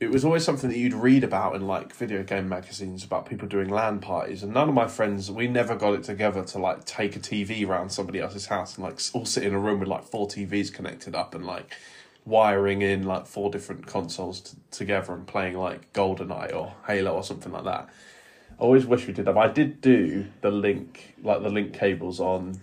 it 0.00 0.10
was 0.10 0.24
always 0.24 0.44
something 0.44 0.70
that 0.70 0.78
you'd 0.78 0.94
read 0.94 1.24
about 1.24 1.56
in 1.56 1.66
like 1.66 1.92
video 1.92 2.22
game 2.22 2.48
magazines 2.48 3.02
about 3.02 3.26
people 3.26 3.48
doing 3.48 3.68
LAN 3.68 3.98
parties 3.98 4.42
and 4.42 4.54
none 4.54 4.68
of 4.68 4.74
my 4.74 4.86
friends 4.86 5.30
we 5.30 5.48
never 5.48 5.74
got 5.74 5.94
it 5.94 6.04
together 6.04 6.44
to 6.44 6.58
like 6.58 6.84
take 6.84 7.16
a 7.16 7.18
TV 7.18 7.66
around 7.66 7.90
somebody 7.90 8.20
else's 8.20 8.46
house 8.46 8.76
and 8.76 8.84
like 8.84 9.00
all 9.12 9.24
sit 9.24 9.42
in 9.42 9.54
a 9.54 9.58
room 9.58 9.80
with 9.80 9.88
like 9.88 10.04
four 10.04 10.28
TVs 10.28 10.72
connected 10.72 11.14
up 11.14 11.34
and 11.34 11.44
like 11.44 11.74
wiring 12.24 12.82
in 12.82 13.04
like 13.04 13.26
four 13.26 13.50
different 13.50 13.86
consoles 13.86 14.40
t- 14.40 14.56
together 14.70 15.14
and 15.14 15.26
playing 15.26 15.56
like 15.56 15.92
GoldenEye 15.92 16.54
or 16.54 16.74
Halo 16.86 17.14
or 17.14 17.24
something 17.24 17.50
like 17.50 17.64
that. 17.64 17.88
I 18.50 18.62
always 18.62 18.86
wish 18.86 19.06
we 19.06 19.12
did 19.12 19.24
that. 19.24 19.34
But 19.34 19.50
I 19.50 19.52
did 19.52 19.80
do 19.80 20.26
the 20.42 20.50
link, 20.50 21.14
like 21.22 21.42
the 21.42 21.48
link 21.48 21.72
cables 21.72 22.20
on 22.20 22.60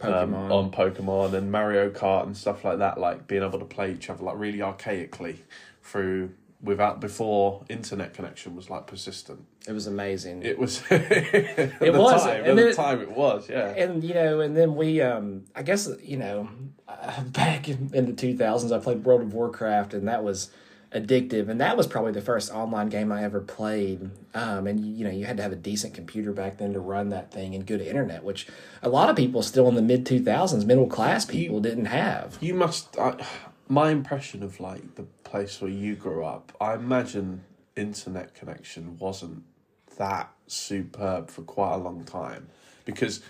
um, 0.00 0.34
on 0.34 0.70
Pokemon 0.70 1.32
and 1.32 1.50
Mario 1.50 1.88
Kart 1.88 2.26
and 2.26 2.36
stuff 2.36 2.64
like 2.64 2.78
that, 2.78 2.98
like 2.98 3.26
being 3.26 3.42
able 3.42 3.58
to 3.58 3.64
play 3.64 3.92
each 3.92 4.10
other 4.10 4.22
like 4.22 4.38
really 4.38 4.58
archaically 4.58 5.38
through 5.82 6.30
without 6.64 6.98
before 7.00 7.64
internet 7.68 8.14
connection 8.14 8.56
was 8.56 8.68
like 8.70 8.86
persistent. 8.86 9.44
It 9.68 9.72
was 9.72 9.86
amazing. 9.86 10.42
It 10.42 10.58
was. 10.58 10.82
it 10.90 11.72
It 11.80 11.94
was, 11.94 12.22
Time, 12.22 12.36
at 12.40 12.44
then- 12.44 12.56
the 12.56 12.74
time, 12.74 13.00
it 13.00 13.10
was. 13.12 13.48
Yeah. 13.48 13.68
and 13.68 14.02
you 14.02 14.14
know, 14.14 14.40
and 14.40 14.56
then 14.56 14.74
we, 14.74 15.00
um, 15.00 15.44
I 15.54 15.62
guess 15.62 15.88
you 16.02 16.16
know, 16.16 16.48
uh, 16.88 17.22
back 17.24 17.68
in, 17.68 17.90
in 17.94 18.06
the 18.06 18.12
two 18.12 18.36
thousands, 18.36 18.72
I 18.72 18.78
played 18.78 19.04
World 19.04 19.20
of 19.22 19.32
Warcraft, 19.34 19.94
and 19.94 20.08
that 20.08 20.24
was 20.24 20.50
addictive, 20.92 21.48
and 21.48 21.60
that 21.60 21.76
was 21.76 21.86
probably 21.88 22.12
the 22.12 22.20
first 22.20 22.52
online 22.52 22.88
game 22.88 23.10
I 23.10 23.24
ever 23.24 23.40
played. 23.40 24.10
Um, 24.34 24.66
and 24.66 24.84
you 24.84 25.04
know, 25.04 25.10
you 25.10 25.24
had 25.26 25.36
to 25.38 25.42
have 25.42 25.52
a 25.52 25.56
decent 25.56 25.92
computer 25.94 26.32
back 26.32 26.58
then 26.58 26.72
to 26.72 26.80
run 26.80 27.08
that 27.10 27.30
thing 27.32 27.54
and 27.54 27.66
good 27.66 27.80
internet, 27.80 28.22
which 28.24 28.46
a 28.82 28.88
lot 28.88 29.10
of 29.10 29.16
people 29.16 29.42
still 29.42 29.68
in 29.68 29.74
the 29.74 29.82
mid 29.82 30.06
two 30.06 30.22
thousands, 30.22 30.64
middle 30.64 30.86
class 30.86 31.24
people, 31.24 31.60
didn't 31.60 31.86
have. 31.86 32.38
You 32.40 32.54
must. 32.54 32.96
I, 32.98 33.24
my 33.66 33.90
impression 33.90 34.42
of 34.42 34.60
like 34.60 34.94
the 34.96 35.04
place 35.34 35.60
where 35.60 35.68
you 35.68 35.96
grew 35.96 36.24
up, 36.24 36.52
I 36.60 36.74
imagine 36.74 37.42
internet 37.74 38.36
connection 38.36 38.96
wasn't 38.98 39.42
that 39.98 40.32
superb 40.46 41.28
for 41.28 41.42
quite 41.42 41.74
a 41.74 41.76
long 41.76 42.04
time 42.04 42.46
because 42.84 43.20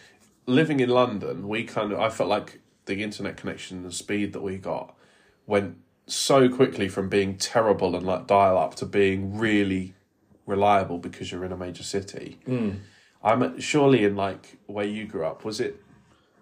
living 0.45 0.81
in 0.81 0.91
London, 0.91 1.49
we 1.49 1.65
kind 1.65 1.93
of 1.93 2.01
I 2.01 2.11
felt 2.11 2.29
like 2.29 2.61
the 2.85 3.03
internet 3.03 3.39
connection 3.39 3.79
and 3.79 3.87
the 3.87 3.93
speed 3.93 4.35
that 4.35 4.43
we 4.43 4.59
got 4.59 4.95
went 5.47 5.79
so 6.07 6.47
quickly 6.51 6.91
from 6.91 7.09
being 7.09 7.39
terrible 7.39 7.97
and 7.97 8.05
like 8.05 8.27
dial 8.27 8.59
up 8.59 8.75
to 8.75 8.85
being 8.85 9.39
really 9.39 9.95
reliable 10.45 10.99
because 10.99 11.33
you're 11.33 11.47
in 11.47 11.53
a 11.53 11.57
major 11.57 11.83
city. 11.83 12.39
Hmm. 12.45 12.71
I'm 13.23 13.59
surely 13.61 14.05
in 14.05 14.15
like 14.15 14.59
where 14.67 14.85
you 14.85 15.07
grew 15.07 15.25
up. 15.25 15.43
Was 15.43 15.59
it 15.59 15.83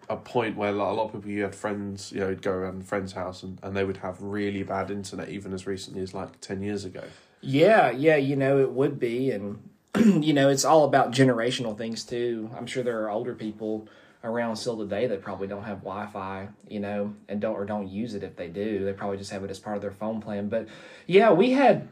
a 0.08 0.16
point 0.16 0.56
where 0.56 0.70
a 0.70 0.72
lot 0.72 0.98
of 0.98 1.12
people 1.12 1.30
you 1.30 1.42
had 1.42 1.54
friends, 1.54 2.12
you 2.12 2.20
know, 2.20 2.28
would 2.28 2.42
go 2.42 2.52
around 2.52 2.86
friend's 2.86 3.12
house 3.12 3.42
and, 3.42 3.58
and 3.62 3.76
they 3.76 3.84
would 3.84 3.98
have 3.98 4.20
really 4.20 4.62
bad 4.62 4.90
internet 4.90 5.28
even 5.28 5.52
as 5.52 5.66
recently 5.66 6.02
as 6.02 6.12
like 6.12 6.40
ten 6.40 6.62
years 6.62 6.84
ago. 6.84 7.02
Yeah, 7.42 7.90
yeah, 7.90 8.16
you 8.16 8.36
know, 8.36 8.60
it 8.60 8.70
would 8.70 8.98
be. 8.98 9.30
And, 9.32 9.68
you 10.24 10.32
know, 10.32 10.48
it's 10.48 10.64
all 10.64 10.84
about 10.84 11.10
generational 11.10 11.76
things, 11.76 12.04
too. 12.04 12.50
I'm 12.56 12.66
sure 12.66 12.84
there 12.84 13.02
are 13.02 13.10
older 13.10 13.34
people 13.34 13.88
around 14.24 14.54
still 14.56 14.78
today 14.78 15.08
that 15.08 15.20
probably 15.20 15.48
don't 15.48 15.64
have 15.64 15.78
Wi 15.78 16.06
Fi, 16.06 16.48
you 16.68 16.78
know, 16.78 17.14
and 17.28 17.40
don't 17.40 17.54
or 17.54 17.64
don't 17.64 17.88
use 17.88 18.14
it 18.14 18.22
if 18.22 18.36
they 18.36 18.46
do. 18.46 18.84
They 18.84 18.92
probably 18.92 19.16
just 19.16 19.32
have 19.32 19.42
it 19.42 19.50
as 19.50 19.58
part 19.58 19.76
of 19.76 19.82
their 19.82 19.90
phone 19.90 20.20
plan. 20.20 20.48
But 20.48 20.68
yeah, 21.08 21.32
we 21.32 21.50
had, 21.50 21.88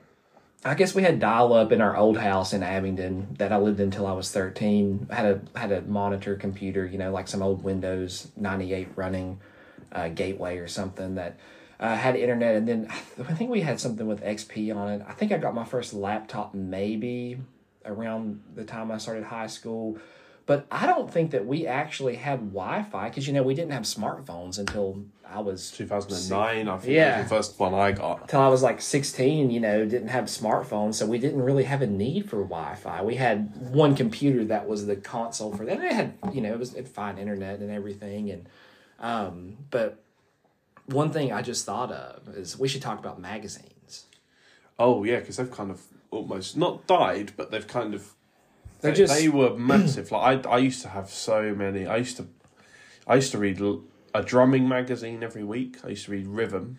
I 0.63 0.75
guess 0.75 0.95
we 0.95 1.03
had 1.03 1.21
dial 1.21 1.55
up 1.55 1.73
in 1.73 1.81
our 1.81 1.97
old 1.97 2.19
house 2.19 2.53
in 2.53 2.63
Abingdon 2.63 3.37
that 3.39 3.51
I 3.51 3.57
lived 3.57 3.81
in 3.81 3.87
until 3.87 4.07
I 4.07 4.13
was 4.13 4.31
13. 4.31 5.07
I 5.11 5.15
had 5.15 5.27
a, 5.27 5.59
had 5.59 5.73
a 5.73 5.81
monitor 5.83 6.37
computer, 6.37 6.85
you 6.85 6.99
know, 6.99 7.11
like 7.11 7.29
some 7.29 7.43
old 7.43 7.65
Windows 7.65 8.31
98 8.37 8.89
running 8.95 9.41
uh, 9.91 10.09
gateway 10.09 10.59
or 10.59 10.69
something 10.69 11.15
that 11.15 11.39
uh, 11.81 11.97
had 11.97 12.15
internet, 12.15 12.57
and 12.57 12.69
then 12.69 12.89
I 12.91 13.33
think 13.33 13.51
we 13.51 13.63
had 13.63 13.81
something 13.81 14.07
with 14.07 14.23
XP 14.23 14.75
on 14.77 14.89
it. 14.91 15.03
I 15.09 15.13
think 15.13 15.33
I 15.33 15.39
got 15.39 15.55
my 15.55 15.65
first 15.65 15.95
laptop 15.95 16.53
maybe 16.53 17.39
around 17.87 18.43
the 18.55 18.65
time 18.65 18.91
I 18.91 18.99
started 18.99 19.25
high 19.25 19.47
school, 19.47 19.99
but 20.47 20.67
I 20.71 20.87
don't 20.87 21.11
think 21.13 21.31
that 21.33 21.47
we 21.47 21.67
actually 21.67 22.17
had 22.17 22.39
Wi-Fi 22.53 23.09
because 23.09 23.27
you 23.27 23.33
know 23.33 23.43
we 23.43 23.55
didn't 23.55 23.73
have 23.73 23.83
smartphones 23.85 24.59
until 24.59 25.05
I 25.29 25.41
was 25.41 25.71
Two 25.71 25.87
thousand 25.87 26.13
and 26.13 26.29
nine, 26.31 26.69
I 26.69 26.77
think 26.79 26.93
Yeah. 26.93 27.19
was 27.21 27.29
the 27.31 27.37
first 27.37 27.61
one 27.61 27.73
I 27.75 27.93
got. 27.93 28.29
till 28.29 28.41
I 28.41 28.49
was 28.49 28.63
like 28.63 28.81
16, 28.81 29.51
you 29.51 29.61
know, 29.61 29.85
didn't 29.85 30.09
have 30.09 30.25
smartphones, 30.25 30.95
so 30.95 31.07
we 31.07 31.19
didn't 31.19 31.43
really 31.43 31.65
have 31.65 31.83
a 31.83 31.87
need 31.87 32.29
for 32.29 32.37
Wi-Fi. 32.43 33.03
We 33.05 33.15
had 33.15 33.55
one 33.73 33.95
computer 33.95 34.45
that 34.47 34.67
was 34.67 34.87
the 34.87 34.97
console 34.97 35.55
for 35.57 35.65
that. 35.65 35.77
And 35.77 35.85
it 35.85 35.93
had, 35.93 36.15
you 36.33 36.41
know, 36.41 36.53
it 36.53 36.59
was 36.59 36.75
it 36.75 36.89
fine 36.89 37.17
internet 37.19 37.61
and 37.61 37.71
everything, 37.71 38.31
and 38.31 38.49
um, 38.99 39.57
but 39.71 40.03
one 40.87 41.13
thing 41.13 41.33
I 41.33 41.43
just 41.43 41.65
thought 41.65 41.93
of 41.93 42.29
is 42.37 42.59
we 42.59 42.67
should 42.67 42.83
talk 42.83 42.99
about 42.99 43.21
magazines. 43.21 44.07
Oh 44.79 45.05
yeah, 45.05 45.21
because 45.21 45.37
they've 45.37 45.51
kind 45.51 45.71
of 45.71 45.81
almost 46.11 46.57
not 46.57 46.87
died, 46.89 47.33
but 47.37 47.53
they've 47.53 47.67
kind 47.69 47.95
of 47.95 48.15
They, 48.81 48.93
just 48.93 49.15
they 49.15 49.29
were 49.29 49.57
massive. 49.57 50.11
like 50.11 50.47
I, 50.47 50.51
I 50.51 50.59
used 50.59 50.83
to 50.83 50.89
have 50.89 51.11
so 51.11 51.55
many. 51.55 51.87
I 51.87 51.99
used 51.99 52.17
to, 52.17 52.27
I 53.07 53.17
used 53.17 53.33
to 53.33 53.39
read 53.39 53.61
a 54.15 54.23
drumming 54.23 54.69
magazine 54.69 55.23
every 55.23 55.45
week. 55.45 55.79
I 55.85 55.89
used 55.89 56.07
to 56.07 56.13
read 56.13 56.27
Rhythm. 56.27 56.79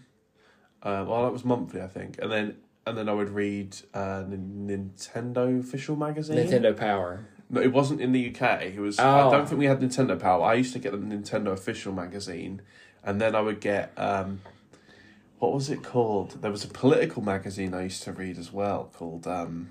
Uh, 0.81 1.05
well, 1.07 1.23
that 1.23 1.31
was 1.31 1.45
monthly, 1.45 1.81
I 1.81 1.87
think, 1.87 2.17
and 2.19 2.31
then 2.31 2.57
and 2.87 2.97
then 2.97 3.07
I 3.07 3.13
would 3.13 3.29
read 3.29 3.77
uh, 3.93 4.23
Nintendo 4.23 5.59
official 5.59 5.95
magazine. 5.95 6.37
Nintendo 6.37 6.75
Power. 6.75 7.27
No, 7.49 7.61
it 7.61 7.71
wasn't 7.71 8.01
in 8.01 8.11
the 8.13 8.29
UK. 8.29 8.63
It 8.63 8.79
was. 8.79 8.99
Oh. 8.99 9.27
I 9.27 9.31
don't 9.31 9.47
think 9.47 9.59
we 9.59 9.65
had 9.65 9.79
Nintendo 9.79 10.19
Power. 10.19 10.43
I 10.43 10.55
used 10.55 10.73
to 10.73 10.79
get 10.79 10.91
the 10.91 10.97
Nintendo 10.97 11.51
official 11.51 11.93
magazine, 11.93 12.61
and 13.03 13.21
then 13.21 13.35
I 13.35 13.41
would 13.41 13.59
get 13.59 13.93
um, 13.97 14.41
what 15.41 15.53
was 15.53 15.69
it 15.69 15.83
called? 15.83 16.41
There 16.41 16.51
was 16.51 16.63
a 16.63 16.67
political 16.67 17.23
magazine 17.23 17.73
I 17.73 17.83
used 17.83 18.03
to 18.03 18.11
read 18.11 18.37
as 18.37 18.53
well 18.53 18.91
called 18.93 19.27
um, 19.27 19.69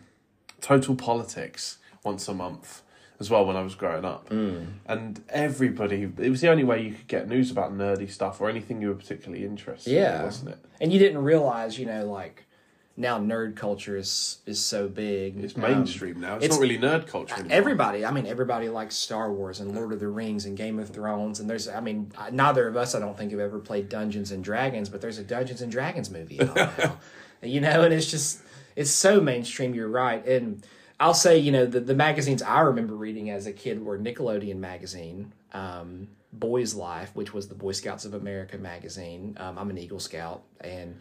Total 0.61 0.95
Politics 0.95 1.79
once 2.05 2.27
a 2.29 2.35
month 2.35 2.83
as 3.19 3.29
well 3.31 3.45
when 3.45 3.57
I 3.57 3.63
was 3.63 3.75
growing 3.75 4.05
up. 4.05 4.31
Mm. 4.31 4.67
And 4.87 5.23
everybody, 5.29 6.11
it 6.19 6.31
was 6.31 6.41
the 6.41 6.49
only 6.49 6.65
way 6.65 6.83
you 6.83 6.95
could 6.95 7.07
get 7.09 7.29
news 7.29 7.51
about 7.51 7.77
nerdy 7.77 8.11
stuff 8.11 8.41
or 8.41 8.49
anything 8.49 8.81
you 8.81 8.89
were 8.89 8.95
particularly 8.95 9.45
interested 9.45 9.91
in, 9.91 9.97
Yeah. 9.97 10.25
wasn't 10.25 10.51
it? 10.53 10.59
And 10.81 10.93
you 10.93 10.99
didn't 10.99 11.19
realize, 11.23 11.79
you 11.79 11.85
know, 11.85 12.07
like 12.07 12.47
now 12.97 13.19
nerd 13.19 13.57
culture 13.57 13.97
is 13.97 14.39
is 14.47 14.59
so 14.63 14.89
big. 14.89 15.39
It's 15.45 15.55
Um, 15.55 15.63
mainstream 15.63 16.19
now. 16.21 16.37
It's, 16.37 16.47
it's- 16.47 16.59
not 16.59 16.63
really 16.63 16.79
nerd 16.79 17.07
culture 17.07 17.35
anymore. 17.35 17.53
Everybody, 17.57 18.07
I 18.07 18.11
mean, 18.11 18.27
everybody 18.27 18.69
likes 18.71 18.95
Star 18.97 19.31
Wars 19.33 19.61
and 19.61 19.75
Lord 19.75 19.93
of 19.93 20.01
the 20.01 20.09
Rings 20.09 20.47
and 20.47 20.57
Game 20.57 20.79
of 20.79 20.89
Thrones. 20.89 21.41
And 21.41 21.49
there's, 21.51 21.69
I 21.69 21.81
mean, 21.81 22.11
neither 22.33 22.67
of 22.69 22.77
us, 22.77 22.95
I 22.95 23.01
don't 23.01 23.17
think, 23.19 23.33
have 23.33 23.41
ever 23.41 23.59
played 23.59 23.91
Dungeons 23.91 24.33
and 24.33 24.43
Dragons, 24.43 24.89
but 24.89 25.03
there's 25.03 25.19
a 25.19 25.25
Dungeons 25.25 25.61
and 25.61 25.71
Dragons 25.71 26.11
movie 26.11 26.41
out 26.41 26.57
now. 26.79 26.97
you 27.43 27.61
know, 27.61 27.83
and 27.83 27.93
it's 27.93 28.11
just, 28.11 28.41
it's 28.77 28.91
so 28.91 29.21
mainstream. 29.21 29.75
You're 29.75 29.89
right. 29.89 30.27
And 30.27 30.65
I'll 31.01 31.15
say, 31.15 31.39
you 31.39 31.51
know, 31.51 31.65
the, 31.65 31.81
the 31.81 31.95
magazines 31.95 32.43
I 32.43 32.61
remember 32.61 32.95
reading 32.95 33.31
as 33.31 33.47
a 33.47 33.53
kid 33.53 33.83
were 33.83 33.99
Nickelodeon 33.99 34.57
magazine, 34.57 35.33
um, 35.55 36.09
Boys 36.35 36.75
Life, 36.75 37.11
which 37.15 37.33
was 37.33 37.49
the 37.49 37.55
Boy 37.55 37.73
Scouts 37.73 38.05
of 38.05 38.13
America 38.13 38.59
magazine. 38.59 39.35
Um, 39.41 39.57
I'm 39.57 39.71
an 39.71 39.79
Eagle 39.79 39.99
Scout 39.99 40.43
and 40.61 41.01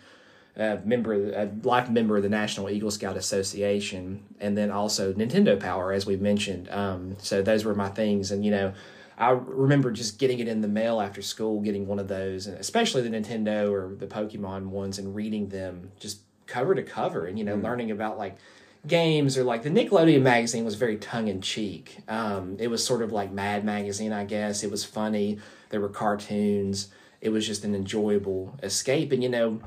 a 0.55 0.79
member, 0.85 1.33
a 1.33 1.51
life 1.63 1.89
member 1.89 2.15
of 2.15 2.23
the 2.23 2.29
National 2.29 2.69
Eagle 2.69 2.91
Scout 2.91 3.17
Association, 3.17 4.23
and 4.39 4.57
then 4.57 4.71
also 4.71 5.11
Nintendo 5.13 5.59
Power, 5.59 5.91
as 5.91 6.05
we 6.05 6.15
mentioned. 6.15 6.69
Um, 6.69 7.17
so 7.19 7.41
those 7.41 7.65
were 7.65 7.75
my 7.75 7.89
things, 7.89 8.31
and 8.31 8.43
you 8.45 8.51
know, 8.51 8.73
I 9.17 9.31
remember 9.31 9.91
just 9.91 10.17
getting 10.17 10.39
it 10.39 10.47
in 10.47 10.61
the 10.61 10.67
mail 10.69 11.01
after 11.01 11.21
school, 11.21 11.59
getting 11.59 11.87
one 11.87 11.99
of 11.99 12.07
those, 12.07 12.47
and 12.47 12.57
especially 12.57 13.01
the 13.01 13.09
Nintendo 13.09 13.69
or 13.69 13.95
the 13.95 14.07
Pokemon 14.07 14.67
ones, 14.67 14.97
and 14.97 15.13
reading 15.13 15.49
them 15.49 15.91
just 15.99 16.21
cover 16.47 16.73
to 16.73 16.83
cover, 16.83 17.25
and 17.25 17.37
you 17.37 17.43
know, 17.43 17.55
learning 17.55 17.91
about 17.91 18.17
like 18.17 18.37
games 18.87 19.37
or 19.37 19.43
like 19.43 19.63
the 19.63 19.69
Nickelodeon 19.69 20.21
magazine 20.21 20.65
was 20.65 20.75
very 20.75 20.97
tongue 20.97 21.27
in 21.27 21.41
cheek. 21.41 21.99
Um, 22.07 22.57
it 22.59 22.67
was 22.67 22.85
sort 22.85 23.01
of 23.01 23.11
like 23.11 23.31
Mad 23.31 23.65
Magazine, 23.65 24.13
I 24.13 24.25
guess. 24.25 24.63
It 24.63 24.71
was 24.71 24.85
funny. 24.85 25.39
There 25.69 25.81
were 25.81 25.89
cartoons. 25.89 26.89
It 27.21 27.29
was 27.29 27.45
just 27.45 27.65
an 27.65 27.75
enjoyable 27.75 28.57
escape, 28.63 29.11
and 29.11 29.21
you 29.21 29.29
know 29.29 29.59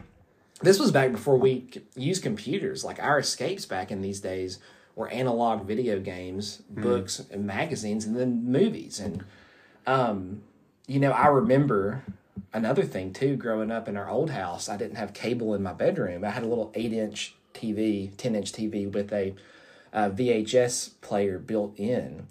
this 0.62 0.78
was 0.78 0.90
back 0.90 1.12
before 1.12 1.36
we 1.36 1.66
used 1.96 2.22
computers. 2.22 2.84
Like 2.84 3.02
our 3.02 3.18
escapes 3.18 3.66
back 3.66 3.90
in 3.90 4.00
these 4.00 4.20
days 4.20 4.58
were 4.94 5.08
analog 5.08 5.66
video 5.66 5.98
games, 5.98 6.62
books, 6.70 7.20
and 7.30 7.46
magazines, 7.46 8.04
and 8.04 8.16
then 8.16 8.44
movies. 8.44 9.00
And, 9.00 9.24
um, 9.86 10.42
you 10.86 11.00
know, 11.00 11.10
I 11.10 11.26
remember 11.26 12.04
another 12.52 12.84
thing 12.84 13.12
too. 13.12 13.36
Growing 13.36 13.70
up 13.70 13.88
in 13.88 13.96
our 13.96 14.08
old 14.08 14.30
house, 14.30 14.68
I 14.68 14.76
didn't 14.76 14.96
have 14.96 15.12
cable 15.12 15.54
in 15.54 15.62
my 15.62 15.72
bedroom. 15.72 16.24
I 16.24 16.30
had 16.30 16.42
a 16.42 16.48
little 16.48 16.70
eight-inch 16.74 17.34
TV, 17.54 18.16
ten-inch 18.16 18.52
TV 18.52 18.90
with 18.90 19.12
a 19.12 19.34
uh, 19.92 20.10
VHS 20.10 21.00
player 21.00 21.38
built 21.38 21.78
in. 21.78 22.26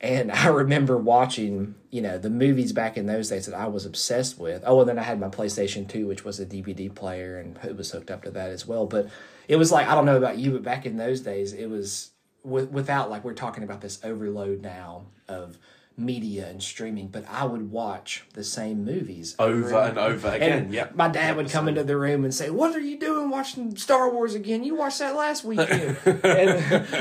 And 0.00 0.30
I 0.32 0.48
remember 0.48 0.96
watching, 0.96 1.74
you 1.90 2.00
know, 2.00 2.18
the 2.18 2.30
movies 2.30 2.72
back 2.72 2.96
in 2.96 3.06
those 3.06 3.28
days 3.28 3.46
that 3.46 3.54
I 3.54 3.66
was 3.66 3.86
obsessed 3.86 4.38
with. 4.38 4.62
Oh, 4.66 4.80
and 4.80 4.88
then 4.88 4.98
I 4.98 5.02
had 5.02 5.20
my 5.20 5.28
PlayStation 5.28 5.88
2, 5.88 6.06
which 6.06 6.24
was 6.24 6.38
a 6.40 6.46
DVD 6.46 6.94
player, 6.94 7.38
and 7.38 7.58
it 7.64 7.76
was 7.76 7.90
hooked 7.90 8.10
up 8.10 8.22
to 8.24 8.30
that 8.32 8.50
as 8.50 8.66
well. 8.66 8.86
But 8.86 9.08
it 9.48 9.56
was 9.56 9.72
like, 9.72 9.88
I 9.88 9.94
don't 9.94 10.06
know 10.06 10.16
about 10.16 10.38
you, 10.38 10.52
but 10.52 10.62
back 10.62 10.86
in 10.86 10.96
those 10.96 11.20
days, 11.20 11.52
it 11.52 11.66
was 11.66 12.12
with, 12.44 12.70
without, 12.70 13.10
like, 13.10 13.24
we're 13.24 13.34
talking 13.34 13.64
about 13.64 13.80
this 13.80 14.00
overload 14.04 14.62
now 14.62 15.06
of 15.28 15.58
media 15.98 16.46
and 16.48 16.62
streaming, 16.62 17.08
but 17.08 17.24
I 17.28 17.44
would 17.44 17.70
watch 17.70 18.24
the 18.34 18.44
same 18.44 18.84
movies 18.84 19.34
over 19.38 19.74
and 19.80 19.98
over 19.98 20.28
again. 20.28 20.62
and 20.64 20.72
yeah, 20.72 20.88
my 20.94 21.08
dad 21.08 21.36
would 21.36 21.50
come 21.50 21.68
into 21.68 21.84
the 21.84 21.96
room 21.96 22.24
and 22.24 22.32
say, 22.32 22.50
"What 22.50 22.74
are 22.76 22.80
you 22.80 22.98
doing 22.98 23.30
watching 23.30 23.76
Star 23.76 24.10
Wars 24.12 24.34
again? 24.34 24.62
You 24.64 24.76
watched 24.76 25.00
that 25.00 25.16
last 25.16 25.44
weekend." 25.44 25.96
and, 26.06 26.24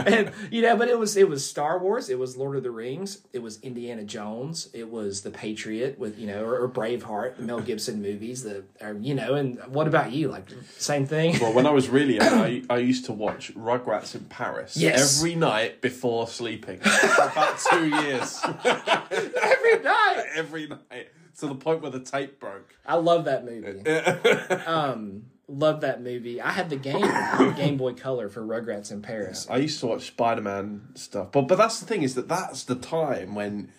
and 0.07 0.31
you 0.51 0.61
know, 0.61 0.75
but 0.75 0.87
it 0.89 0.97
was 0.97 1.15
it 1.15 1.29
was 1.29 1.45
Star 1.45 1.77
Wars, 1.79 2.09
it 2.09 2.17
was 2.19 2.35
Lord 2.37 2.55
of 2.57 2.63
the 2.63 2.71
Rings, 2.71 3.19
it 3.33 3.41
was 3.41 3.59
Indiana 3.61 4.03
Jones, 4.03 4.69
it 4.73 4.89
was 4.89 5.21
The 5.21 5.31
Patriot 5.31 5.99
with 5.99 6.17
you 6.17 6.27
know, 6.27 6.43
or, 6.43 6.59
or 6.63 6.67
Braveheart, 6.69 7.37
the 7.37 7.43
Mel 7.43 7.61
Gibson 7.61 8.01
movies. 8.01 8.43
That 8.43 8.63
are 8.81 8.93
you 8.93 9.13
know, 9.13 9.35
and 9.35 9.59
what 9.67 9.87
about 9.87 10.11
you? 10.11 10.29
Like 10.29 10.49
same 10.77 11.05
thing. 11.05 11.37
Well, 11.39 11.53
when 11.53 11.65
I 11.67 11.71
was 11.71 11.87
really 11.89 12.15
young, 12.15 12.33
I, 12.33 12.63
I 12.69 12.77
used 12.77 13.05
to 13.05 13.13
watch 13.13 13.53
Rugrats 13.55 14.15
in 14.15 14.25
Paris 14.25 14.75
Yes. 14.75 15.19
every 15.19 15.35
night 15.35 15.81
before 15.81 16.27
sleeping 16.27 16.79
for 16.81 17.23
about 17.23 17.59
two 17.69 17.87
years. 17.89 18.41
Every 19.11 19.83
night. 19.83 20.23
every 20.35 20.67
night 20.67 21.09
to 21.39 21.47
the 21.47 21.55
point 21.55 21.81
where 21.81 21.91
the 21.91 21.99
tape 21.99 22.39
broke. 22.39 22.75
I 22.85 22.95
love 22.95 23.25
that 23.25 23.45
movie. 23.45 23.87
um, 24.65 25.23
Love 25.49 25.79
that 25.79 26.03
movie. 26.03 26.41
I 26.41 26.51
had 26.51 26.69
the 26.69 26.75
game 26.75 27.01
Game 27.55 27.77
Boy 27.77 27.93
Color 27.93 28.27
for 28.27 28.41
Rugrats 28.41 28.91
in 28.91 29.01
Paris. 29.01 29.47
I 29.49 29.57
used 29.57 29.79
to 29.79 29.87
watch 29.87 30.07
Spider 30.07 30.41
Man 30.41 30.89
stuff, 30.95 31.31
but 31.31 31.43
but 31.43 31.57
that's 31.57 31.79
the 31.79 31.85
thing 31.85 32.03
is 32.03 32.15
that 32.15 32.27
that's 32.27 32.65
the 32.65 32.75
time 32.75 33.33
when 33.33 33.71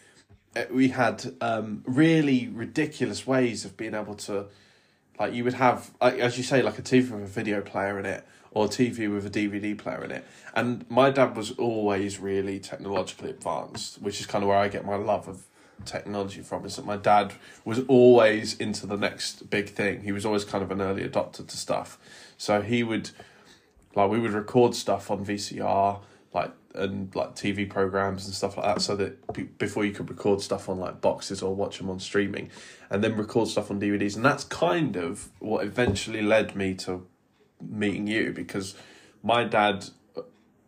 uh, 0.57 0.63
we 0.71 0.89
had 0.89 1.35
um, 1.43 1.83
really 1.87 2.49
ridiculous 2.49 3.27
ways 3.27 3.67
of 3.67 3.77
being 3.77 3.95
able 3.95 4.15
to, 4.15 4.47
like 5.21 5.35
you 5.35 5.45
would 5.45 5.53
have, 5.55 5.91
like, 6.01 6.15
as 6.15 6.39
you 6.39 6.43
say, 6.43 6.63
like 6.63 6.79
a 6.79 6.83
TV 6.83 7.11
with 7.11 7.23
a 7.25 7.27
video 7.27 7.61
player 7.61 7.99
in 7.99 8.07
it 8.07 8.27
or 8.59 8.69
TV 8.69 9.13
with 9.13 9.25
a 9.25 9.31
DVD 9.31 9.77
player 9.79 10.05
in 10.05 10.11
it. 10.11 10.27
And 10.55 10.85
my 10.91 11.11
dad 11.11 11.37
was 11.37 11.53
always 11.53 12.19
really 12.19 12.59
technologically 12.59 13.31
advanced, 13.31 14.03
which 14.03 14.21
is 14.21 14.27
kind 14.27 14.43
of 14.43 14.49
where 14.49 14.59
I 14.59 14.69
get 14.69 14.85
my 14.85 14.97
love 14.97 15.29
of 15.29 15.45
technology 15.85 16.41
from. 16.41 16.65
Is 16.65 16.77
that 16.77 16.85
my 16.85 16.97
dad 16.97 17.35
was 17.65 17.81
always 17.87 18.57
into 18.57 18.87
the 18.87 18.97
next 18.97 19.49
big 19.49 19.69
thing. 19.69 20.03
He 20.03 20.11
was 20.11 20.27
always 20.27 20.45
kind 20.45 20.65
of 20.65 20.73
an 20.73 20.83
early 20.83 21.09
adopter 21.09 21.47
to 21.47 21.57
stuff, 21.57 21.99
so 22.37 22.61
he 22.63 22.83
would 22.83 23.11
like 23.95 24.11
we 24.11 24.19
would 24.19 24.33
record 24.33 24.75
stuff 24.75 25.11
on 25.11 25.25
VCR 25.25 26.01
like 26.35 26.53
and 26.75 27.15
like 27.15 27.35
TV 27.35 27.69
programs 27.69 28.27
and 28.27 28.35
stuff 28.35 28.57
like 28.57 28.67
that 28.67 28.83
so 28.83 28.95
that 28.97 29.33
be- 29.33 29.45
before 29.45 29.85
you 29.85 29.93
could 29.93 30.11
record 30.11 30.41
stuff 30.43 30.69
on 30.69 30.79
like 30.79 31.01
boxes 31.01 31.43
or 31.43 31.55
watch 31.55 31.79
them 31.79 31.89
on 31.89 31.99
streaming 31.99 32.51
and 32.91 33.03
then 33.03 33.17
record 33.17 33.49
stuff 33.49 33.71
on 33.71 33.81
DVDs 33.81 34.15
and 34.15 34.25
that's 34.25 34.45
kind 34.45 34.95
of 34.95 35.31
what 35.39 35.65
eventually 35.65 36.21
led 36.21 36.55
me 36.55 36.75
to 36.75 37.07
meeting 37.61 38.07
you 38.07 38.33
because 38.33 38.75
my 39.23 39.45
dad 39.45 39.87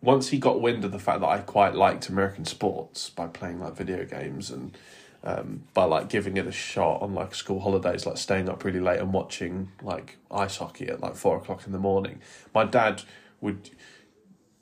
once 0.02 0.28
he 0.28 0.38
got 0.38 0.60
wind 0.60 0.84
of 0.84 0.92
the 0.92 0.98
fact 0.98 1.20
that 1.20 1.28
I 1.28 1.38
quite 1.38 1.74
liked 1.74 2.08
American 2.08 2.44
sports 2.44 3.10
by 3.10 3.26
playing 3.26 3.60
like 3.60 3.76
video 3.76 4.04
games 4.04 4.50
and 4.50 4.76
um, 5.22 5.64
by 5.74 5.84
like 5.84 6.08
giving 6.08 6.36
it 6.38 6.46
a 6.46 6.52
shot 6.52 7.02
on 7.02 7.14
like 7.14 7.34
school 7.34 7.60
holidays, 7.60 8.06
like 8.06 8.16
staying 8.16 8.48
up 8.48 8.64
really 8.64 8.80
late 8.80 9.00
and 9.00 9.12
watching 9.12 9.70
like 9.82 10.16
ice 10.30 10.56
hockey 10.56 10.88
at 10.88 11.00
like 11.00 11.16
four 11.16 11.36
o'clock 11.36 11.66
in 11.66 11.72
the 11.72 11.78
morning. 11.78 12.20
My 12.54 12.64
dad 12.64 13.02
would 13.40 13.70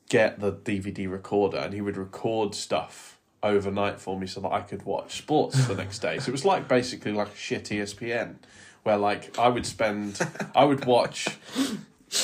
get 0.09 0.41
the 0.41 0.53
DVD 0.53 1.09
recorder 1.11 1.59
and 1.59 1.75
he 1.75 1.81
would 1.81 1.97
record 1.97 2.55
stuff 2.55 3.19
overnight 3.43 4.01
for 4.01 4.19
me 4.19 4.27
so 4.27 4.41
that 4.41 4.51
I 4.51 4.63
could 4.63 4.83
watch 4.83 5.19
sports 5.19 5.67
the 5.67 5.75
next 5.77 6.01
day. 6.01 6.19
So 6.19 6.31
it 6.31 6.33
was 6.33 6.45
like 6.45 6.67
basically 6.67 7.13
like 7.13 7.29
a 7.29 7.37
shit 7.37 7.65
ESPN 7.65 8.37
where 8.83 8.97
like 8.97 9.39
I 9.39 9.49
would 9.49 9.67
spend 9.67 10.19
I 10.57 10.65
would 10.65 10.85
watch 10.87 11.29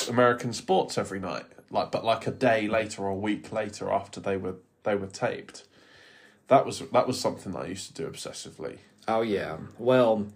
American 0.09 0.53
sports 0.53 0.97
every 0.97 1.19
night. 1.19 1.45
Like 1.69 1.91
but 1.91 2.05
like 2.05 2.27
a 2.27 2.31
day 2.31 2.67
later 2.67 3.03
or 3.03 3.09
a 3.09 3.15
week 3.15 3.51
later 3.51 3.91
after 3.91 4.19
they 4.19 4.37
were 4.37 4.55
they 4.83 4.95
were 4.95 5.07
taped. 5.07 5.65
That 6.47 6.65
was 6.65 6.79
that 6.79 7.07
was 7.07 7.19
something 7.19 7.55
I 7.55 7.65
used 7.67 7.95
to 7.95 8.03
do 8.03 8.09
obsessively. 8.09 8.77
Oh 9.07 9.21
yeah. 9.21 9.57
Well, 9.77 10.27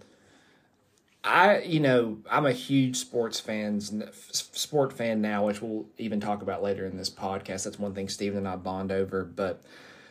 I 1.24 1.60
you 1.60 1.80
know 1.80 2.20
I'm 2.30 2.46
a 2.46 2.52
huge 2.52 2.98
sports 2.98 3.40
fans 3.40 3.94
sport 4.32 4.94
fan 4.94 5.22
now, 5.22 5.46
which 5.46 5.62
we'll 5.62 5.86
even 5.98 6.20
talk 6.20 6.42
about 6.42 6.64
later 6.64 6.86
in 6.86 6.98
this 6.98 7.10
podcast. 7.10 7.64
That's 7.66 7.80
one 7.80 7.94
thing 7.94 8.10
Stephen 8.10 8.40
and 8.40 8.48
I 8.48 8.56
bond 8.56 8.92
over. 8.92 9.24
But 9.24 9.62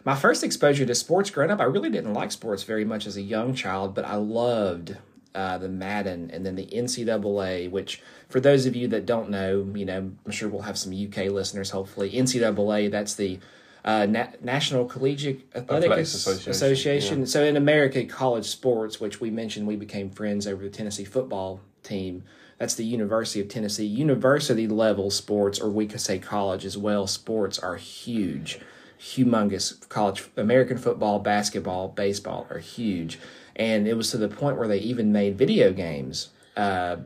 my 0.04 0.14
first 0.14 0.44
exposure 0.44 0.86
to 0.86 0.94
sports 0.94 1.30
growing 1.30 1.50
up, 1.50 1.60
I 1.60 1.64
really 1.64 1.90
didn't 1.90 2.14
like 2.14 2.32
sports 2.32 2.62
very 2.62 2.84
much 2.84 3.06
as 3.06 3.16
a 3.16 3.22
young 3.22 3.54
child, 3.54 3.94
but 3.94 4.04
I 4.04 4.14
loved 4.14 4.96
uh, 5.38 5.56
the 5.56 5.68
Madden 5.68 6.32
and 6.32 6.44
then 6.44 6.56
the 6.56 6.66
NCAA, 6.66 7.70
which 7.70 8.02
for 8.28 8.40
those 8.40 8.66
of 8.66 8.74
you 8.74 8.88
that 8.88 9.06
don't 9.06 9.30
know, 9.30 9.70
you 9.72 9.84
know, 9.84 10.10
I'm 10.26 10.32
sure 10.32 10.48
we'll 10.48 10.62
have 10.62 10.76
some 10.76 10.92
UK 10.92 11.30
listeners. 11.30 11.70
Hopefully, 11.70 12.10
NCAA 12.10 12.90
that's 12.90 13.14
the 13.14 13.38
uh, 13.84 14.06
Na- 14.06 14.32
National 14.42 14.84
Collegiate 14.84 15.46
Athletic 15.54 15.92
Athletics 15.92 16.14
As- 16.14 16.26
Association, 16.26 16.50
Association. 16.50 17.26
So 17.26 17.44
in 17.44 17.56
America, 17.56 18.04
college 18.04 18.46
sports, 18.46 18.98
which 19.00 19.20
we 19.20 19.30
mentioned, 19.30 19.68
we 19.68 19.76
became 19.76 20.10
friends 20.10 20.44
over 20.48 20.64
the 20.64 20.70
Tennessee 20.70 21.04
football 21.04 21.60
team. 21.84 22.24
That's 22.58 22.74
the 22.74 22.84
University 22.84 23.40
of 23.40 23.46
Tennessee. 23.46 23.86
University 23.86 24.66
level 24.66 25.08
sports, 25.12 25.60
or 25.60 25.70
we 25.70 25.86
could 25.86 26.00
say 26.00 26.18
college 26.18 26.64
as 26.64 26.76
well, 26.76 27.06
sports 27.06 27.60
are 27.60 27.76
huge, 27.76 28.58
humongous. 28.98 29.88
College, 29.88 30.24
American 30.36 30.78
football, 30.78 31.20
basketball, 31.20 31.86
baseball 31.86 32.48
are 32.50 32.58
huge. 32.58 33.20
And 33.58 33.88
it 33.88 33.94
was 33.94 34.10
to 34.12 34.18
the 34.18 34.28
point 34.28 34.56
where 34.56 34.68
they 34.68 34.78
even 34.78 35.12
made 35.12 35.36
video 35.36 35.72
games 35.72 36.30
uh, 36.56 36.96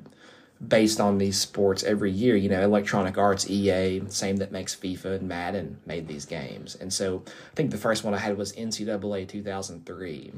based 0.67 1.01
on 1.01 1.19
these 1.19 1.41
sports 1.41 1.83
every 1.83 2.11
year. 2.11 2.37
You 2.37 2.49
know, 2.51 2.63
Electronic 2.63 3.17
Arts, 3.17 3.49
EA, 3.49 4.03
same 4.09 4.37
that 4.37 4.53
makes 4.53 4.75
FIFA 4.77 5.17
and 5.21 5.29
Madden, 5.29 5.79
made 5.87 6.07
these 6.07 6.25
games. 6.27 6.75
And 6.75 6.93
so 6.93 7.23
I 7.27 7.55
think 7.55 7.71
the 7.71 7.79
first 7.79 8.05
one 8.05 8.15
I 8.15 8.19
had 8.19 8.37
was 8.37 8.53
NCAA 8.53 9.27
2003. 9.29 10.33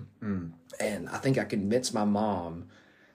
And 0.81 1.09
I 1.09 1.19
think 1.19 1.37
I 1.39 1.45
convinced 1.45 1.93
my 1.95 2.05
mom 2.05 2.69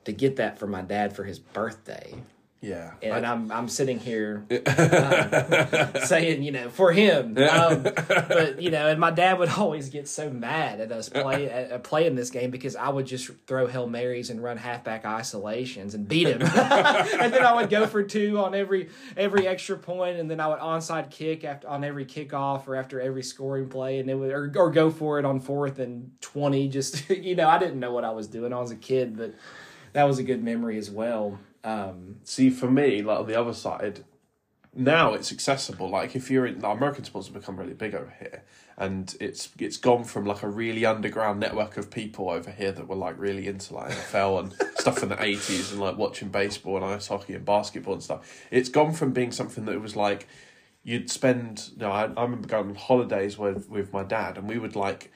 to 0.05 0.11
get 0.11 0.35
that 0.37 0.59
for 0.59 0.67
my 0.67 0.81
dad 0.81 1.15
for 1.15 1.23
his 1.23 1.39
birthday. 1.39 2.15
Yeah. 2.61 2.91
And 3.01 3.25
I'm 3.25 3.51
I'm 3.53 3.69
sitting 3.69 3.99
here 3.99 4.43
uh, 4.51 5.99
saying, 6.01 6.43
you 6.43 6.51
know, 6.51 6.69
for 6.69 6.91
him. 6.91 7.37
Um, 7.37 7.83
but 7.83 8.61
you 8.61 8.69
know, 8.69 8.87
and 8.87 8.99
my 8.99 9.11
dad 9.11 9.39
would 9.39 9.49
always 9.57 9.87
get 9.89 10.09
so 10.09 10.29
mad 10.29 10.81
at 10.81 10.91
us 10.91 11.07
play 11.07 11.49
at, 11.49 11.71
at 11.71 11.83
playing 11.83 12.15
this 12.15 12.29
game 12.29 12.51
because 12.51 12.75
I 12.75 12.89
would 12.89 13.05
just 13.05 13.29
throw 13.47 13.67
hail 13.67 13.87
marys 13.87 14.29
and 14.29 14.43
run 14.43 14.57
halfback 14.57 15.05
isolations 15.05 15.95
and 15.95 16.05
beat 16.05 16.27
him, 16.27 16.41
and 16.43 17.33
then 17.33 17.45
I 17.45 17.53
would 17.53 17.69
go 17.69 17.87
for 17.87 18.03
two 18.03 18.39
on 18.39 18.53
every 18.53 18.89
every 19.15 19.47
extra 19.47 19.77
point, 19.77 20.19
and 20.19 20.29
then 20.29 20.41
I 20.41 20.47
would 20.47 20.59
onside 20.59 21.09
kick 21.11 21.45
after 21.45 21.69
on 21.69 21.85
every 21.85 22.05
kickoff 22.05 22.67
or 22.67 22.75
after 22.75 22.99
every 22.99 23.23
scoring 23.23 23.69
play, 23.69 23.99
and 23.99 24.09
it 24.09 24.15
would 24.15 24.31
or, 24.31 24.51
or 24.57 24.69
go 24.69 24.89
for 24.89 25.17
it 25.17 25.23
on 25.23 25.39
fourth 25.39 25.79
and 25.79 26.11
twenty. 26.19 26.67
Just 26.67 27.09
you 27.09 27.35
know, 27.35 27.47
I 27.47 27.57
didn't 27.57 27.79
know 27.79 27.93
what 27.93 28.03
I 28.03 28.11
was 28.11 28.27
doing. 28.27 28.51
I 28.51 28.59
was 28.59 28.71
a 28.71 28.75
kid, 28.75 29.15
but 29.17 29.33
that 29.93 30.03
was 30.03 30.19
a 30.19 30.23
good 30.23 30.43
memory 30.43 30.77
as 30.77 30.89
well. 30.89 31.39
Um, 31.63 32.17
See, 32.23 32.49
for 32.49 32.69
me, 32.69 33.01
like 33.01 33.19
on 33.19 33.27
the 33.27 33.39
other 33.39 33.53
side, 33.53 34.03
now 34.73 35.13
it's 35.13 35.31
accessible. 35.31 35.89
Like 35.89 36.15
if 36.15 36.29
you're 36.29 36.45
in, 36.45 36.63
American 36.63 37.03
sports 37.03 37.27
have 37.27 37.33
become 37.33 37.57
really 37.57 37.73
big 37.73 37.95
over 37.95 38.13
here, 38.19 38.43
and 38.77 39.13
it's 39.19 39.49
it's 39.57 39.77
gone 39.77 40.03
from 40.03 40.25
like 40.25 40.43
a 40.43 40.49
really 40.49 40.85
underground 40.85 41.39
network 41.39 41.77
of 41.77 41.89
people 41.89 42.29
over 42.29 42.51
here 42.51 42.71
that 42.71 42.87
were 42.87 42.95
like 42.95 43.19
really 43.19 43.47
into 43.47 43.73
like 43.73 43.91
NFL 43.91 44.39
and 44.39 44.53
stuff 44.77 45.01
in 45.03 45.09
the 45.09 45.21
eighties 45.21 45.71
and 45.71 45.81
like 45.81 45.97
watching 45.97 46.29
baseball 46.29 46.77
and 46.77 46.85
ice 46.85 47.07
hockey 47.07 47.33
and 47.33 47.45
basketball 47.45 47.93
and 47.93 48.03
stuff. 48.03 48.45
It's 48.51 48.69
gone 48.69 48.93
from 48.93 49.11
being 49.11 49.31
something 49.31 49.65
that 49.65 49.81
was 49.81 49.95
like 49.95 50.27
you'd 50.83 51.09
spend. 51.09 51.71
You 51.73 51.81
know, 51.81 51.91
I, 51.91 52.03
I 52.03 52.23
remember 52.23 52.47
going 52.47 52.69
on 52.69 52.75
holidays 52.75 53.37
with 53.37 53.69
with 53.69 53.91
my 53.91 54.03
dad, 54.03 54.37
and 54.37 54.47
we 54.47 54.59
would 54.59 54.75
like 54.75 55.11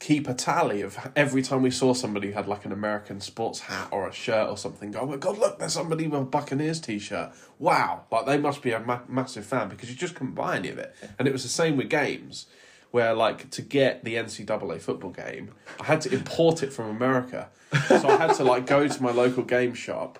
keep 0.00 0.26
a 0.26 0.34
tally 0.34 0.80
of 0.80 0.98
every 1.14 1.42
time 1.42 1.62
we 1.62 1.70
saw 1.70 1.92
somebody 1.92 2.32
had 2.32 2.48
like 2.48 2.64
an 2.64 2.72
American 2.72 3.20
sports 3.20 3.60
hat 3.60 3.86
or 3.92 4.08
a 4.08 4.12
shirt 4.12 4.48
or 4.48 4.56
something. 4.56 4.90
Go, 4.90 5.00
oh 5.00 5.06
my 5.06 5.16
god, 5.18 5.38
look, 5.38 5.58
there's 5.58 5.74
somebody 5.74 6.08
with 6.08 6.22
a 6.22 6.24
Buccaneers 6.24 6.80
t-shirt. 6.80 7.30
Wow, 7.58 8.04
like 8.10 8.24
they 8.24 8.38
must 8.38 8.62
be 8.62 8.72
a 8.72 8.80
ma- 8.80 9.02
massive 9.06 9.44
fan 9.44 9.68
because 9.68 9.90
you 9.90 9.94
just 9.94 10.14
couldn't 10.14 10.34
buy 10.34 10.56
any 10.56 10.70
of 10.70 10.78
it. 10.78 10.96
And 11.18 11.28
it 11.28 11.32
was 11.32 11.42
the 11.42 11.50
same 11.50 11.76
with 11.76 11.90
games, 11.90 12.46
where 12.90 13.14
like 13.14 13.50
to 13.50 13.62
get 13.62 14.02
the 14.02 14.14
NCAA 14.14 14.80
football 14.80 15.10
game, 15.10 15.52
I 15.78 15.84
had 15.84 16.00
to 16.02 16.12
import 16.12 16.62
it 16.62 16.72
from 16.72 16.88
America, 16.88 17.50
so 17.86 18.08
I 18.08 18.16
had 18.16 18.34
to 18.36 18.44
like 18.44 18.66
go 18.66 18.88
to 18.88 19.02
my 19.02 19.12
local 19.12 19.44
game 19.44 19.74
shop. 19.74 20.18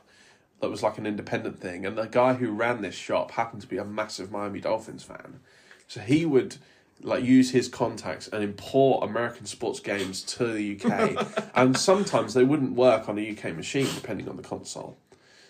That 0.60 0.68
was 0.68 0.82
like 0.82 0.98
an 0.98 1.06
independent 1.06 1.58
thing, 1.58 1.86
and 1.86 1.96
the 1.96 2.04
guy 2.04 2.34
who 2.34 2.52
ran 2.52 2.82
this 2.82 2.94
shop 2.94 3.30
happened 3.30 3.62
to 3.62 3.66
be 3.66 3.78
a 3.78 3.84
massive 3.84 4.30
Miami 4.30 4.60
Dolphins 4.60 5.02
fan, 5.02 5.40
so 5.88 6.00
he 6.00 6.26
would 6.26 6.56
like 7.02 7.24
use 7.24 7.50
his 7.50 7.68
contacts 7.68 8.28
and 8.28 8.42
import 8.42 9.08
American 9.08 9.46
sports 9.46 9.80
games 9.80 10.22
to 10.22 10.46
the 10.46 10.80
UK. 10.80 11.50
and 11.54 11.76
sometimes 11.76 12.34
they 12.34 12.44
wouldn't 12.44 12.72
work 12.72 13.08
on 13.08 13.18
a 13.18 13.30
UK 13.30 13.54
machine 13.56 13.88
depending 13.94 14.28
on 14.28 14.36
the 14.36 14.42
console. 14.42 14.96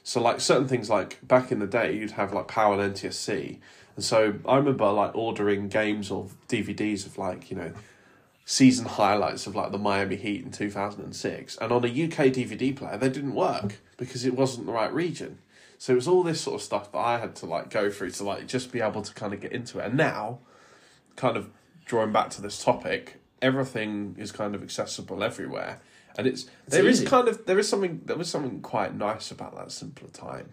So 0.02 0.22
like 0.22 0.40
certain 0.40 0.68
things 0.68 0.88
like 0.88 1.18
back 1.26 1.52
in 1.52 1.58
the 1.58 1.66
day 1.66 1.96
you'd 1.96 2.12
have 2.12 2.32
like 2.32 2.48
PAL 2.48 2.78
and 2.78 2.94
NTSC. 2.94 3.58
And 3.96 4.04
so 4.04 4.34
I 4.46 4.56
remember 4.56 4.90
like 4.90 5.14
ordering 5.14 5.68
games 5.68 6.10
or 6.10 6.28
DVDs 6.48 7.06
of 7.06 7.18
like, 7.18 7.50
you 7.50 7.56
know, 7.56 7.72
season 8.44 8.86
highlights 8.86 9.46
of 9.46 9.54
like 9.54 9.72
the 9.72 9.78
Miami 9.78 10.16
Heat 10.16 10.44
in 10.44 10.50
2006 10.50 11.56
and 11.58 11.72
on 11.72 11.84
a 11.84 11.88
UK 11.88 12.32
DVD 12.32 12.74
player 12.74 12.96
they 12.96 13.08
didn't 13.08 13.34
work 13.34 13.76
because 13.96 14.24
it 14.24 14.34
wasn't 14.34 14.66
the 14.66 14.72
right 14.72 14.92
region. 14.92 15.38
So 15.78 15.92
it 15.92 15.96
was 15.96 16.08
all 16.08 16.22
this 16.22 16.40
sort 16.40 16.56
of 16.56 16.62
stuff 16.62 16.92
that 16.92 16.98
I 16.98 17.18
had 17.18 17.34
to 17.36 17.46
like 17.46 17.70
go 17.70 17.90
through 17.90 18.10
to 18.12 18.24
like 18.24 18.46
just 18.46 18.70
be 18.70 18.80
able 18.80 19.02
to 19.02 19.14
kind 19.14 19.32
of 19.32 19.40
get 19.40 19.52
into 19.52 19.78
it. 19.78 19.86
And 19.86 19.96
now 19.96 20.40
kind 21.20 21.37
of 21.37 21.50
drawing 21.85 22.12
back 22.12 22.30
to 22.30 22.42
this 22.42 22.62
topic, 22.62 23.20
everything 23.42 24.16
is 24.18 24.33
kind 24.33 24.54
of 24.54 24.62
accessible 24.62 25.22
everywhere, 25.22 25.80
and 26.16 26.26
it's 26.26 26.46
there 26.66 26.87
is 26.87 27.00
easy. 27.00 27.11
kind 27.11 27.28
of 27.28 27.46
there 27.46 27.59
is 27.59 27.68
something 27.68 28.00
there 28.04 28.16
was 28.16 28.30
something 28.30 28.61
quite 28.61 28.94
nice 28.94 29.30
about 29.30 29.54
that 29.56 29.70
simpler 29.70 30.09
time, 30.09 30.50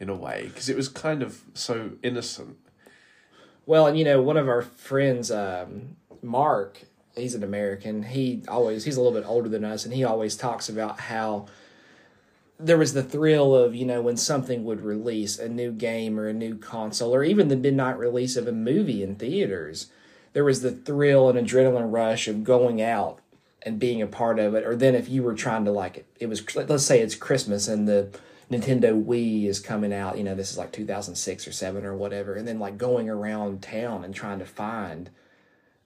in 0.00 0.08
a 0.08 0.14
way, 0.14 0.44
because 0.48 0.68
it 0.68 0.76
was 0.76 0.88
kind 0.88 1.22
of 1.22 1.42
so 1.54 1.92
innocent. 2.02 2.56
Well, 3.66 3.86
and 3.86 3.98
you 3.98 4.04
know, 4.04 4.20
one 4.22 4.36
of 4.36 4.48
our 4.48 4.62
friends, 4.62 5.30
um, 5.30 5.96
Mark, 6.22 6.82
he's 7.14 7.34
an 7.34 7.44
American. 7.44 8.02
He 8.02 8.42
always 8.48 8.84
he's 8.84 8.96
a 8.96 9.00
little 9.00 9.18
bit 9.18 9.28
older 9.28 9.48
than 9.48 9.64
us, 9.64 9.84
and 9.84 9.94
he 9.94 10.04
always 10.04 10.36
talks 10.36 10.68
about 10.68 11.00
how 11.00 11.46
there 12.58 12.78
was 12.78 12.92
the 12.92 13.02
thrill 13.02 13.54
of 13.54 13.74
you 13.74 13.84
know 13.84 14.00
when 14.00 14.16
something 14.16 14.64
would 14.64 14.80
release 14.80 15.38
a 15.38 15.48
new 15.48 15.70
game 15.70 16.18
or 16.18 16.28
a 16.28 16.32
new 16.32 16.56
console 16.56 17.14
or 17.14 17.22
even 17.22 17.48
the 17.48 17.56
midnight 17.56 17.98
release 17.98 18.36
of 18.36 18.48
a 18.48 18.52
movie 18.52 19.02
in 19.02 19.14
theaters. 19.14 19.88
There 20.38 20.44
was 20.44 20.62
the 20.62 20.70
thrill 20.70 21.28
and 21.28 21.36
adrenaline 21.36 21.92
rush 21.92 22.28
of 22.28 22.44
going 22.44 22.80
out 22.80 23.18
and 23.62 23.80
being 23.80 24.00
a 24.00 24.06
part 24.06 24.38
of 24.38 24.54
it. 24.54 24.64
Or 24.64 24.76
then 24.76 24.94
if 24.94 25.08
you 25.08 25.24
were 25.24 25.34
trying 25.34 25.64
to 25.64 25.72
like 25.72 25.96
it, 25.96 26.06
it 26.20 26.28
was 26.28 26.54
let's 26.54 26.84
say 26.84 27.00
it's 27.00 27.16
Christmas 27.16 27.66
and 27.66 27.88
the 27.88 28.16
Nintendo 28.48 29.04
Wii 29.04 29.46
is 29.46 29.58
coming 29.58 29.92
out, 29.92 30.16
you 30.16 30.22
know, 30.22 30.36
this 30.36 30.52
is 30.52 30.56
like 30.56 30.70
2006 30.70 31.48
or 31.48 31.50
7 31.50 31.84
or 31.84 31.96
whatever, 31.96 32.36
and 32.36 32.46
then 32.46 32.60
like 32.60 32.78
going 32.78 33.10
around 33.10 33.62
town 33.62 34.04
and 34.04 34.14
trying 34.14 34.38
to 34.38 34.44
find 34.44 35.10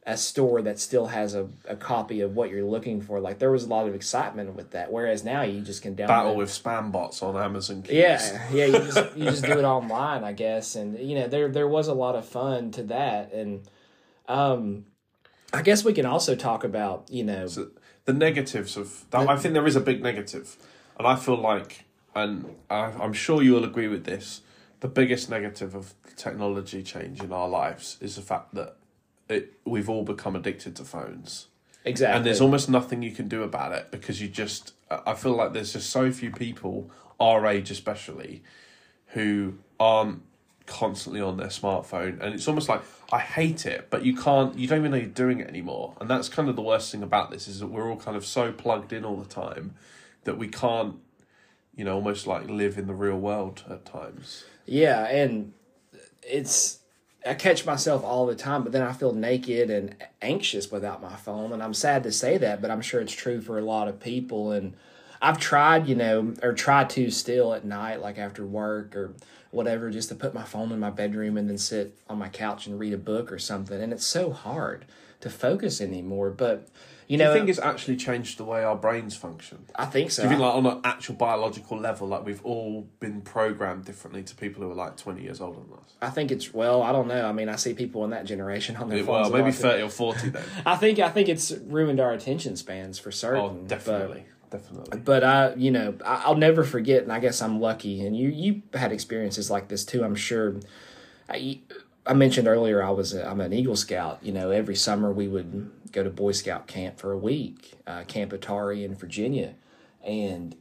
a 0.05 0.19
store 0.19 0.61
that 0.61 0.79
still 0.79 1.07
has 1.07 1.35
a, 1.35 1.49
a 1.67 1.75
copy 1.75 2.21
of 2.21 2.37
what 2.37 2.51
you're 2.51 2.63
looking 2.63 3.01
for. 3.01 3.21
Like 3.21 3.39
there 3.39 3.53
was 3.53 3.65
a 3.65 3.69
lot 3.69 3.89
of 3.89 3.95
excitement 3.95 4.55
with 4.55 4.73
that. 4.73 4.93
Whereas 4.93 5.25
now 5.25 5.41
you 5.41 5.63
just 5.63 5.81
can 5.81 5.97
download 5.97 6.09
Battle 6.09 6.37
with 6.37 6.51
spam 6.51 6.93
bots 6.93 7.23
on 7.23 7.39
Amazon. 7.39 7.81
Keys. 7.81 7.95
yeah, 7.95 8.49
yeah. 8.53 8.67
You 8.67 8.79
just 8.81 9.17
you 9.17 9.25
just 9.25 9.45
do 9.45 9.59
it 9.59 9.65
online, 9.65 10.25
I 10.25 10.35
guess, 10.35 10.75
and 10.75 10.99
you 10.99 11.15
know 11.15 11.27
there 11.27 11.49
there 11.49 11.69
was 11.69 11.89
a 11.89 11.95
lot 11.95 12.17
of 12.17 12.29
fun 12.29 12.71
to 12.73 12.83
that, 12.83 13.33
and 13.33 13.67
um, 14.33 14.87
I 15.53 15.63
guess 15.63 15.85
we 15.85 15.93
can 15.93 16.07
also 16.07 16.35
talk 16.35 16.65
about 16.65 17.09
you 17.11 17.25
know 17.25 17.47
So 17.47 17.69
the 18.05 18.13
negatives 18.13 18.77
of 18.77 19.05
that, 19.11 19.29
I 19.29 19.37
think 19.37 19.55
there 19.55 19.67
is 19.67 19.77
a 19.77 19.81
big 19.81 20.03
negative, 20.03 20.57
and 20.99 21.07
I 21.07 21.17
feel 21.17 21.37
like, 21.37 21.85
and 22.15 22.57
I, 22.71 22.93
I'm 23.01 23.13
sure 23.13 23.43
you 23.43 23.53
will 23.53 23.65
agree 23.65 23.89
with 23.89 24.05
this. 24.05 24.41
The 24.81 24.89
biggest 24.89 25.31
negative 25.31 25.75
of 25.77 25.95
technology 26.17 26.83
change 26.83 27.23
in 27.23 27.33
our 27.33 27.49
lives 27.49 27.99
is 28.01 28.17
the 28.17 28.23
fact 28.23 28.55
that 28.55 28.77
it 29.29 29.53
we've 29.65 29.89
all 29.89 30.03
become 30.05 30.35
addicted 30.35 30.75
to 30.77 30.85
phones, 30.85 31.49
exactly. 31.85 32.17
and 32.17 32.27
there's 32.27 32.41
almost 32.41 32.69
nothing 32.69 33.03
you 33.03 33.13
can 33.13 33.29
do 33.29 33.43
about 33.43 33.73
it 33.73 33.91
because 33.91 34.21
you 34.21 34.29
just. 34.29 34.73
I 34.91 35.15
feel 35.15 35.33
like 35.33 35.55
there's 35.55 35.73
just 35.73 35.89
so 35.89 36.13
few 36.13 36.31
people 36.31 36.91
our 37.19 37.47
age, 37.47 37.71
especially, 37.71 38.43
who 39.09 39.59
aren't 39.79 40.23
constantly 40.67 41.21
on 41.21 41.37
their 41.37 41.49
smartphone 41.49 42.21
and 42.21 42.35
it's 42.35 42.47
almost 42.49 42.69
like 42.69 42.83
I 43.13 43.19
hate 43.19 43.67
it 43.67 43.89
but 43.91 44.05
you 44.05 44.17
can't 44.17 44.57
you 44.57 44.67
don't 44.67 44.79
even 44.81 44.91
know 44.93 44.97
you're 44.97 45.07
doing 45.07 45.41
it 45.41 45.49
anymore 45.49 45.97
and 46.01 46.09
that's 46.09 46.29
kind 46.29 46.49
of 46.49 46.57
the 46.57 46.63
worst 46.63 46.93
thing 46.93 47.03
about 47.03 47.31
this 47.31 47.49
is 47.49 47.61
that 47.61 47.69
we're 47.69 47.89
all 47.91 47.97
kind 47.97 48.17
of 48.17 48.25
so 48.25 48.53
plugged 48.53 48.93
in 48.93 49.05
all 49.05 49.17
the 49.17 49.29
time 49.29 49.75
that 50.25 50.39
we 50.39 50.49
can't 50.49 50.97
you 51.75 51.85
know 51.85 51.95
almost 51.95 52.27
like 52.27 52.49
live 52.49 52.79
in 52.79 52.87
the 52.87 52.95
real 52.95 53.19
world 53.19 53.65
at 53.69 53.85
times 53.85 54.45
Yeah, 54.67 55.07
and 55.07 55.53
it's 56.23 56.79
I 57.25 57.35
catch 57.35 57.65
myself 57.65 58.03
all 58.05 58.27
the 58.27 58.35
time, 58.35 58.65
but 58.65 58.73
then 58.73 58.83
I 58.83 58.93
feel 58.93 59.13
naked 59.13 59.71
and 59.71 59.95
anxious 60.21 60.71
without 60.73 61.01
my 61.01 61.15
phone, 61.15 61.53
and 61.53 61.63
I'm 61.63 61.75
sad 61.75 62.03
to 62.03 62.13
say 62.13 62.37
that, 62.39 62.61
but 62.61 62.71
I'm 62.71 62.81
sure 62.81 63.01
it's 63.01 63.13
true 63.13 63.41
for 63.41 63.59
a 63.59 63.63
lot 63.63 63.87
of 63.87 64.01
people. 64.01 64.51
And 64.51 64.75
I've 65.23 65.39
tried, 65.39 65.87
you 65.87 65.95
know, 65.95 66.35
or 66.43 66.53
try 66.53 66.85
to 66.85 67.11
still 67.11 67.55
at 67.55 67.65
night, 67.65 68.03
like 68.03 68.19
after 68.19 68.45
work 68.45 68.97
or 68.97 69.15
whatever, 69.53 69.89
just 69.91 70.09
to 70.09 70.17
put 70.17 70.35
my 70.35 70.43
phone 70.43 70.73
in 70.73 70.81
my 70.81 70.91
bedroom 70.91 71.37
and 71.37 71.49
then 71.49 71.59
sit 71.59 71.97
on 72.09 72.19
my 72.19 72.29
couch 72.29 72.67
and 72.67 72.79
read 72.79 72.93
a 72.93 72.99
book 72.99 73.31
or 73.31 73.39
something. 73.39 73.81
And 73.81 73.93
it's 73.93 74.05
so 74.05 74.33
hard 74.33 74.85
to 75.21 75.31
focus 75.31 75.81
anymore. 75.81 76.31
But 76.31 76.69
you 77.07 77.19
do 77.19 77.25
know, 77.25 77.33
you 77.33 77.39
think 77.39 77.51
it's 77.51 77.59
actually 77.59 77.97
changed 77.97 78.39
the 78.39 78.45
way 78.45 78.65
our 78.65 78.77
brains 78.77 79.15
function 79.17 79.67
I 79.75 79.85
think 79.85 80.11
so. 80.11 80.23
do 80.23 80.29
you 80.29 80.31
think 80.31 80.41
like 80.41 80.55
on 80.55 80.67
an 80.67 80.81
actual 80.85 81.15
biological 81.17 81.77
level 81.77 82.09
like 82.09 82.25
we've 82.25 82.43
all 82.45 82.89
been 83.01 83.21
programmed 83.21 83.85
differently 83.85 84.23
to 84.23 84.35
people 84.35 84.63
who 84.63 84.71
are 84.71 84.75
like 84.75 84.97
20 84.97 85.21
years 85.21 85.41
older 85.41 85.59
than 85.61 85.75
us 85.75 85.93
I 86.01 86.11
think 86.11 86.31
it's 86.31 86.55
well, 86.55 86.83
I 86.83 86.91
don't 86.91 87.09
know. 87.09 87.27
I 87.29 87.33
mean, 87.33 87.49
I 87.49 87.57
see 87.57 87.75
people 87.75 88.03
in 88.05 88.11
that 88.11 88.25
generation 88.25 88.77
on 88.77 88.89
their 88.89 89.05
phones. 89.05 89.31
well 89.31 89.43
maybe. 89.43 89.53
30 89.53 89.83
or 89.83 89.91
40 89.91 90.29
then 90.31 90.45
I 90.67 90.77
think 90.77 90.99
I 91.01 91.11
think 91.11 91.29
it's 91.29 91.53
ruined 91.53 92.01
our 92.01 92.13
attention 92.13 92.57
spans 92.57 92.99
for 92.99 93.11
certain. 93.13 93.41
oh 93.41 93.65
definitely 93.67 94.25
definitely 94.53 95.01
But, 95.01 95.25
I, 95.25 95.55
you 95.55 95.71
know, 95.71 95.95
I, 96.05 96.23
I'll 96.27 96.37
never 96.37 96.63
forget, 96.63 97.03
and 97.03 97.13
I 97.13 97.19
guess 97.19 97.43
I'm 97.43 97.61
lucky. 97.61 98.07
And 98.07 98.17
you, 98.17 98.29
you 98.29 98.63
had 98.75 98.93
experiences 98.93 99.51
like 99.51 99.69
this 99.69 99.85
too. 99.85 100.05
I'm 100.05 100.15
sure. 100.15 100.57
I, 101.29 101.61
I 102.07 102.15
mentioned 102.15 102.49
earlier 102.49 102.83
I 102.83 102.91
was 102.91 103.13
I'm 103.13 103.41
an 103.41 103.53
Eagle 103.53 103.77
Scout. 103.77 104.19
You 104.23 104.33
know, 104.33 104.51
every 104.51 104.75
summer 104.75 105.13
we 105.13 105.29
would 105.29 105.71
go 105.93 106.03
to 106.03 106.11
Boy 106.11 106.33
Scout 106.33 106.67
camp 106.67 106.99
for 106.99 107.13
a 107.13 107.19
week, 107.19 107.75
uh, 107.87 108.05
Camp 108.05 108.33
Ottari 108.33 108.85
in 108.85 108.95
Virginia, 108.95 109.55
and 110.03 110.57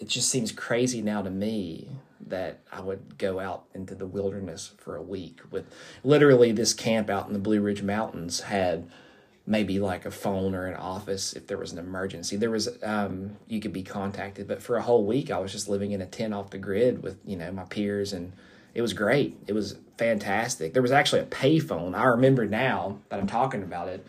it 0.00 0.08
just 0.08 0.28
seems 0.28 0.52
crazy 0.52 1.00
now 1.00 1.22
to 1.22 1.30
me 1.30 1.88
that 2.26 2.60
I 2.72 2.80
would 2.80 3.18
go 3.18 3.38
out 3.38 3.64
into 3.74 3.94
the 3.94 4.06
wilderness 4.06 4.72
for 4.78 4.96
a 4.96 5.02
week 5.02 5.40
with 5.50 5.66
literally 6.02 6.52
this 6.52 6.72
camp 6.72 7.10
out 7.10 7.26
in 7.26 7.32
the 7.32 7.38
Blue 7.38 7.60
Ridge 7.60 7.82
Mountains 7.82 8.40
had 8.40 8.88
maybe 9.46 9.78
like 9.78 10.06
a 10.06 10.10
phone 10.10 10.54
or 10.54 10.66
an 10.66 10.76
office 10.76 11.34
if 11.34 11.46
there 11.46 11.58
was 11.58 11.72
an 11.72 11.78
emergency. 11.78 12.36
There 12.36 12.50
was 12.50 12.68
um 12.82 13.36
you 13.46 13.60
could 13.60 13.72
be 13.72 13.82
contacted, 13.82 14.48
but 14.48 14.62
for 14.62 14.76
a 14.76 14.82
whole 14.82 15.04
week 15.04 15.30
I 15.30 15.38
was 15.38 15.52
just 15.52 15.68
living 15.68 15.92
in 15.92 16.00
a 16.00 16.06
tent 16.06 16.34
off 16.34 16.50
the 16.50 16.58
grid 16.58 17.02
with, 17.02 17.18
you 17.24 17.36
know, 17.36 17.52
my 17.52 17.64
peers 17.64 18.12
and 18.12 18.32
it 18.74 18.82
was 18.82 18.92
great. 18.92 19.36
It 19.46 19.52
was 19.52 19.76
fantastic. 19.98 20.72
There 20.72 20.82
was 20.82 20.92
actually 20.92 21.20
a 21.20 21.26
payphone. 21.26 21.94
I 21.94 22.04
remember 22.04 22.46
now 22.46 22.98
that 23.08 23.20
I'm 23.20 23.26
talking 23.26 23.62
about 23.62 23.88
it. 23.88 24.04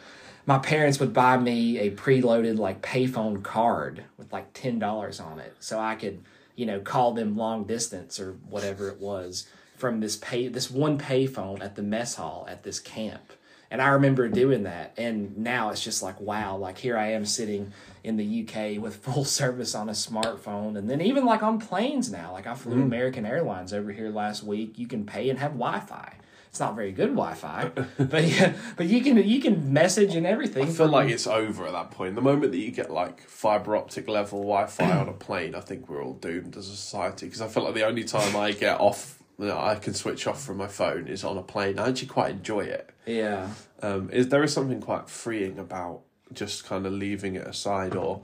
My 0.48 0.60
parents 0.60 1.00
would 1.00 1.14
buy 1.14 1.38
me 1.38 1.80
a 1.80 1.92
preloaded 1.92 2.58
like 2.58 2.82
payphone 2.82 3.44
card 3.44 4.04
with 4.18 4.32
like 4.32 4.54
ten 4.54 4.80
dollars 4.80 5.20
on 5.20 5.40
it, 5.40 5.56
so 5.60 5.80
I 5.80 5.96
could, 5.96 6.24
you 6.56 6.68
know, 6.68 6.80
call 6.80 7.14
them 7.14 7.36
long 7.36 7.64
distance 7.64 8.20
or 8.20 8.34
whatever 8.48 8.88
it 8.90 9.00
was 9.00 9.48
from 9.76 10.00
this 10.00 10.16
pay 10.16 10.48
this 10.48 10.70
one 10.72 10.98
payphone 10.98 11.62
at 11.62 11.76
the 11.76 11.82
mess 11.82 12.16
hall 12.16 12.46
at 12.48 12.64
this 12.64 12.80
camp. 12.80 13.34
And 13.72 13.82
I 13.82 13.90
remember 13.90 14.28
doing 14.28 14.64
that. 14.64 14.94
And 14.98 15.38
now 15.38 15.70
it's 15.70 15.84
just 15.84 16.04
like, 16.04 16.20
wow, 16.22 16.56
like 16.56 16.78
here 16.78 16.98
I 16.98 17.12
am 17.12 17.26
sitting 17.26 17.74
in 18.04 18.18
the 18.18 18.44
UK 18.44 18.82
with 18.82 18.96
full 19.04 19.26
service 19.26 19.76
on 19.76 19.90
a 19.90 19.94
smartphone. 19.94 20.78
And 20.78 20.90
then 20.90 21.02
even 21.02 21.26
like 21.26 21.44
on 21.44 21.60
planes 21.60 22.12
now, 22.12 22.32
like 22.32 22.48
I 22.48 22.56
flew 22.56 22.78
mm. 22.78 22.84
American 22.84 23.26
Airlines 23.26 23.74
over 23.74 23.92
here 23.92 24.10
last 24.10 24.44
week. 24.44 24.78
You 24.78 24.88
can 24.88 25.06
pay 25.06 25.30
and 25.30 25.40
have 25.40 25.54
Wi 25.54 25.80
Fi. 25.80 26.16
It's 26.56 26.62
not 26.62 26.74
very 26.74 26.94
good 26.94 27.10
Wi 27.10 27.34
Fi, 27.34 27.66
but 28.00 28.24
yeah, 28.24 28.54
but 28.78 28.86
you 28.86 29.04
can 29.04 29.18
you 29.18 29.42
can 29.42 29.74
message 29.74 30.16
and 30.16 30.26
everything. 30.26 30.64
I 30.64 30.72
feel 30.72 30.88
like 30.88 31.10
it's 31.10 31.28
over 31.28 31.66
at 31.66 31.74
that 31.74 31.92
point. 31.92 32.16
The 32.16 32.22
moment 32.22 32.54
that 32.54 32.60
you 32.60 32.72
get 32.72 32.90
like 32.90 33.20
fiber 33.20 33.76
optic 33.76 34.08
level 34.08 34.40
Wi 34.40 34.66
Fi 34.68 34.90
on 34.90 35.10
a 35.10 35.14
plane, 35.14 35.54
I 35.54 35.60
think 35.60 35.90
we're 35.90 36.02
all 36.02 36.14
doomed 36.14 36.56
as 36.56 36.70
a 36.70 36.76
society. 36.78 37.26
Because 37.26 37.42
I 37.42 37.50
feel 37.50 37.64
like 37.64 37.74
the 37.74 37.86
only 37.86 38.06
time 38.06 38.38
I 38.38 38.54
get 38.54 38.80
off, 38.80 39.15
know, 39.38 39.58
I 39.60 39.76
can 39.76 39.94
switch 39.94 40.28
off 40.28 40.44
from 40.44 40.58
my 40.58 40.68
phone 40.68 41.08
is 41.08 41.24
on 41.24 41.38
a 41.38 41.42
plane. 41.44 41.78
I 41.78 41.90
actually 41.90 42.08
quite 42.08 42.32
enjoy 42.32 42.62
it. 42.62 42.90
yeah, 43.06 43.50
Um, 43.82 44.10
is 44.12 44.30
there 44.30 44.44
is 44.44 44.54
something 44.54 44.80
quite 44.82 45.10
freeing 45.10 45.60
about 45.60 46.02
just 46.34 46.66
kind 46.66 46.86
of 46.86 46.94
leaving 46.94 47.36
it 47.36 47.46
aside, 47.46 47.96
or 47.96 48.22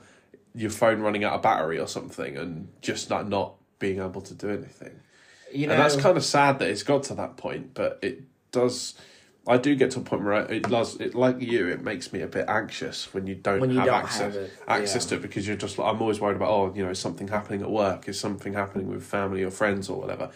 your 0.55 0.69
phone 0.71 1.01
running 1.01 1.23
out 1.23 1.33
of 1.33 1.41
battery 1.41 1.79
or 1.79 1.87
something, 1.87 2.37
and 2.37 2.69
just 2.81 3.09
like 3.11 3.27
not 3.27 3.55
being 3.79 3.99
able 3.99 4.21
to 4.21 4.33
do 4.33 4.49
anything. 4.49 4.99
you 5.53 5.67
know 5.67 5.73
And 5.73 5.81
that's 5.81 5.95
kind 5.97 6.15
of 6.17 6.23
sad 6.23 6.59
that 6.59 6.69
it's 6.69 6.83
got 6.83 7.03
to 7.03 7.15
that 7.15 7.35
point, 7.37 7.73
but 7.73 7.99
it 8.01 8.21
does. 8.51 8.93
I 9.47 9.57
do 9.57 9.75
get 9.75 9.89
to 9.91 9.99
a 9.99 10.03
point 10.03 10.23
where 10.23 10.33
I- 10.33 10.41
it 10.43 10.63
does. 10.69 10.99
It 11.01 11.15
like 11.15 11.41
you, 11.41 11.67
it 11.67 11.81
makes 11.81 12.13
me 12.13 12.21
a 12.21 12.27
bit 12.27 12.45
anxious 12.47 13.11
when 13.13 13.25
you 13.27 13.33
don't 13.35 13.59
When 13.59 13.71
you 13.71 13.77
have 13.79 13.85
don't 13.87 14.03
access 14.03 14.19
have 14.21 14.35
it, 14.35 14.53
access 14.67 15.05
yeah. 15.05 15.09
to 15.09 15.15
it 15.15 15.21
because 15.23 15.47
you're 15.47 15.57
just 15.57 15.77
like 15.79 15.87
I'm 15.93 15.99
always 16.01 16.19
worried 16.21 16.35
about 16.35 16.49
oh 16.49 16.71
you 16.75 16.83
know 16.83 16.91
is 16.91 16.99
something 16.99 17.27
happening 17.27 17.61
at 17.63 17.69
work 17.71 18.07
is 18.07 18.19
something 18.19 18.53
happening 18.53 18.87
with 18.87 19.03
family 19.03 19.41
or 19.43 19.49
friends 19.49 19.89
or 19.89 19.99
whatever, 19.99 20.29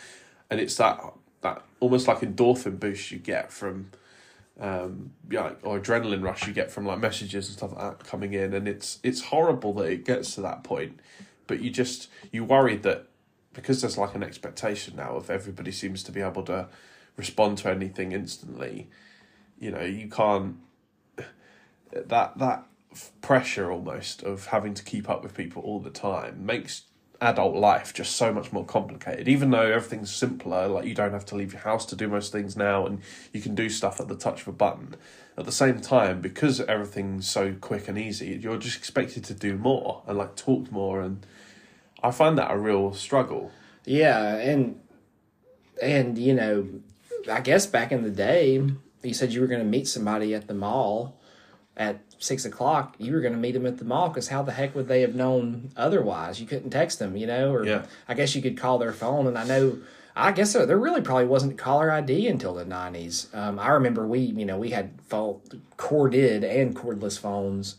and 0.49 0.59
it's 0.59 0.75
that 0.77 1.01
that 1.41 1.63
almost 1.79 2.07
like 2.07 2.19
endorphin 2.19 2.79
boost 2.79 3.11
you 3.11 3.19
get 3.19 3.51
from 3.51 3.91
um 4.59 5.11
yeah 5.29 5.51
or 5.63 5.79
adrenaline 5.79 6.23
rush 6.23 6.47
you 6.47 6.53
get 6.53 6.71
from 6.71 6.85
like 6.85 6.99
messages 6.99 7.47
and 7.47 7.57
stuff 7.57 7.73
like 7.73 7.99
that 7.99 8.07
coming 8.07 8.33
in. 8.33 8.53
And 8.53 8.67
it's 8.67 8.99
it's 9.03 9.21
horrible 9.23 9.73
that 9.73 9.85
it 9.85 10.05
gets 10.05 10.35
to 10.35 10.41
that 10.41 10.63
point 10.63 10.99
but 11.47 11.61
you 11.61 11.69
just 11.69 12.09
you 12.31 12.43
worried 12.43 12.83
that 12.83 13.07
because 13.53 13.81
there's 13.81 13.97
like 13.97 14.15
an 14.15 14.23
expectation 14.23 14.95
now 14.95 15.15
of 15.15 15.29
everybody 15.29 15.71
seems 15.71 16.03
to 16.03 16.11
be 16.11 16.21
able 16.21 16.43
to 16.43 16.67
respond 17.17 17.57
to 17.57 17.69
anything 17.69 18.11
instantly 18.11 18.89
you 19.59 19.71
know 19.71 19.81
you 19.81 20.07
can't 20.07 20.57
that 21.91 22.37
that 22.37 22.65
pressure 23.21 23.71
almost 23.71 24.23
of 24.23 24.47
having 24.47 24.73
to 24.73 24.83
keep 24.83 25.09
up 25.09 25.23
with 25.23 25.33
people 25.33 25.61
all 25.63 25.79
the 25.79 25.89
time 25.89 26.45
makes 26.45 26.83
adult 27.21 27.55
life 27.55 27.93
just 27.93 28.15
so 28.15 28.33
much 28.33 28.51
more 28.51 28.65
complicated. 28.65 29.27
Even 29.27 29.51
though 29.51 29.71
everything's 29.71 30.13
simpler 30.13 30.67
like 30.67 30.85
you 30.85 30.93
don't 30.93 31.13
have 31.13 31.25
to 31.27 31.35
leave 31.35 31.53
your 31.53 31.61
house 31.61 31.85
to 31.87 31.95
do 31.95 32.07
most 32.07 32.31
things 32.31 32.55
now 32.57 32.85
and 32.85 33.01
you 33.31 33.41
can 33.41 33.55
do 33.55 33.69
stuff 33.69 33.99
at 33.99 34.07
the 34.07 34.15
touch 34.15 34.41
of 34.41 34.47
a 34.49 34.51
button. 34.51 34.95
At 35.37 35.45
the 35.45 35.51
same 35.51 35.81
time 35.81 36.21
because 36.21 36.61
everything's 36.61 37.29
so 37.29 37.55
quick 37.59 37.87
and 37.87 37.97
easy 37.97 38.39
you're 38.41 38.57
just 38.57 38.77
expected 38.77 39.23
to 39.25 39.33
do 39.33 39.57
more 39.57 40.01
and 40.07 40.17
like 40.17 40.37
talk 40.37 40.71
more 40.71 41.01
and 41.01 41.25
i 42.01 42.09
find 42.11 42.37
that 42.37 42.51
a 42.51 42.57
real 42.57 42.93
struggle. 42.93 43.51
Yeah, 43.85 44.35
and 44.37 44.79
and 45.81 46.17
you 46.17 46.33
know, 46.33 46.67
I 47.31 47.41
guess 47.41 47.65
back 47.65 47.91
in 47.91 48.03
the 48.03 48.09
day, 48.09 48.61
you 49.03 49.13
said 49.13 49.33
you 49.33 49.41
were 49.41 49.47
going 49.47 49.61
to 49.61 49.65
meet 49.65 49.87
somebody 49.87 50.33
at 50.33 50.47
the 50.47 50.53
mall 50.53 51.19
at 51.77 52.04
six 52.19 52.45
o'clock. 52.45 52.95
You 52.97 53.13
were 53.13 53.21
going 53.21 53.33
to 53.33 53.39
meet 53.39 53.51
them 53.53 53.65
at 53.65 53.77
the 53.77 53.85
mall 53.85 54.09
because 54.09 54.29
how 54.29 54.41
the 54.43 54.51
heck 54.51 54.75
would 54.75 54.87
they 54.87 55.01
have 55.01 55.15
known 55.15 55.71
otherwise? 55.75 56.39
You 56.39 56.47
couldn't 56.47 56.69
text 56.71 56.99
them, 56.99 57.15
you 57.15 57.27
know, 57.27 57.53
or 57.53 57.65
Yeah. 57.65 57.85
I 58.07 58.13
guess 58.13 58.35
you 58.35 58.41
could 58.41 58.57
call 58.57 58.77
their 58.77 58.93
phone. 58.93 59.27
And 59.27 59.37
I 59.37 59.45
know, 59.45 59.77
I 60.15 60.31
guess 60.31 60.53
there, 60.53 60.65
there 60.65 60.77
really 60.77 61.01
probably 61.01 61.25
wasn't 61.25 61.57
caller 61.57 61.91
ID 61.91 62.27
until 62.27 62.53
the 62.53 62.65
nineties. 62.65 63.27
Um, 63.33 63.59
I 63.59 63.69
remember 63.69 64.07
we, 64.07 64.19
you 64.19 64.45
know, 64.45 64.57
we 64.57 64.71
had 64.71 64.99
phone 65.07 65.41
corded 65.77 66.43
and 66.43 66.75
cordless 66.75 67.19
phones 67.19 67.75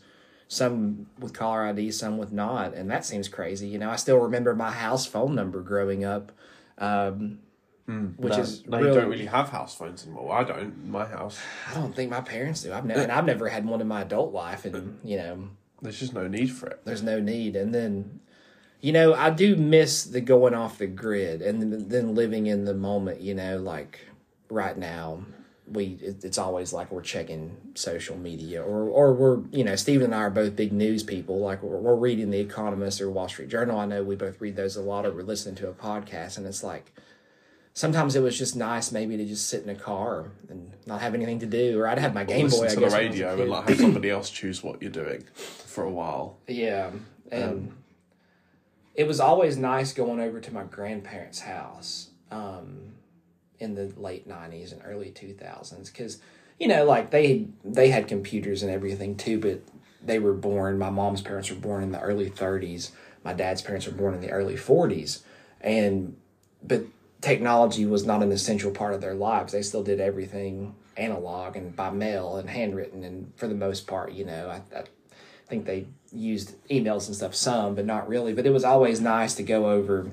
some 0.47 1.07
with 1.19 1.33
caller 1.33 1.65
ID, 1.65 1.91
some 1.91 2.17
with 2.17 2.31
not, 2.31 2.73
and 2.73 2.89
that 2.89 3.05
seems 3.05 3.27
crazy. 3.27 3.67
You 3.67 3.79
know, 3.79 3.89
I 3.89 3.97
still 3.97 4.17
remember 4.17 4.55
my 4.55 4.71
house 4.71 5.05
phone 5.05 5.35
number 5.35 5.61
growing 5.61 6.05
up, 6.05 6.31
um, 6.77 7.39
Mm. 7.87 8.19
which 8.19 8.33
no, 8.33 8.39
is 8.39 8.67
no 8.67 8.77
really, 8.79 8.89
you 8.89 8.99
don't 8.99 9.09
really 9.09 9.25
have 9.27 9.47
house 9.47 9.73
phones 9.73 10.05
anymore 10.05 10.33
i 10.33 10.43
don't 10.43 10.59
in 10.59 10.91
my 10.91 11.05
house 11.05 11.39
I 11.69 11.73
don't 11.73 11.95
think 11.95 12.11
my 12.11 12.21
parents 12.21 12.63
do. 12.63 12.73
I've 12.73 12.85
never, 12.85 13.01
and 13.01 13.11
I've 13.11 13.25
never 13.25 13.49
had 13.49 13.65
one 13.65 13.81
in 13.81 13.87
my 13.87 14.01
adult 14.01 14.33
life, 14.33 14.65
and 14.65 14.99
you 15.03 15.17
know, 15.17 15.49
there's 15.81 15.99
just 15.99 16.13
no 16.13 16.27
need 16.27 16.51
for 16.51 16.67
it 16.67 16.81
there's 16.85 17.03
no 17.03 17.19
need. 17.19 17.55
And 17.55 17.73
then, 17.73 18.19
you 18.81 18.91
know, 18.91 19.13
I 19.13 19.29
do 19.29 19.55
miss 19.55 20.03
the 20.03 20.21
going 20.21 20.53
off 20.53 20.77
the 20.77 20.87
grid 20.87 21.41
and 21.41 21.61
then, 21.61 21.87
then 21.89 22.15
living 22.15 22.47
in 22.47 22.65
the 22.65 22.73
moment. 22.73 23.21
You 23.21 23.35
know, 23.35 23.57
like 23.57 24.07
right 24.49 24.77
now, 24.77 25.25
we 25.69 25.97
it, 26.01 26.23
it's 26.23 26.37
always 26.37 26.71
like 26.73 26.91
we're 26.91 27.01
checking 27.01 27.57
social 27.75 28.17
media 28.17 28.63
or 28.63 28.87
or 28.89 29.13
we're 29.13 29.43
you 29.51 29.63
know 29.63 29.75
Stephen 29.75 30.05
and 30.05 30.15
I 30.15 30.19
are 30.19 30.29
both 30.29 30.55
big 30.55 30.71
news 30.71 31.03
people. 31.03 31.39
Like 31.39 31.61
we're, 31.61 31.77
we're 31.77 31.95
reading 31.95 32.31
the 32.31 32.39
Economist 32.39 33.01
or 33.01 33.11
Wall 33.11 33.27
Street 33.27 33.49
Journal. 33.49 33.79
I 33.79 33.85
know 33.85 34.03
we 34.03 34.15
both 34.15 34.39
read 34.41 34.55
those 34.55 34.75
a 34.77 34.81
lot, 34.81 35.05
or 35.05 35.11
we're 35.11 35.23
listening 35.23 35.55
to 35.55 35.69
a 35.69 35.73
podcast, 35.73 36.37
and 36.37 36.47
it's 36.47 36.63
like 36.63 36.93
sometimes 37.77 38.15
it 38.15 38.23
was 38.23 38.35
just 38.35 38.55
nice 38.55 38.91
maybe 38.91 39.15
to 39.17 39.23
just 39.23 39.47
sit 39.47 39.61
in 39.61 39.69
a 39.69 39.75
car 39.75 40.31
and 40.49 40.71
not 40.87 40.99
have 40.99 41.13
anything 41.13 41.37
to 41.37 41.45
do, 41.45 41.79
or 41.79 41.87
I'd 41.87 41.99
have 41.99 42.15
my 42.15 42.23
Game 42.23 42.45
Listen 42.45 42.59
Boy. 42.59 42.65
I 42.65 42.69
to 42.69 42.79
guess, 42.79 42.91
the 42.91 42.97
I 42.97 43.01
radio 43.01 43.41
and 43.41 43.49
like 43.51 43.69
have 43.69 43.77
somebody 43.77 44.09
else 44.09 44.31
choose 44.31 44.63
what 44.63 44.81
you're 44.81 44.89
doing 44.89 45.23
for 45.35 45.83
a 45.83 45.89
while. 45.89 46.37
Yeah, 46.47 46.89
and 47.31 47.71
it 48.95 49.05
was 49.05 49.19
always 49.19 49.57
nice 49.57 49.93
going 49.93 50.19
over 50.19 50.41
to 50.41 50.51
my 50.51 50.63
grandparents' 50.63 51.41
house 51.41 52.09
um, 52.31 52.93
in 53.59 53.75
the 53.75 53.93
late 53.95 54.27
'90s 54.27 54.71
and 54.71 54.81
early 54.83 55.11
2000s 55.11 55.85
because 55.85 56.19
you 56.59 56.67
know, 56.67 56.83
like 56.83 57.11
they 57.11 57.45
they 57.63 57.89
had 57.89 58.07
computers 58.07 58.63
and 58.63 58.71
everything 58.71 59.15
too, 59.15 59.39
but 59.39 59.61
they 60.03 60.17
were 60.17 60.33
born. 60.33 60.79
My 60.79 60.89
mom's 60.89 61.21
parents 61.21 61.51
were 61.51 61.57
born 61.57 61.83
in 61.83 61.91
the 61.91 62.01
early 62.01 62.31
30s. 62.31 62.89
My 63.23 63.33
dad's 63.33 63.61
parents 63.61 63.85
were 63.85 63.93
born 63.93 64.15
in 64.15 64.21
the 64.21 64.31
early 64.31 64.55
40s, 64.55 65.21
and 65.61 66.17
but 66.63 66.81
technology 67.21 67.85
was 67.85 68.05
not 68.05 68.23
an 68.23 68.31
essential 68.31 68.71
part 68.71 68.93
of 68.93 69.01
their 69.01 69.15
lives. 69.15 69.53
They 69.53 69.61
still 69.61 69.83
did 69.83 69.99
everything 69.99 70.75
analog 70.95 71.55
and 71.55 71.75
by 71.75 71.89
mail 71.89 72.37
and 72.37 72.49
handwritten, 72.49 73.03
and 73.03 73.31
for 73.35 73.47
the 73.47 73.55
most 73.55 73.87
part, 73.87 74.13
you 74.13 74.25
know, 74.25 74.49
I, 74.49 74.77
I 74.77 74.83
think 75.47 75.65
they 75.65 75.87
used 76.11 76.55
emails 76.69 77.07
and 77.07 77.15
stuff 77.15 77.35
some, 77.35 77.75
but 77.75 77.85
not 77.85 78.07
really. 78.07 78.33
But 78.33 78.45
it 78.45 78.51
was 78.51 78.63
always 78.63 78.99
nice 78.99 79.35
to 79.35 79.43
go 79.43 79.69
over, 79.69 80.11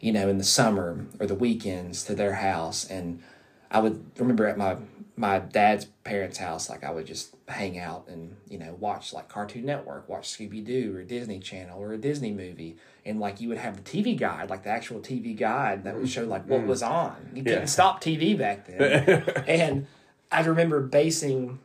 you 0.00 0.12
know, 0.12 0.28
in 0.28 0.38
the 0.38 0.44
summer 0.44 1.06
or 1.18 1.26
the 1.26 1.34
weekends 1.34 2.04
to 2.04 2.14
their 2.14 2.34
house. 2.34 2.84
And 2.84 3.22
I 3.70 3.80
would 3.80 4.10
remember 4.18 4.46
at 4.46 4.58
my 4.58 4.76
my 5.16 5.38
dad's 5.38 5.84
parents' 6.02 6.38
house, 6.38 6.68
like 6.68 6.82
I 6.82 6.90
would 6.90 7.06
just 7.06 7.34
hang 7.46 7.78
out 7.78 8.08
and 8.08 8.36
you 8.48 8.58
know 8.58 8.76
watch 8.80 9.12
like 9.12 9.28
Cartoon 9.28 9.64
Network, 9.64 10.08
watch 10.08 10.28
Scooby 10.28 10.64
Doo 10.64 10.96
or 10.96 11.02
Disney 11.02 11.38
Channel 11.38 11.80
or 11.80 11.92
a 11.92 11.98
Disney 11.98 12.32
movie, 12.32 12.76
and 13.04 13.20
like 13.20 13.40
you 13.40 13.48
would 13.48 13.58
have 13.58 13.82
the 13.82 13.82
TV 13.82 14.18
guide, 14.18 14.50
like 14.50 14.64
the 14.64 14.70
actual 14.70 15.00
TV 15.00 15.36
guide 15.36 15.84
that 15.84 15.96
would 15.96 16.08
show 16.08 16.24
like 16.24 16.48
what 16.48 16.62
mm. 16.62 16.66
was 16.66 16.82
on. 16.82 17.30
You 17.34 17.44
couldn't 17.44 17.68
stop 17.68 18.02
TV 18.02 18.36
back 18.36 18.66
then, 18.66 19.24
and 19.46 19.86
I 20.32 20.40
remember 20.40 20.80
basing 20.80 21.60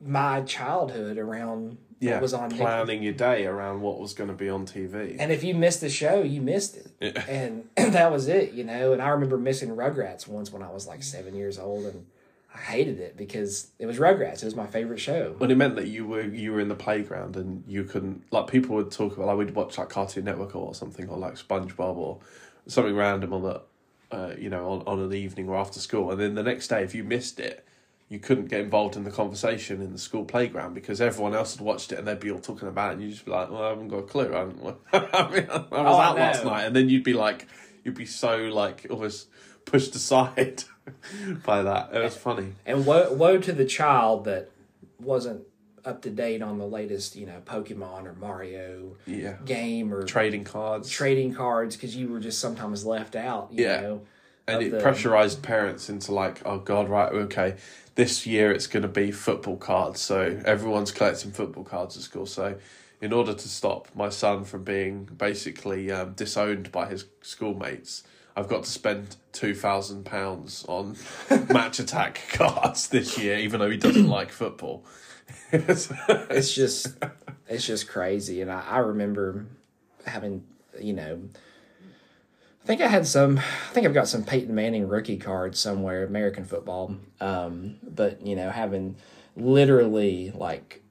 my 0.00 0.42
childhood 0.42 1.18
around 1.18 1.78
Yeah, 1.98 2.12
what 2.12 2.22
was 2.22 2.34
on 2.34 2.50
Nick- 2.50 2.58
planning 2.58 3.02
your 3.02 3.14
day 3.14 3.44
around 3.46 3.80
what 3.80 3.98
was 3.98 4.14
going 4.14 4.28
to 4.28 4.36
be 4.36 4.48
on 4.48 4.66
TV. 4.66 5.16
and 5.18 5.32
if 5.32 5.42
you 5.42 5.54
missed 5.54 5.80
the 5.80 5.90
show, 5.90 6.22
you 6.22 6.40
missed 6.40 6.76
it. 6.76 7.18
And 7.28 7.68
that 7.76 8.12
was 8.12 8.28
it, 8.28 8.52
you 8.52 8.62
know. 8.62 8.92
And 8.92 9.02
I 9.02 9.08
remember 9.08 9.36
missing 9.36 9.70
Rugrats 9.70 10.28
once 10.28 10.52
when 10.52 10.62
I 10.62 10.70
was 10.70 10.86
like 10.86 11.02
seven 11.02 11.34
years 11.34 11.58
old, 11.58 11.86
and 11.86 12.06
I 12.54 12.58
hated 12.58 13.00
it 13.00 13.16
because 13.16 13.72
it 13.80 13.86
was 13.86 13.98
Rugrats. 13.98 14.42
It 14.42 14.44
was 14.44 14.54
my 14.54 14.66
favorite 14.66 15.00
show. 15.00 15.34
When 15.38 15.50
it 15.50 15.56
meant 15.56 15.74
that 15.76 15.88
you 15.88 16.06
were 16.06 16.22
you 16.22 16.52
were 16.52 16.60
in 16.60 16.68
the 16.68 16.76
playground 16.76 17.36
and 17.36 17.64
you 17.66 17.82
couldn't 17.84 18.22
like 18.30 18.46
people 18.46 18.76
would 18.76 18.92
talk 18.92 19.16
about 19.16 19.26
like 19.26 19.38
we'd 19.38 19.54
watch 19.54 19.76
like 19.76 19.88
Cartoon 19.88 20.24
Network 20.24 20.54
or 20.54 20.74
something 20.74 21.08
or 21.08 21.18
like 21.18 21.34
SpongeBob 21.34 21.96
or 21.96 22.20
something 22.66 22.94
random 22.94 23.32
on 23.32 23.42
the 23.42 23.62
uh, 24.12 24.34
you 24.38 24.48
know 24.48 24.68
on, 24.68 24.82
on 24.86 25.00
an 25.00 25.12
evening 25.12 25.48
or 25.48 25.56
after 25.56 25.80
school. 25.80 26.12
And 26.12 26.20
then 26.20 26.34
the 26.36 26.44
next 26.44 26.68
day 26.68 26.84
if 26.84 26.94
you 26.94 27.02
missed 27.02 27.40
it 27.40 27.66
you 28.08 28.18
couldn't 28.20 28.46
get 28.46 28.60
involved 28.60 28.96
in 28.96 29.02
the 29.02 29.10
conversation 29.10 29.80
in 29.80 29.90
the 29.90 29.98
school 29.98 30.24
playground 30.24 30.74
because 30.74 31.00
everyone 31.00 31.34
else 31.34 31.56
had 31.56 31.64
watched 31.64 31.90
it 31.90 31.98
and 31.98 32.06
they'd 32.06 32.20
be 32.20 32.30
all 32.30 32.38
talking 32.38 32.68
about 32.68 32.90
it 32.90 32.92
and 32.94 33.02
you'd 33.02 33.10
just 33.10 33.24
be 33.24 33.30
like 33.32 33.50
well 33.50 33.64
I 33.64 33.70
haven't 33.70 33.88
got 33.88 33.96
a 33.96 34.02
clue. 34.02 34.28
I, 34.28 34.44
don't, 34.44 34.78
I, 34.92 35.30
mean, 35.30 35.46
I 35.50 35.58
was 35.58 35.66
Oh, 35.72 36.00
out 36.00 36.16
last 36.16 36.44
night. 36.44 36.64
And 36.66 36.76
then 36.76 36.88
you'd 36.88 37.02
be 37.02 37.14
like 37.14 37.48
you'd 37.82 37.96
be 37.96 38.06
so 38.06 38.36
like 38.36 38.86
almost 38.90 39.28
pushed 39.64 39.94
aside 39.94 40.64
by 41.44 41.62
that 41.62 41.90
it 41.94 42.02
was 42.02 42.16
funny 42.16 42.52
And 42.66 42.84
woe, 42.86 43.12
woe 43.12 43.38
to 43.38 43.52
the 43.52 43.64
child 43.64 44.24
that 44.24 44.50
wasn't 45.00 45.42
up 45.84 46.00
to 46.02 46.08
date 46.10 46.40
on 46.40 46.56
the 46.56 46.66
latest, 46.66 47.14
you 47.14 47.26
know, 47.26 47.42
Pokemon 47.44 48.06
or 48.06 48.14
Mario 48.14 48.96
yeah 49.06 49.36
game 49.44 49.92
or 49.92 50.02
trading 50.04 50.44
cards 50.44 50.88
trading 50.88 51.34
cards 51.34 51.76
because 51.76 51.94
you 51.94 52.08
were 52.08 52.20
just 52.20 52.38
sometimes 52.38 52.84
left 52.86 53.14
out. 53.16 53.50
You 53.52 53.64
Yeah. 53.64 53.80
know, 53.80 54.00
and 54.48 54.62
it 54.62 54.70
the- 54.70 54.80
pressurized 54.80 55.42
parents 55.42 55.88
into 55.90 56.12
like 56.12 56.40
oh 56.46 56.58
god 56.58 56.88
right 56.88 57.12
okay 57.12 57.56
this 57.96 58.26
year 58.26 58.50
it's 58.52 58.66
going 58.66 58.82
to 58.82 58.88
be 58.88 59.10
football 59.12 59.56
cards 59.56 60.00
so 60.00 60.40
everyone's 60.44 60.90
collecting 60.90 61.30
football 61.32 61.64
cards 61.64 61.96
at 61.96 62.02
school 62.02 62.26
so 62.26 62.56
in 63.00 63.12
order 63.12 63.32
to 63.34 63.48
stop 63.48 63.88
my 63.94 64.08
son 64.08 64.44
from 64.44 64.62
being 64.64 65.04
basically 65.04 65.90
um, 65.92 66.12
disowned 66.12 66.70
by 66.72 66.86
his 66.86 67.06
schoolmates 67.22 68.02
i've 68.36 68.48
got 68.48 68.64
to 68.64 68.70
spend 68.70 69.16
2000 69.32 70.04
pounds 70.04 70.64
on 70.68 70.90
Match 71.30 71.78
Attax 71.78 72.28
cards 72.32 72.88
this 72.88 73.18
year 73.18 73.38
even 73.38 73.60
though 73.60 73.70
he 73.70 73.76
doesn't 73.76 74.08
like 74.08 74.30
football. 74.30 74.84
It's 75.52 76.54
just 76.54 76.88
it's 77.48 77.66
just 77.66 77.88
crazy. 77.88 78.40
And 78.42 78.50
I, 78.50 78.60
I 78.62 78.78
remember 78.78 79.46
having 80.04 80.44
you 80.80 80.92
know 80.92 81.20
i 82.62 82.66
think 82.66 82.80
i 82.80 82.88
had 82.88 83.06
some 83.06 83.38
i 83.38 83.72
think 83.72 83.86
i've 83.86 83.94
got 83.94 84.08
some 84.08 84.24
peyton 84.24 84.54
manning 84.54 84.88
rookie 84.88 85.16
cards 85.16 85.58
somewhere 85.58 86.04
american 86.04 86.44
football. 86.44 86.96
Um, 87.20 87.76
but 87.82 88.26
you 88.26 88.36
know 88.36 88.50
having 88.50 88.96
literally 89.36 90.32
like 90.34 90.82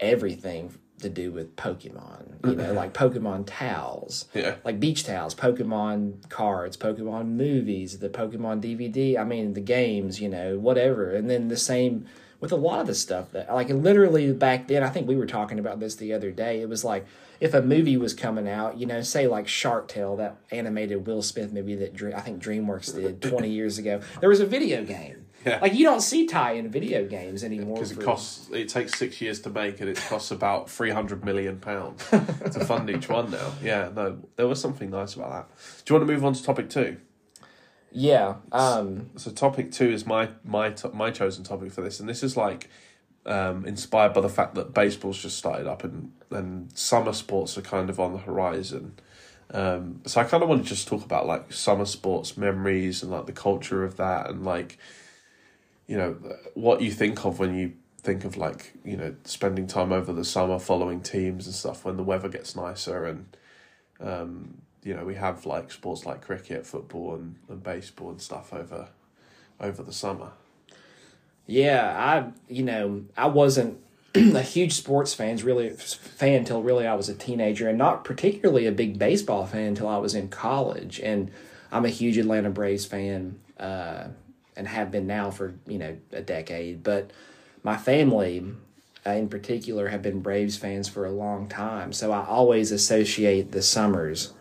everything 0.00 0.78
to 1.00 1.08
do 1.08 1.30
with 1.30 1.54
pokemon 1.56 2.24
you 2.44 2.54
know 2.54 2.64
mm-hmm. 2.64 2.76
like 2.76 2.92
pokemon 2.92 3.44
towels 3.46 4.26
yeah 4.34 4.56
like 4.64 4.80
beach 4.80 5.04
towels, 5.04 5.34
Pokemon 5.34 6.28
cards, 6.28 6.76
Pokemon 6.76 7.28
movies, 7.28 7.98
the 7.98 8.08
Pokemon 8.08 8.60
DVD. 8.62 9.18
I 9.18 9.24
mean, 9.24 9.54
the 9.54 9.60
games, 9.60 10.20
you 10.20 10.28
know, 10.28 10.58
whatever. 10.58 11.14
And 11.14 11.30
then 11.30 11.48
the 11.48 11.56
same 11.56 12.06
with 12.40 12.52
a 12.52 12.56
lot 12.56 12.80
of 12.80 12.86
the 12.86 12.94
stuff 12.94 13.32
that, 13.32 13.52
like, 13.52 13.68
literally 13.70 14.32
back 14.32 14.68
then, 14.68 14.82
I 14.82 14.90
think 14.90 15.08
we 15.08 15.16
were 15.16 15.26
talking 15.26 15.58
about 15.58 15.80
this 15.80 15.96
the 15.96 16.12
other 16.12 16.30
day. 16.30 16.60
It 16.60 16.68
was 16.68 16.84
like 16.84 17.06
if 17.40 17.54
a 17.54 17.62
movie 17.62 17.96
was 17.96 18.14
coming 18.14 18.48
out, 18.48 18.78
you 18.78 18.86
know, 18.86 19.02
say 19.02 19.26
like 19.26 19.46
Shark 19.46 19.88
Tale, 19.88 20.16
that 20.16 20.36
animated 20.50 21.06
Will 21.06 21.22
Smith 21.22 21.52
movie 21.52 21.74
that 21.76 22.14
I 22.14 22.20
think 22.20 22.42
DreamWorks 22.42 22.94
did 22.94 23.22
20 23.22 23.48
years 23.48 23.78
ago, 23.78 24.00
there 24.20 24.28
was 24.28 24.40
a 24.40 24.46
video 24.46 24.84
game. 24.84 25.25
Yeah. 25.46 25.60
Like, 25.62 25.74
you 25.74 25.84
don't 25.84 26.00
see 26.00 26.26
tie 26.26 26.52
in 26.52 26.68
video 26.70 27.06
games 27.06 27.44
anymore. 27.44 27.76
because 27.76 27.92
it 27.92 28.00
costs 28.00 28.50
it 28.52 28.68
takes 28.68 28.98
six 28.98 29.20
years 29.20 29.40
to 29.42 29.50
make 29.50 29.80
and 29.80 29.88
it 29.88 29.96
costs 29.96 30.30
about 30.32 30.68
300 30.68 31.24
million 31.24 31.58
pounds 31.60 32.04
to 32.10 32.64
fund 32.66 32.90
each 32.90 33.08
one 33.08 33.30
now 33.30 33.52
yeah 33.62 33.90
no 33.94 34.18
there 34.34 34.48
was 34.48 34.60
something 34.60 34.90
nice 34.90 35.14
about 35.14 35.30
that 35.30 35.84
do 35.84 35.94
you 35.94 35.98
want 36.00 36.08
to 36.08 36.12
move 36.14 36.24
on 36.24 36.32
to 36.32 36.42
topic 36.42 36.68
two 36.68 36.96
Yeah. 37.92 38.34
Um, 38.52 39.10
so 39.16 39.30
topic 39.30 39.70
two 39.72 39.88
is 39.90 40.04
my 40.04 40.28
my 40.44 40.70
to- 40.70 40.90
my 40.90 41.10
chosen 41.10 41.44
topic 41.44 41.70
for 41.72 41.80
this 41.82 42.00
and 42.00 42.08
this 42.08 42.22
is 42.22 42.36
like 42.36 42.68
um, 43.24 43.64
inspired 43.66 44.12
by 44.14 44.20
the 44.20 44.28
fact 44.28 44.54
that 44.56 44.72
baseball's 44.74 45.18
just 45.22 45.36
started 45.38 45.66
up 45.66 45.82
and 45.84 46.12
and 46.30 46.70
summer 46.76 47.12
sports 47.12 47.56
are 47.58 47.62
kind 47.62 47.88
of 47.90 47.98
on 48.00 48.12
the 48.12 48.18
horizon 48.18 48.94
um, 49.52 50.00
so 50.06 50.20
I 50.20 50.24
kind 50.24 50.42
of 50.42 50.48
want 50.48 50.64
to 50.64 50.68
just 50.68 50.88
talk 50.88 51.04
about 51.04 51.26
like 51.26 51.52
summer 51.52 51.84
sports 51.84 52.36
memories 52.36 53.02
and 53.02 53.12
like 53.12 53.26
the 53.26 53.32
culture 53.32 53.84
of 53.84 53.96
that 53.96 54.28
and 54.28 54.44
like 54.44 54.76
you 55.86 55.96
know 55.96 56.16
what 56.54 56.80
you 56.80 56.90
think 56.90 57.24
of 57.24 57.38
when 57.38 57.54
you 57.54 57.72
think 57.98 58.24
of 58.24 58.36
like 58.36 58.74
you 58.84 58.96
know 58.96 59.14
spending 59.24 59.66
time 59.66 59.92
over 59.92 60.12
the 60.12 60.24
summer 60.24 60.58
following 60.58 61.00
teams 61.00 61.46
and 61.46 61.54
stuff 61.54 61.84
when 61.84 61.96
the 61.96 62.02
weather 62.02 62.28
gets 62.28 62.54
nicer 62.54 63.04
and 63.04 63.36
um, 64.00 64.62
you 64.82 64.94
know 64.94 65.04
we 65.04 65.14
have 65.14 65.46
like 65.46 65.70
sports 65.70 66.06
like 66.06 66.22
cricket 66.22 66.66
football 66.66 67.14
and, 67.14 67.36
and 67.48 67.62
baseball 67.62 68.10
and 68.10 68.20
stuff 68.20 68.52
over 68.52 68.88
over 69.60 69.82
the 69.82 69.92
summer 69.92 70.32
Yeah, 71.46 71.94
I 71.98 72.32
you 72.52 72.62
know 72.62 73.04
I 73.16 73.26
wasn't 73.26 73.78
a 74.14 74.42
huge 74.42 74.72
sports 74.72 75.14
fans 75.14 75.42
really 75.44 75.70
fan 75.70 76.34
until 76.34 76.62
really 76.62 76.86
I 76.86 76.94
was 76.94 77.08
a 77.08 77.14
teenager, 77.14 77.68
and 77.68 77.78
not 77.78 78.04
particularly 78.04 78.66
a 78.66 78.72
big 78.72 78.98
baseball 78.98 79.46
fan 79.46 79.68
until 79.68 79.88
I 79.88 79.98
was 79.98 80.14
in 80.14 80.28
college. 80.28 81.00
And 81.00 81.30
I'm 81.70 81.84
a 81.84 81.90
huge 81.90 82.16
Atlanta 82.18 82.50
Braves 82.50 82.86
fan, 82.86 83.38
uh, 83.58 84.08
and 84.56 84.68
have 84.68 84.90
been 84.90 85.06
now 85.06 85.30
for 85.30 85.54
you 85.66 85.78
know 85.78 85.96
a 86.12 86.22
decade. 86.22 86.82
But 86.82 87.10
my 87.62 87.76
family, 87.76 88.44
uh, 89.04 89.10
in 89.10 89.28
particular, 89.28 89.88
have 89.88 90.02
been 90.02 90.20
Braves 90.20 90.56
fans 90.56 90.88
for 90.88 91.06
a 91.06 91.12
long 91.12 91.48
time, 91.48 91.92
so 91.92 92.12
I 92.12 92.24
always 92.26 92.72
associate 92.72 93.52
the 93.52 93.62
summers 93.62 94.32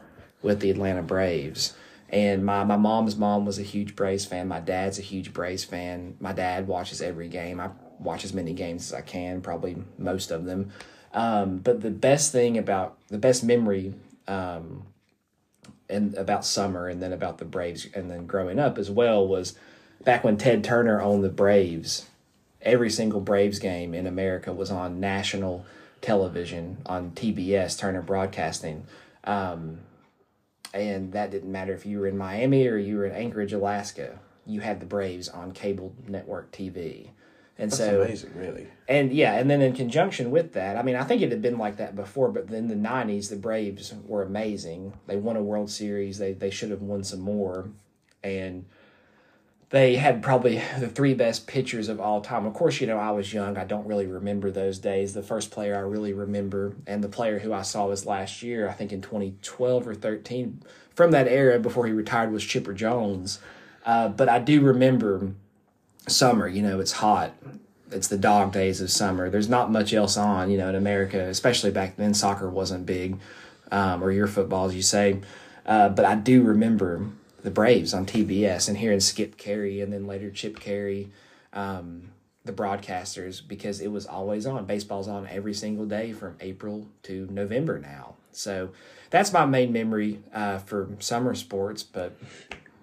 with 0.41 0.59
the 0.59 0.71
Atlanta 0.71 1.01
Braves. 1.01 1.73
And 2.09 2.45
my, 2.45 2.63
my 2.63 2.77
mom's 2.77 3.15
mom 3.15 3.45
was 3.45 3.57
a 3.57 3.63
huge 3.63 3.95
Braves 3.95 4.25
fan. 4.25 4.47
My 4.47 4.59
dad's 4.59 4.99
a 4.99 5.01
huge 5.01 5.33
Braves 5.33 5.63
fan. 5.63 6.15
My 6.19 6.33
dad 6.33 6.67
watches 6.67 7.01
every 7.01 7.27
game. 7.27 7.59
I 7.59 7.71
watch 7.99 8.23
as 8.23 8.33
many 8.33 8.53
games 8.53 8.91
as 8.91 8.93
I 8.93 9.01
can, 9.01 9.41
probably 9.41 9.75
most 9.97 10.31
of 10.31 10.45
them. 10.45 10.71
Um, 11.13 11.57
but 11.57 11.81
the 11.81 11.91
best 11.91 12.31
thing 12.31 12.57
about 12.57 12.97
the 13.07 13.17
best 13.17 13.43
memory 13.43 13.95
um, 14.27 14.85
and 15.89 16.13
about 16.15 16.45
summer 16.45 16.87
and 16.87 17.01
then 17.01 17.13
about 17.13 17.37
the 17.37 17.45
Braves 17.45 17.87
and 17.93 18.11
then 18.11 18.27
growing 18.27 18.59
up 18.59 18.77
as 18.77 18.91
well 18.91 19.27
was 19.27 19.57
back 20.03 20.23
when 20.23 20.37
Ted 20.37 20.63
Turner 20.63 21.01
owned 21.01 21.23
the 21.23 21.29
Braves. 21.29 22.07
Every 22.61 22.89
single 22.89 23.21
Braves 23.21 23.59
game 23.59 23.93
in 23.93 24.07
America 24.07 24.51
was 24.51 24.71
on 24.71 24.99
national 24.99 25.65
television 26.01 26.77
on 26.85 27.11
TBS, 27.11 27.77
Turner 27.77 28.01
Broadcasting. 28.01 28.85
Um, 29.23 29.79
and 30.73 31.13
that 31.13 31.31
didn't 31.31 31.51
matter 31.51 31.73
if 31.73 31.85
you 31.85 31.99
were 31.99 32.07
in 32.07 32.17
Miami 32.17 32.67
or 32.67 32.77
you 32.77 32.97
were 32.97 33.05
in 33.05 33.15
Anchorage, 33.15 33.53
Alaska. 33.53 34.19
You 34.45 34.61
had 34.61 34.79
the 34.79 34.85
Braves 34.85 35.29
on 35.29 35.51
cable 35.51 35.93
network 36.07 36.51
TV. 36.51 37.09
And 37.57 37.71
That's 37.71 37.77
so 37.77 38.01
amazing, 38.01 38.31
really. 38.35 38.67
and 38.89 39.13
yeah, 39.13 39.35
and 39.35 39.49
then 39.49 39.61
in 39.61 39.73
conjunction 39.73 40.29
with 40.29 40.51
that, 40.53 40.75
I 40.75 40.81
mean, 40.81 40.97
I 40.97 41.05
think 41.05 41.21
it 41.21 41.31
had 41.31 41.41
been 41.41 41.57
like 41.57 41.77
that 41.77 41.95
before, 41.95 42.29
but 42.29 42.51
in 42.51 42.67
the 42.67 42.75
'90s, 42.75 43.29
the 43.29 43.37
Braves 43.37 43.93
were 44.05 44.23
amazing. 44.23 44.91
They 45.07 45.15
won 45.15 45.37
a 45.37 45.41
World 45.41 45.71
Series. 45.71 46.17
They 46.17 46.33
they 46.33 46.49
should 46.49 46.69
have 46.69 46.81
won 46.81 47.05
some 47.05 47.21
more, 47.21 47.69
and 48.21 48.65
they 49.75 49.97
had 49.97 50.23
probably 50.23 50.61
the 50.79 50.87
three 50.87 51.13
best 51.13 51.47
pitchers 51.47 51.89
of 51.89 51.99
all 51.99 52.21
time. 52.21 52.45
Of 52.45 52.53
course, 52.53 52.79
you 52.79 52.87
know 52.87 52.97
I 52.97 53.11
was 53.11 53.33
young. 53.33 53.57
I 53.57 53.65
don't 53.65 53.85
really 53.85 54.07
remember 54.07 54.49
those 54.49 54.79
days. 54.79 55.13
The 55.13 55.21
first 55.21 55.51
player 55.51 55.75
I 55.75 55.79
really 55.79 56.13
remember, 56.13 56.77
and 56.87 57.03
the 57.03 57.09
player 57.09 57.39
who 57.39 57.51
I 57.51 57.61
saw 57.61 57.87
was 57.87 58.05
last 58.05 58.41
year, 58.41 58.69
I 58.69 58.71
think 58.71 58.93
in 58.93 59.01
2012 59.01 59.85
or 59.85 59.93
13, 59.93 60.61
from 60.93 61.11
that 61.11 61.27
era 61.27 61.59
before 61.59 61.87
he 61.87 61.91
retired, 61.91 62.31
was 62.31 62.45
Chipper 62.45 62.71
Jones. 62.71 63.39
Uh, 63.85 64.07
but 64.07 64.29
I 64.29 64.39
do 64.39 64.61
remember 64.61 65.33
summer. 66.07 66.47
You 66.47 66.61
know, 66.61 66.79
it's 66.79 66.93
hot. 66.93 67.33
It's 67.91 68.07
the 68.07 68.17
dog 68.17 68.53
days 68.53 68.79
of 68.79 68.89
summer. 68.89 69.29
There's 69.29 69.49
not 69.49 69.73
much 69.73 69.93
else 69.93 70.15
on, 70.15 70.49
you 70.49 70.57
know, 70.57 70.69
in 70.69 70.75
America, 70.75 71.19
especially 71.19 71.71
back 71.71 71.97
then. 71.97 72.13
Soccer 72.13 72.49
wasn't 72.49 72.85
big, 72.85 73.19
um, 73.73 74.01
or 74.01 74.13
your 74.13 74.27
football, 74.27 74.67
as 74.67 74.75
you 74.75 74.81
say. 74.81 75.19
Uh, 75.65 75.89
but 75.89 76.05
I 76.05 76.15
do 76.15 76.43
remember 76.43 77.09
the 77.45 77.51
Braves 77.51 77.93
on 77.93 78.07
TBS 78.07 78.67
and 78.67 78.75
hearing 78.75 78.99
Skip 78.99 79.37
Caray 79.37 79.79
and 79.79 79.93
then 79.93 80.07
later 80.07 80.31
Chip 80.31 80.59
Caray, 80.59 81.09
um, 81.53 82.09
the 82.43 82.51
broadcasters, 82.51 83.47
because 83.47 83.79
it 83.81 83.89
was 83.89 84.07
always 84.07 84.47
on. 84.47 84.65
Baseball's 84.65 85.07
on 85.07 85.27
every 85.27 85.53
single 85.53 85.85
day 85.85 86.11
from 86.11 86.37
April 86.41 86.87
to 87.03 87.27
November 87.29 87.77
now. 87.79 88.15
So 88.31 88.71
that's 89.11 89.31
my 89.31 89.45
main 89.45 89.71
memory 89.71 90.23
uh, 90.33 90.57
for 90.57 90.89
summer 90.97 91.35
sports. 91.35 91.83
But 91.83 92.17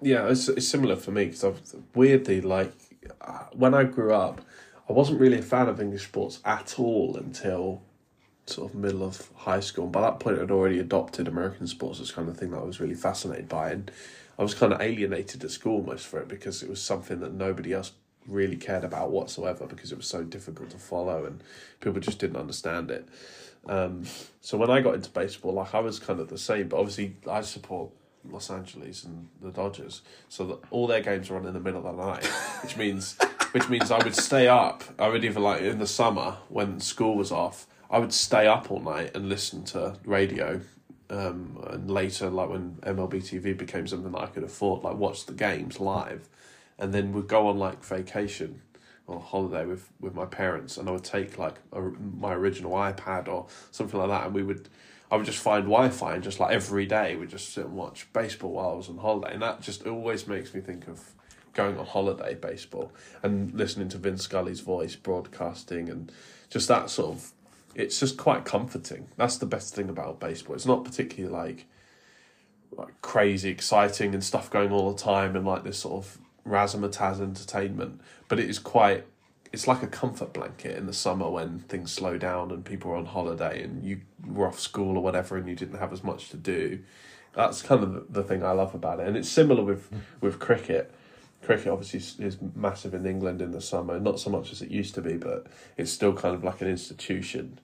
Yeah, 0.01 0.29
it's, 0.29 0.49
it's 0.49 0.69
similar 0.69 0.95
for 0.95 1.11
me 1.11 1.25
because 1.25 1.43
I've 1.43 1.61
weirdly 1.97 2.41
like 2.41 2.73
uh, 3.21 3.47
when 3.55 3.75
I 3.75 3.83
grew 3.83 4.15
up, 4.15 4.43
I 4.89 4.93
wasn't 4.93 5.21
really 5.21 5.39
a 5.39 5.43
fan 5.43 5.69
of 5.69 5.81
English 5.81 6.05
sports 6.05 6.39
at 6.45 6.79
all 6.79 7.17
until 7.17 7.83
sort 8.47 8.71
of 8.71 8.79
middle 8.79 9.03
of 9.03 9.29
high 9.35 9.61
school. 9.61 9.85
And 9.85 9.93
by 9.93 10.03
that 10.03 10.21
point, 10.21 10.39
I'd 10.39 10.53
already 10.53 10.79
adopted 10.79 11.27
American 11.27 11.67
sports 11.67 11.99
as 11.99 12.13
kind 12.13 12.29
of 12.29 12.37
thing 12.37 12.53
that 12.53 12.59
I 12.59 12.65
was 12.65 12.81
really 12.81 12.95
fascinated 12.95 13.49
by, 13.49 13.73
and 13.73 13.91
I 14.43 14.45
was 14.45 14.55
kind 14.55 14.73
of 14.73 14.81
alienated 14.81 15.45
at 15.45 15.53
school 15.53 15.77
almost 15.77 16.05
for 16.05 16.19
it 16.19 16.27
because 16.27 16.65
it 16.65 16.69
was 16.69 16.83
something 16.83 17.21
that 17.21 17.33
nobody 17.33 17.73
else 17.73 17.93
really 18.27 18.57
cared 18.57 18.83
about 18.83 19.13
whatsoever 19.13 19.69
because 19.69 19.93
it 19.93 19.97
was 19.97 20.09
so 20.09 20.25
difficult 20.25 20.71
to 20.71 20.79
follow 20.79 21.25
and 21.25 21.45
people 21.79 22.01
just 22.01 22.19
didn't 22.19 22.37
understand 22.37 22.91
it. 22.91 23.09
Um, 23.69 24.03
so 24.41 24.59
when 24.59 24.69
I 24.69 24.81
got 24.81 24.97
into 24.97 25.11
baseball, 25.11 25.53
like 25.53 25.77
I 25.77 25.79
was 25.79 26.01
kind 26.01 26.19
of 26.19 26.29
the 26.29 26.39
same, 26.39 26.67
but 26.67 26.79
obviously 26.79 27.15
I 27.31 27.43
support 27.43 27.91
Los 28.29 28.51
Angeles 28.51 29.05
and 29.05 29.29
the 29.41 29.53
Dodgers, 29.53 30.03
so 30.29 30.45
that 30.47 30.59
all 30.73 30.89
their 30.89 31.03
games 31.03 31.31
are 31.31 31.37
on 31.37 31.47
in 31.47 31.55
the 31.55 31.61
middle 31.61 31.87
of 31.87 31.97
the 31.97 32.05
night, 32.05 32.27
which 32.65 32.77
means 32.77 33.17
which 33.53 33.69
means 33.69 33.93
I 33.93 33.99
would 34.03 34.17
stay 34.17 34.49
up. 34.49 34.83
I 34.99 35.07
would 35.07 35.25
even 35.25 35.45
like 35.45 35.61
in 35.61 35.79
the 35.79 35.87
summer 35.87 36.39
when 36.49 36.81
school 36.81 37.17
was 37.17 37.31
off, 37.31 37.69
I 37.89 38.01
would 38.01 38.13
stay 38.13 38.49
up 38.49 38.73
all 38.73 38.81
night 38.81 39.13
and 39.15 39.29
listen 39.29 39.63
to 39.67 39.99
radio. 40.05 40.63
Um, 41.13 41.63
and 41.69 41.91
later, 41.91 42.31
like 42.31 42.49
when 42.49 42.79
MLB 42.83 43.17
TV 43.17 43.57
became 43.57 43.87
something 43.87 44.13
that 44.13 44.19
I 44.19 44.27
could 44.27 44.45
afford, 44.45 44.83
like 44.83 44.97
watch 44.97 45.27
the 45.27 45.35
games 45.35 45.79
live, 45.79 46.27
and 46.79 46.95
then 46.95 47.13
we'd 47.13 47.29
go 47.29 47.49
on 47.49 47.59
like 47.59 47.85
vacation 47.85 48.63
or 49.07 49.21
holiday 49.21 49.67
with 49.67 49.91
with 50.01 50.15
my 50.15 50.25
parents, 50.25 50.79
and 50.79 50.89
I 50.89 50.93
would 50.93 51.05
take 51.05 51.39
like 51.39 51.57
a, 51.71 51.81
my 51.83 52.33
original 52.33 52.73
iPad 52.73 53.29
or 53.29 53.47
something 53.73 54.01
like 54.01 54.09
that, 54.09 54.27
and 54.27 54.35
we 54.35 54.43
would. 54.43 54.69
I 55.11 55.17
would 55.17 55.27
just 55.27 55.41
find 55.41 55.65
Wi-Fi 55.65 56.15
and 56.15 56.25
just 56.25 56.41
like 56.41 56.55
every 56.55 56.87
day 56.87 57.17
we'd 57.17 57.29
just 57.29 57.53
sit 57.53 57.67
and 57.67 57.77
watch 57.77 58.11
baseball 58.15 58.53
while 58.53 58.71
I 58.71 58.73
was 58.73 58.89
on 58.89 58.97
holiday, 58.97 59.35
and 59.35 59.43
that 59.43 59.61
just 59.61 59.87
always 59.87 60.27
makes 60.27 60.55
me 60.55 60.63
think 60.63 60.89
of 60.89 61.13
going 61.53 61.77
on 61.77 61.85
holiday 61.85 62.35
baseball 62.35 62.91
and 63.23 63.53
listening 63.53 63.91
to 63.91 63.99
Vin 63.99 64.17
Scully's 64.17 64.61
voice 64.61 64.97
broadcasting 64.97 65.91
and 65.91 66.11
just 66.49 66.69
that 66.69 66.89
sort 66.89 67.17
of. 67.17 67.33
It's 67.75 67.99
just 67.99 68.17
quite 68.17 68.45
comforting. 68.45 69.09
That's 69.17 69.39
the 69.39 69.47
best 69.47 69.75
thing 69.75 69.89
about 69.89 70.21
baseball. 70.21 70.55
It's 70.55 70.67
not 70.67 70.85
particularly 70.85 71.35
like 71.35 71.67
like 72.77 73.01
crazy 73.03 73.51
exciting 73.51 74.15
and 74.15 74.25
stuff 74.25 74.51
going 74.51 74.73
all 74.73 74.91
the 74.91 74.99
time 74.99 75.37
and 75.37 75.47
like 75.47 75.63
this 75.63 75.79
sort 75.79 76.05
of 76.05 76.19
razzmatazz 76.47 77.21
entertainment, 77.21 78.01
but 78.29 78.39
it 78.39 78.49
is 78.49 78.59
quite. 78.59 79.05
It's 79.53 79.69
like 79.69 79.83
a 79.83 79.87
comfort 79.87 80.33
blanket 80.33 80.79
in 80.79 80.87
the 80.87 80.95
summer 80.95 81.29
when 81.29 81.59
things 81.59 81.93
slow 81.93 82.17
down 82.17 82.51
and 82.51 82.65
people 82.65 82.91
are 82.91 82.97
on 82.97 83.05
holiday 83.05 83.63
and 83.63 83.85
you 83.85 84.01
were 84.27 84.47
off 84.47 84.59
school 84.59 84.97
or 84.97 85.03
whatever 85.03 85.37
and 85.37 85.47
you 85.47 85.55
didn't 85.55 85.79
have 85.79 85.93
as 85.93 86.03
much 86.03 86.31
to 86.31 86.39
do. 86.39 86.79
That's 87.35 87.61
kind 87.61 87.85
of 87.85 88.15
the, 88.15 88.23
thing 88.23 88.43
I 88.43 88.53
love 88.53 88.75
about 88.75 89.01
it, 89.01 89.09
and 89.09 89.17
it's 89.17 89.29
similar 89.29 89.63
with 89.63 89.91
with 90.21 90.39
cricket. 90.39 90.95
Cricket 91.43 91.69
obviously 91.69 92.25
is, 92.25 92.39
massive 92.55 92.95
in 92.95 93.05
England 93.07 93.43
in 93.43 93.51
the 93.51 93.61
summer, 93.61 93.99
not 93.99 94.21
so 94.21 94.31
much 94.31 94.53
as 94.53 94.63
it 94.63 94.71
used 94.71 94.95
to 94.95 95.03
be, 95.03 95.17
but 95.17 95.47
it's 95.77 95.91
still 95.91 96.13
kind 96.13 96.35
of 96.35 96.45
like 96.45 96.61
an 96.61 96.69
institution 96.69 97.59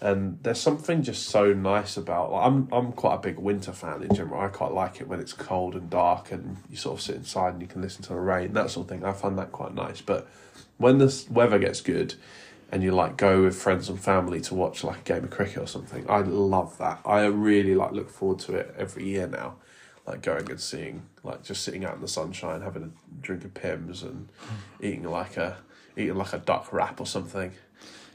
and 0.00 0.38
there's 0.42 0.60
something 0.60 1.02
just 1.02 1.26
so 1.26 1.52
nice 1.52 1.96
about 1.96 2.30
like, 2.30 2.46
I'm 2.46 2.68
I'm 2.70 2.92
quite 2.92 3.14
a 3.14 3.18
big 3.18 3.38
winter 3.38 3.72
fan 3.72 4.02
in 4.02 4.14
general. 4.14 4.40
I 4.40 4.48
quite 4.48 4.72
like 4.72 5.00
it 5.00 5.08
when 5.08 5.18
it's 5.18 5.32
cold 5.32 5.74
and 5.74 5.90
dark 5.90 6.30
and 6.30 6.56
you 6.70 6.76
sort 6.76 6.98
of 6.98 7.02
sit 7.02 7.16
inside 7.16 7.54
and 7.54 7.62
you 7.62 7.68
can 7.68 7.82
listen 7.82 8.02
to 8.04 8.10
the 8.10 8.20
rain 8.20 8.52
that 8.52 8.70
sort 8.70 8.86
of 8.86 8.90
thing. 8.90 9.04
I 9.04 9.12
find 9.12 9.36
that 9.38 9.50
quite 9.50 9.74
nice. 9.74 10.00
But 10.00 10.28
when 10.76 10.98
the 10.98 11.24
weather 11.30 11.58
gets 11.58 11.80
good 11.80 12.14
and 12.70 12.82
you 12.82 12.92
like 12.92 13.16
go 13.16 13.42
with 13.42 13.56
friends 13.60 13.88
and 13.88 13.98
family 13.98 14.40
to 14.42 14.54
watch 14.54 14.84
like 14.84 15.00
a 15.00 15.02
game 15.02 15.24
of 15.24 15.30
cricket 15.30 15.58
or 15.58 15.66
something, 15.66 16.08
I 16.08 16.18
love 16.20 16.78
that. 16.78 17.00
I 17.04 17.24
really 17.24 17.74
like 17.74 17.90
look 17.90 18.10
forward 18.10 18.38
to 18.40 18.54
it 18.54 18.74
every 18.78 19.08
year 19.08 19.26
now. 19.26 19.56
Like 20.08 20.22
going 20.22 20.50
and 20.50 20.60
seeing 20.60 21.02
like 21.22 21.42
just 21.44 21.62
sitting 21.62 21.84
out 21.84 21.94
in 21.94 22.00
the 22.00 22.08
sunshine, 22.08 22.62
having 22.62 22.82
a 22.84 22.90
drink 23.22 23.44
of 23.44 23.52
Pimm's 23.54 24.02
and 24.02 24.28
eating 24.80 25.02
like 25.04 25.36
a 25.36 25.58
eating 25.96 26.16
like 26.16 26.32
a 26.32 26.38
duck 26.38 26.72
wrap 26.72 26.98
or 27.00 27.06
something. 27.06 27.52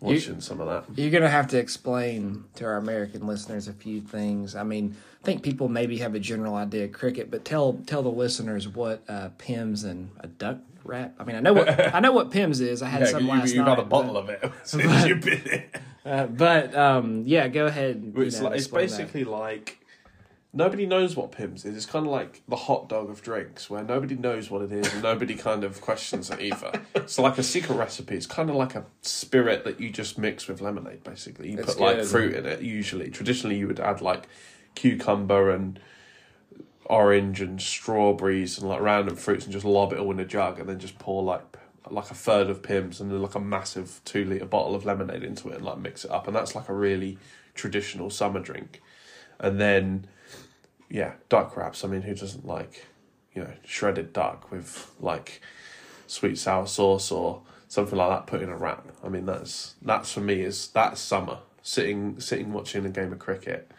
Watching 0.01 0.41
some 0.41 0.59
of 0.59 0.67
that. 0.67 0.97
You're 0.99 1.11
gonna 1.11 1.29
have 1.29 1.47
to 1.49 1.57
explain 1.57 2.43
to 2.55 2.65
our 2.65 2.75
American 2.77 3.25
listeners 3.25 3.67
a 3.69 3.73
few 3.73 4.01
things. 4.01 4.53
I 4.53 4.63
mean, 4.63 4.97
I 5.21 5.25
think 5.25 5.43
people 5.43 5.69
maybe 5.69 5.97
have 5.99 6.13
a 6.13 6.19
general 6.19 6.55
idea 6.55 6.85
of 6.85 6.91
cricket, 6.91 7.31
but 7.31 7.45
tell 7.45 7.73
tell 7.85 8.01
the 8.03 8.09
listeners 8.11 8.67
what 8.67 9.01
uh, 9.07 9.29
Pimm's 9.37 9.85
and 9.85 10.09
a 10.19 10.27
duck 10.27 10.57
wrap. 10.83 11.13
I 11.19 11.23
mean, 11.23 11.37
I 11.37 11.39
know 11.39 11.53
what 11.53 11.95
I 11.95 11.99
know 12.01 12.11
what 12.11 12.31
Pimm's 12.31 12.59
is. 12.59 12.81
I 12.81 12.87
had 12.89 13.01
Yeah, 13.01 13.07
some 13.07 13.23
you, 13.25 13.29
last 13.31 13.53
you've 13.53 13.65
night. 13.65 13.77
had 13.77 13.79
a 13.79 13.87
bottle 13.87 14.17
of 14.17 14.27
it 14.29 14.43
since 14.63 15.05
you've 15.05 15.21
been 15.21 15.63
but, 16.03 16.11
uh, 16.11 16.25
but 16.27 16.75
um, 16.75 17.23
yeah, 17.25 17.47
go 17.47 17.67
ahead. 17.67 18.11
you 18.13 18.23
It's, 18.23 18.39
know, 18.39 18.45
like, 18.49 18.55
it's 18.55 18.63
explain 18.65 18.87
that. 18.89 18.97
basically 18.97 19.23
like 19.23 19.79
nobody 20.53 20.85
knows 20.85 21.15
what 21.15 21.31
Pimm's 21.31 21.65
is. 21.65 21.75
It's 21.75 21.85
kind 21.85 22.05
of 22.05 22.11
like 22.11 22.43
the 22.47 22.55
hot 22.55 22.87
dog 22.87 23.09
of 23.09 23.21
drinks, 23.21 23.69
where 23.69 23.83
nobody 23.83 24.15
knows 24.15 24.49
what 24.51 24.61
it 24.61 24.71
is 24.71 24.93
and 24.93 25.01
nobody 25.01 25.35
kind 25.35 25.63
of 25.63 25.81
questions 25.81 26.29
it 26.29 26.39
either. 26.39 26.71
It's 26.95 27.17
like 27.17 27.37
a 27.37 27.43
secret 27.43 27.75
recipe. 27.75 28.15
It's 28.15 28.27
kind 28.27 28.49
of 28.49 28.55
like 28.55 28.75
a 28.75 28.85
spirit 29.01 29.63
that 29.65 29.79
you 29.79 29.89
just 29.89 30.17
mix 30.17 30.47
with 30.47 30.61
lemonade. 30.61 31.03
Basically, 31.03 31.51
you 31.51 31.57
It's 31.57 31.73
put 31.73 31.81
like 31.81 31.97
good. 31.97 32.07
fruit 32.07 32.35
in 32.35 32.45
it. 32.45 32.61
Usually, 32.61 33.09
traditionally, 33.09 33.57
you 33.57 33.67
would 33.67 33.79
add 33.79 34.01
like 34.01 34.27
cucumber 34.75 35.49
and 35.49 35.79
orange 36.85 37.41
and 37.41 37.61
strawberries 37.61 38.59
and 38.59 38.67
like 38.67 38.81
random 38.81 39.15
fruits 39.15 39.45
and 39.45 39.53
just 39.53 39.65
lob 39.65 39.93
it 39.93 39.99
all 39.99 40.11
in 40.11 40.19
a 40.19 40.25
jug 40.25 40.59
and 40.59 40.67
then 40.67 40.79
just 40.79 40.99
pour 40.99 41.23
like 41.23 41.41
like 41.89 42.09
a 42.11 42.15
third 42.15 42.49
of 42.49 42.61
Pimm's 42.61 43.01
and 43.01 43.11
then 43.11 43.21
like 43.21 43.35
a 43.35 43.39
massive 43.39 43.99
two 44.05 44.23
liter 44.25 44.45
bottle 44.45 44.73
of 44.75 44.85
lemonade 44.85 45.23
into 45.23 45.49
it 45.49 45.55
and 45.55 45.65
like 45.65 45.77
mix 45.77 46.05
it 46.05 46.11
up 46.11 46.27
and 46.27 46.35
that's 46.35 46.55
like 46.55 46.69
a 46.69 46.73
really 46.73 47.17
traditional 47.55 48.09
summer 48.09 48.39
drink. 48.39 48.81
And 49.39 49.59
then 49.59 50.07
yeah, 50.93 51.13
duck 51.27 51.57
wraps. 51.57 51.83
I 51.83 51.87
mean, 51.87 52.03
who 52.03 52.13
doesn't 52.13 52.45
like 52.45 52.85
you 53.33 53.41
know 53.41 53.51
shredded 53.65 54.13
duck 54.13 54.51
with 54.51 54.93
like 54.99 55.41
sweet 56.05 56.37
sour 56.37 56.67
sauce 56.67 57.11
or 57.11 57.41
something 57.67 57.97
like 57.97 58.09
that 58.11 58.27
put 58.27 58.43
in 58.43 58.49
a 58.49 58.55
wrap? 58.55 58.87
I 59.03 59.09
mean, 59.09 59.25
that's 59.25 59.73
that's 59.81 60.13
for 60.13 60.21
me 60.21 60.41
is 60.41 60.67
that's 60.67 61.01
summer 61.01 61.39
sitting 61.63 62.19
sitting 62.19 62.53
watching 62.53 62.85
a 62.85 62.89
game 62.89 63.11
of 63.11 63.17
cricket 63.17 63.71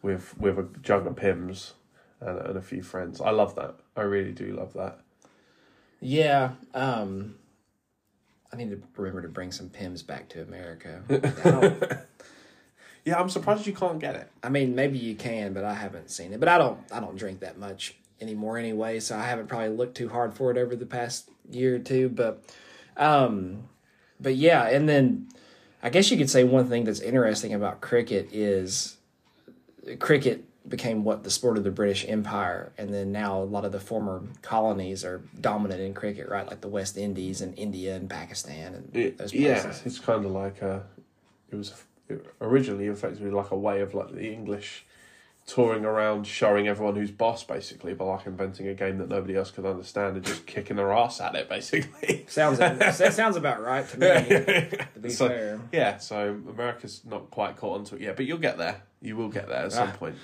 with 0.00 0.38
with 0.38 0.60
a 0.60 0.68
jug 0.80 1.08
of 1.08 1.16
Pimm's 1.16 1.74
and, 2.20 2.38
and 2.38 2.56
a 2.56 2.62
few 2.62 2.84
friends. 2.84 3.20
I 3.20 3.30
love 3.30 3.56
that. 3.56 3.74
I 3.96 4.02
really 4.02 4.32
do 4.32 4.54
love 4.54 4.74
that. 4.74 5.00
Yeah. 6.00 6.52
Um, 6.72 7.34
I 8.52 8.56
need 8.56 8.70
to 8.70 8.80
remember 8.96 9.22
to 9.22 9.28
bring 9.28 9.50
some 9.50 9.70
Pimm's 9.70 10.04
back 10.04 10.28
to 10.28 10.42
America. 10.42 11.02
Yeah, 13.08 13.18
I'm 13.18 13.30
surprised 13.30 13.66
you 13.66 13.72
can't 13.72 13.98
get 13.98 14.16
it. 14.16 14.30
I 14.42 14.50
mean, 14.50 14.74
maybe 14.74 14.98
you 14.98 15.14
can, 15.14 15.54
but 15.54 15.64
I 15.64 15.72
haven't 15.72 16.10
seen 16.10 16.34
it. 16.34 16.40
But 16.40 16.50
I 16.50 16.58
don't. 16.58 16.78
I 16.92 17.00
don't 17.00 17.16
drink 17.16 17.40
that 17.40 17.56
much 17.58 17.94
anymore 18.20 18.58
anyway, 18.58 19.00
so 19.00 19.16
I 19.16 19.22
haven't 19.22 19.46
probably 19.46 19.70
looked 19.70 19.96
too 19.96 20.10
hard 20.10 20.34
for 20.34 20.50
it 20.50 20.58
over 20.58 20.76
the 20.76 20.84
past 20.84 21.30
year 21.50 21.76
or 21.76 21.78
two. 21.78 22.10
But, 22.10 22.42
um, 22.98 23.68
but 24.20 24.34
yeah, 24.36 24.68
and 24.68 24.86
then 24.86 25.28
I 25.82 25.88
guess 25.88 26.10
you 26.10 26.18
could 26.18 26.28
say 26.28 26.44
one 26.44 26.68
thing 26.68 26.84
that's 26.84 27.00
interesting 27.00 27.54
about 27.54 27.80
cricket 27.80 28.28
is 28.30 28.98
cricket 30.00 30.44
became 30.68 31.02
what 31.02 31.24
the 31.24 31.30
sport 31.30 31.56
of 31.56 31.64
the 31.64 31.70
British 31.70 32.04
Empire, 32.06 32.72
and 32.76 32.92
then 32.92 33.10
now 33.10 33.40
a 33.40 33.44
lot 33.44 33.64
of 33.64 33.72
the 33.72 33.80
former 33.80 34.22
colonies 34.42 35.02
are 35.02 35.22
dominant 35.40 35.80
in 35.80 35.94
cricket, 35.94 36.28
right? 36.28 36.46
Like 36.46 36.60
the 36.60 36.68
West 36.68 36.98
Indies 36.98 37.40
and 37.40 37.58
India 37.58 37.96
and 37.96 38.10
Pakistan 38.10 38.74
and 38.74 38.94
It- 38.94 39.16
those 39.16 39.32
yeah, 39.32 39.72
it's 39.86 39.98
kind 39.98 40.26
of 40.26 40.32
like 40.32 40.60
a. 40.60 40.84
It 41.50 41.56
was 41.56 41.72
originally 42.40 42.86
effectively 42.86 43.30
like 43.30 43.50
a 43.50 43.56
way 43.56 43.80
of 43.80 43.94
like 43.94 44.12
the 44.12 44.32
English 44.32 44.84
touring 45.46 45.84
around 45.84 46.26
showing 46.26 46.68
everyone 46.68 46.94
who's 46.94 47.10
boss 47.10 47.42
basically 47.42 47.94
by 47.94 48.04
like 48.04 48.26
inventing 48.26 48.68
a 48.68 48.74
game 48.74 48.98
that 48.98 49.08
nobody 49.08 49.34
else 49.34 49.50
could 49.50 49.64
understand 49.64 50.14
and 50.16 50.24
just 50.24 50.44
kicking 50.46 50.76
their 50.76 50.92
ass 50.92 51.20
at 51.22 51.34
it 51.34 51.48
basically 51.48 52.26
Sounds 52.28 52.58
that 52.58 53.14
sounds 53.14 53.34
about 53.36 53.62
right 53.62 53.88
to 53.88 53.98
me. 53.98 54.06
To 54.94 55.00
be 55.00 55.08
So- 55.08 55.28
fair, 55.28 55.60
yeah 55.72 55.96
so 55.96 56.38
america's 56.50 57.00
not 57.06 57.30
quite 57.30 57.56
caught 57.56 57.78
onto 57.78 57.96
it 57.96 58.02
yet 58.02 58.16
but 58.16 58.26
you'll 58.26 58.36
get 58.36 58.58
there 58.58 58.82
you 59.00 59.16
will 59.16 59.28
get 59.30 59.48
there 59.48 59.64
at 59.64 59.72
some 59.72 59.88
Ah. 59.88 59.96
point 59.96 60.16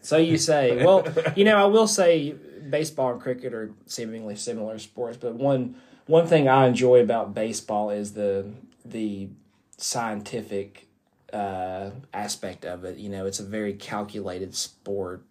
so 0.00 0.16
you 0.16 0.36
say. 0.36 0.84
Well, 0.84 1.06
you 1.36 1.44
know, 1.44 1.56
I 1.56 1.66
will 1.66 1.86
say 1.86 2.32
baseball 2.32 3.12
and 3.12 3.20
cricket 3.20 3.54
are 3.54 3.70
seemingly 3.86 4.34
similar 4.34 4.80
sports, 4.80 5.16
but 5.16 5.34
one 5.34 5.76
one 6.06 6.26
thing 6.26 6.48
I 6.48 6.66
enjoy 6.66 6.98
about 7.00 7.34
baseball 7.34 7.90
is 7.90 8.14
the 8.14 8.50
the 8.84 9.28
scientific 9.76 10.86
uh, 11.32 11.90
aspect 12.12 12.64
of 12.64 12.84
it. 12.84 12.98
You 12.98 13.08
know, 13.08 13.26
it's 13.26 13.40
a 13.40 13.44
very 13.44 13.74
calculated 13.74 14.54
sport. 14.54 15.24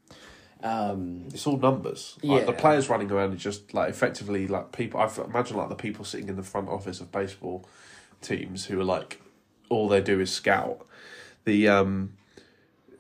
Um, 0.64 1.26
it's 1.34 1.48
all 1.48 1.58
numbers. 1.58 2.18
Like 2.24 2.46
the 2.46 2.54
players 2.54 2.90
running 2.90 3.12
around 3.12 3.34
are 3.34 3.38
just 3.38 3.74
like 3.74 3.90
effectively 3.90 4.48
like 4.48 4.72
people 4.72 5.00
i 5.00 5.10
imagine 5.24 5.58
like 5.58 5.70
the 5.70 5.76
people 5.76 6.06
sitting 6.06 6.30
in 6.30 6.36
the 6.36 6.44
front 6.44 6.70
office 6.70 7.02
of 7.02 7.12
baseball 7.12 7.68
teams 8.22 8.66
who 8.66 8.80
are 8.80 8.84
like 8.84 9.20
all 9.70 9.88
they 9.88 10.02
do 10.02 10.20
is 10.20 10.32
scout. 10.32 10.86
The 11.46 11.68
um 11.68 12.14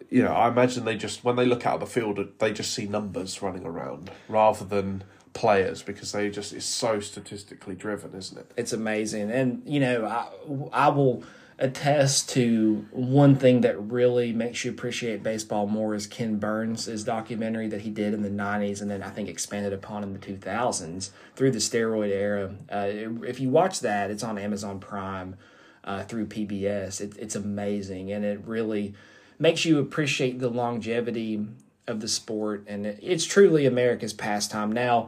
you 0.09 0.23
know 0.23 0.33
i 0.33 0.47
imagine 0.47 0.85
they 0.85 0.97
just 0.97 1.23
when 1.23 1.35
they 1.35 1.45
look 1.45 1.65
out 1.65 1.75
of 1.75 1.79
the 1.81 1.85
field 1.85 2.19
they 2.39 2.51
just 2.51 2.73
see 2.73 2.85
numbers 2.85 3.41
running 3.41 3.63
around 3.63 4.11
rather 4.27 4.65
than 4.65 5.03
players 5.33 5.81
because 5.83 6.11
they 6.11 6.29
just 6.29 6.51
it's 6.51 6.65
so 6.65 6.99
statistically 6.99 7.75
driven 7.75 8.13
isn't 8.15 8.37
it? 8.39 8.51
It's 8.57 8.73
amazing. 8.73 9.29
And 9.29 9.61
you 9.65 9.79
know 9.79 10.05
I, 10.05 10.87
I 10.87 10.89
will 10.89 11.23
attest 11.61 12.27
to 12.27 12.85
one 12.89 13.35
thing 13.35 13.61
that 13.61 13.79
really 13.79 14.33
makes 14.33 14.65
you 14.65 14.71
appreciate 14.71 15.21
baseball 15.21 15.67
more 15.67 15.93
is 15.93 16.07
ken 16.07 16.37
burns' 16.37 17.03
documentary 17.03 17.67
that 17.67 17.81
he 17.81 17.91
did 17.91 18.15
in 18.15 18.23
the 18.23 18.29
90s 18.29 18.81
and 18.81 18.89
then 18.89 19.03
i 19.03 19.09
think 19.09 19.29
expanded 19.29 19.71
upon 19.71 20.03
in 20.03 20.11
the 20.11 20.19
2000s 20.19 21.11
through 21.35 21.51
the 21.51 21.59
steroid 21.59 22.09
era. 22.09 22.55
Uh, 22.69 22.87
if 23.23 23.39
you 23.39 23.47
watch 23.49 23.79
that 23.81 24.09
it's 24.09 24.23
on 24.23 24.39
amazon 24.39 24.79
prime 24.79 25.35
uh, 25.83 26.03
through 26.03 26.25
pbs 26.25 26.99
it, 26.99 27.15
it's 27.19 27.35
amazing 27.35 28.11
and 28.11 28.25
it 28.25 28.41
really 28.43 28.95
makes 29.37 29.63
you 29.63 29.77
appreciate 29.77 30.39
the 30.39 30.49
longevity 30.49 31.45
of 31.87 31.99
the 31.99 32.07
sport 32.07 32.63
and 32.67 32.87
it, 32.87 32.99
it's 33.01 33.25
truly 33.25 33.67
america's 33.67 34.13
pastime. 34.13 34.71
Now 34.71 35.07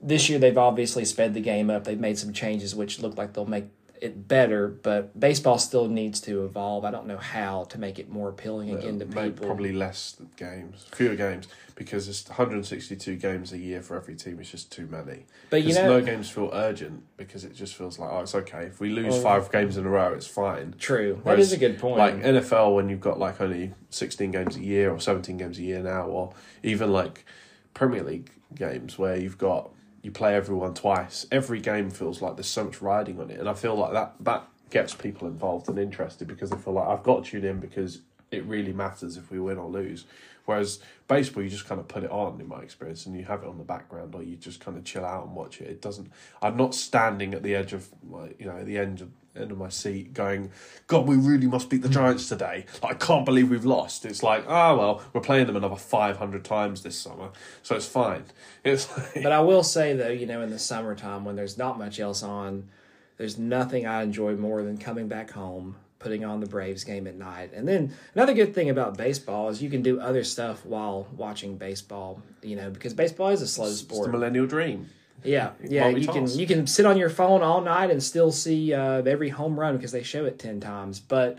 this 0.00 0.28
year 0.28 0.38
they've 0.38 0.58
obviously 0.58 1.04
sped 1.04 1.32
the 1.32 1.40
game 1.40 1.70
up. 1.70 1.84
They've 1.84 1.98
made 1.98 2.18
some 2.18 2.32
changes 2.32 2.74
which 2.74 3.00
look 3.00 3.16
like 3.16 3.32
they'll 3.32 3.46
make 3.46 3.66
it 4.04 4.28
better, 4.28 4.68
but 4.68 5.18
baseball 5.18 5.58
still 5.58 5.88
needs 5.88 6.20
to 6.22 6.44
evolve. 6.44 6.84
I 6.84 6.90
don't 6.90 7.06
know 7.06 7.16
how 7.16 7.64
to 7.64 7.78
make 7.78 7.98
it 7.98 8.08
more 8.10 8.28
appealing 8.28 8.70
again 8.70 8.98
to 8.98 9.06
people. 9.06 9.46
probably 9.46 9.72
less 9.72 10.16
games 10.36 10.86
fewer 10.92 11.16
games 11.16 11.48
because 11.74 12.06
it's 12.08 12.28
162 12.28 13.16
games 13.16 13.52
a 13.52 13.58
year 13.58 13.82
for 13.82 13.96
every 13.96 14.14
team 14.14 14.38
it's 14.38 14.50
just 14.50 14.70
too 14.70 14.86
many 14.86 15.24
But 15.50 15.64
you 15.64 15.74
know, 15.74 15.98
no 15.98 16.00
games 16.04 16.30
feel 16.30 16.50
urgent 16.52 17.02
because 17.16 17.44
it 17.44 17.54
just 17.54 17.74
feels 17.74 17.98
like 17.98 18.10
oh 18.12 18.20
it's 18.20 18.34
okay 18.34 18.66
if 18.66 18.78
we 18.78 18.90
lose 18.90 19.14
Well- 19.14 19.22
five 19.22 19.50
games 19.50 19.76
in 19.76 19.84
a 19.84 19.88
row 19.90 20.12
it's 20.12 20.26
fine 20.26 20.74
true. 20.78 21.14
that 21.14 21.24
Whereas, 21.24 21.48
is 21.48 21.52
a 21.54 21.56
good 21.58 21.78
point. 21.80 21.98
like 21.98 22.22
NFL 22.22 22.74
when 22.76 22.88
you've 22.88 23.00
got 23.00 23.18
like 23.18 23.40
only 23.40 23.72
16 23.90 24.30
games 24.30 24.56
a 24.56 24.60
year 24.60 24.90
or 24.92 25.00
17 25.00 25.36
games 25.36 25.58
a 25.58 25.62
year 25.62 25.82
now 25.82 26.06
or 26.06 26.32
even 26.62 26.92
like 26.92 27.24
Premier 27.72 28.04
League 28.04 28.30
games 28.54 28.96
where 28.98 29.16
you've 29.16 29.38
got 29.38 29.70
you 30.04 30.10
play 30.10 30.34
everyone 30.34 30.74
twice 30.74 31.26
every 31.32 31.60
game 31.60 31.90
feels 31.90 32.22
like 32.22 32.36
there's 32.36 32.46
so 32.46 32.64
much 32.64 32.80
riding 32.80 33.18
on 33.20 33.30
it 33.30 33.40
and 33.40 33.48
I 33.48 33.54
feel 33.54 33.74
like 33.74 33.92
that 33.92 34.14
that 34.20 34.48
gets 34.74 34.92
people 34.92 35.28
involved 35.28 35.68
and 35.68 35.78
interested 35.78 36.26
because 36.26 36.50
they 36.50 36.56
feel 36.56 36.72
like 36.72 36.88
I've 36.88 37.04
got 37.04 37.24
to 37.24 37.30
tune 37.30 37.44
in 37.44 37.60
because 37.60 38.00
it 38.32 38.44
really 38.44 38.72
matters 38.72 39.16
if 39.16 39.30
we 39.30 39.38
win 39.38 39.56
or 39.56 39.70
lose. 39.70 40.04
Whereas 40.46 40.80
baseball 41.08 41.44
you 41.44 41.48
just 41.48 41.66
kind 41.66 41.80
of 41.80 41.88
put 41.88 42.02
it 42.02 42.10
on 42.10 42.40
in 42.40 42.48
my 42.48 42.60
experience 42.60 43.06
and 43.06 43.16
you 43.16 43.24
have 43.24 43.44
it 43.44 43.48
on 43.48 43.56
the 43.56 43.64
background 43.64 44.14
or 44.14 44.22
you 44.22 44.36
just 44.36 44.60
kind 44.60 44.76
of 44.76 44.84
chill 44.84 45.04
out 45.04 45.26
and 45.26 45.34
watch 45.34 45.60
it. 45.60 45.68
It 45.68 45.80
doesn't 45.80 46.10
I'm 46.42 46.56
not 46.56 46.74
standing 46.74 47.34
at 47.34 47.42
the 47.42 47.54
edge 47.54 47.72
of 47.72 47.88
my 48.02 48.30
you 48.38 48.46
know 48.46 48.64
the 48.64 48.76
end 48.76 49.00
of 49.00 49.10
end 49.36 49.50
of 49.50 49.58
my 49.58 49.68
seat 49.68 50.14
going 50.14 50.50
god 50.86 51.06
we 51.06 51.16
really 51.16 51.46
must 51.46 51.68
beat 51.68 51.82
the 51.82 51.88
giants 51.88 52.28
today. 52.28 52.66
Like, 52.82 53.02
i 53.02 53.06
can't 53.06 53.24
believe 53.24 53.50
we've 53.50 53.64
lost. 53.64 54.04
It's 54.04 54.22
like 54.22 54.44
ah 54.48 54.74
well 54.76 55.02
we're 55.12 55.20
playing 55.20 55.46
them 55.46 55.56
another 55.56 55.76
500 55.76 56.44
times 56.44 56.82
this 56.82 56.98
summer 56.98 57.30
so 57.62 57.76
it's 57.76 57.86
fine. 57.86 58.24
It's 58.64 58.90
like, 58.96 59.22
But 59.22 59.32
I 59.32 59.40
will 59.40 59.62
say 59.62 59.94
though, 59.94 60.08
you 60.08 60.26
know, 60.26 60.40
in 60.40 60.50
the 60.50 60.58
summertime 60.58 61.24
when 61.24 61.36
there's 61.36 61.58
not 61.58 61.78
much 61.78 62.00
else 62.00 62.22
on, 62.22 62.68
there's 63.16 63.38
nothing 63.38 63.86
I 63.86 64.02
enjoy 64.02 64.36
more 64.36 64.62
than 64.62 64.78
coming 64.78 65.06
back 65.06 65.30
home, 65.30 65.76
putting 65.98 66.24
on 66.24 66.40
the 66.40 66.46
Braves 66.46 66.82
game 66.84 67.06
at 67.06 67.14
night. 67.14 67.52
And 67.52 67.68
then 67.68 67.94
another 68.14 68.32
good 68.32 68.54
thing 68.54 68.70
about 68.70 68.96
baseball 68.96 69.50
is 69.50 69.62
you 69.62 69.70
can 69.70 69.82
do 69.82 70.00
other 70.00 70.24
stuff 70.24 70.64
while 70.64 71.06
watching 71.14 71.56
baseball, 71.58 72.22
you 72.42 72.56
know, 72.56 72.70
because 72.70 72.94
baseball 72.94 73.28
is 73.28 73.42
a 73.42 73.46
slow 73.46 73.70
sport. 73.70 73.98
it's 73.98 74.06
the 74.06 74.12
millennial 74.12 74.46
dream 74.46 74.88
Yeah, 75.22 75.52
yeah. 75.62 75.88
You 75.88 76.06
can 76.06 76.28
you 76.28 76.46
can 76.46 76.66
sit 76.66 76.84
on 76.84 76.96
your 76.96 77.08
phone 77.08 77.42
all 77.42 77.60
night 77.60 77.90
and 77.90 78.02
still 78.02 78.32
see 78.32 78.74
uh, 78.74 79.02
every 79.02 79.30
home 79.30 79.58
run 79.58 79.76
because 79.76 79.92
they 79.92 80.02
show 80.02 80.24
it 80.26 80.38
ten 80.38 80.60
times. 80.60 81.00
But, 81.00 81.38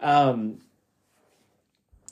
um, 0.00 0.58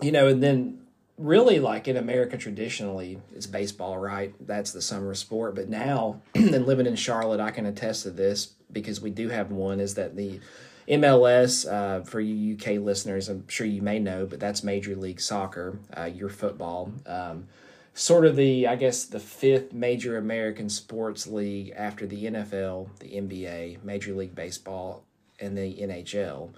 you 0.01 0.13
know, 0.13 0.29
and 0.29 0.43
then 0.43 0.81
really 1.19 1.61
like 1.61 1.87
in 1.87 1.97
America 1.97 2.37
traditionally 2.39 3.19
it's 3.35 3.47
baseball, 3.47 3.99
right? 3.99 4.35
That's 4.47 4.73
the 4.73 4.83
summer 4.83 5.15
sport. 5.15 5.55
But 5.55 5.69
now, 5.69 6.23
and 6.35 6.67
living 6.67 6.87
in 6.87 6.97
Charlotte, 6.97 7.41
I 7.41 7.51
can 7.51 7.67
attest 7.67 8.05
to 8.05 8.11
this 8.11 8.53
because 8.73 9.01
we 9.01 9.11
do 9.11 9.29
have 9.29 9.51
one. 9.51 9.81
Is 9.81 9.95
that 9.95 10.17
the 10.17 10.41
MLS 10.89 11.71
uh, 11.71 12.03
for 12.05 12.21
you 12.21 12.55
UK 12.55 12.81
listeners? 12.81 13.29
I'm 13.29 13.47
sure 13.49 13.67
you 13.67 13.83
may 13.83 13.99
know, 13.99 14.27
but 14.27 14.41
that's 14.41 14.65
Major 14.65 14.97
League 14.97 15.21
Soccer, 15.21 15.79
uh, 15.97 16.05
your 16.05 16.29
football. 16.29 16.93
Um, 17.07 17.49
sort 17.95 18.25
of 18.25 18.37
the 18.37 18.67
I 18.67 18.77
guess 18.77 19.05
the 19.05 19.21
fifth 19.21 19.73
major 19.73 20.17
American 20.17 20.69
sports 20.69 21.27
league 21.27 21.73
after 21.77 22.07
the 22.07 22.25
NFL, 22.25 22.89
the 22.99 23.09
NBA, 23.09 23.83
Major 23.83 24.15
League 24.15 24.35
Baseball, 24.35 25.05
and 25.39 25.57
the 25.57 25.77
NHL. 25.77 26.51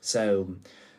So 0.00 0.56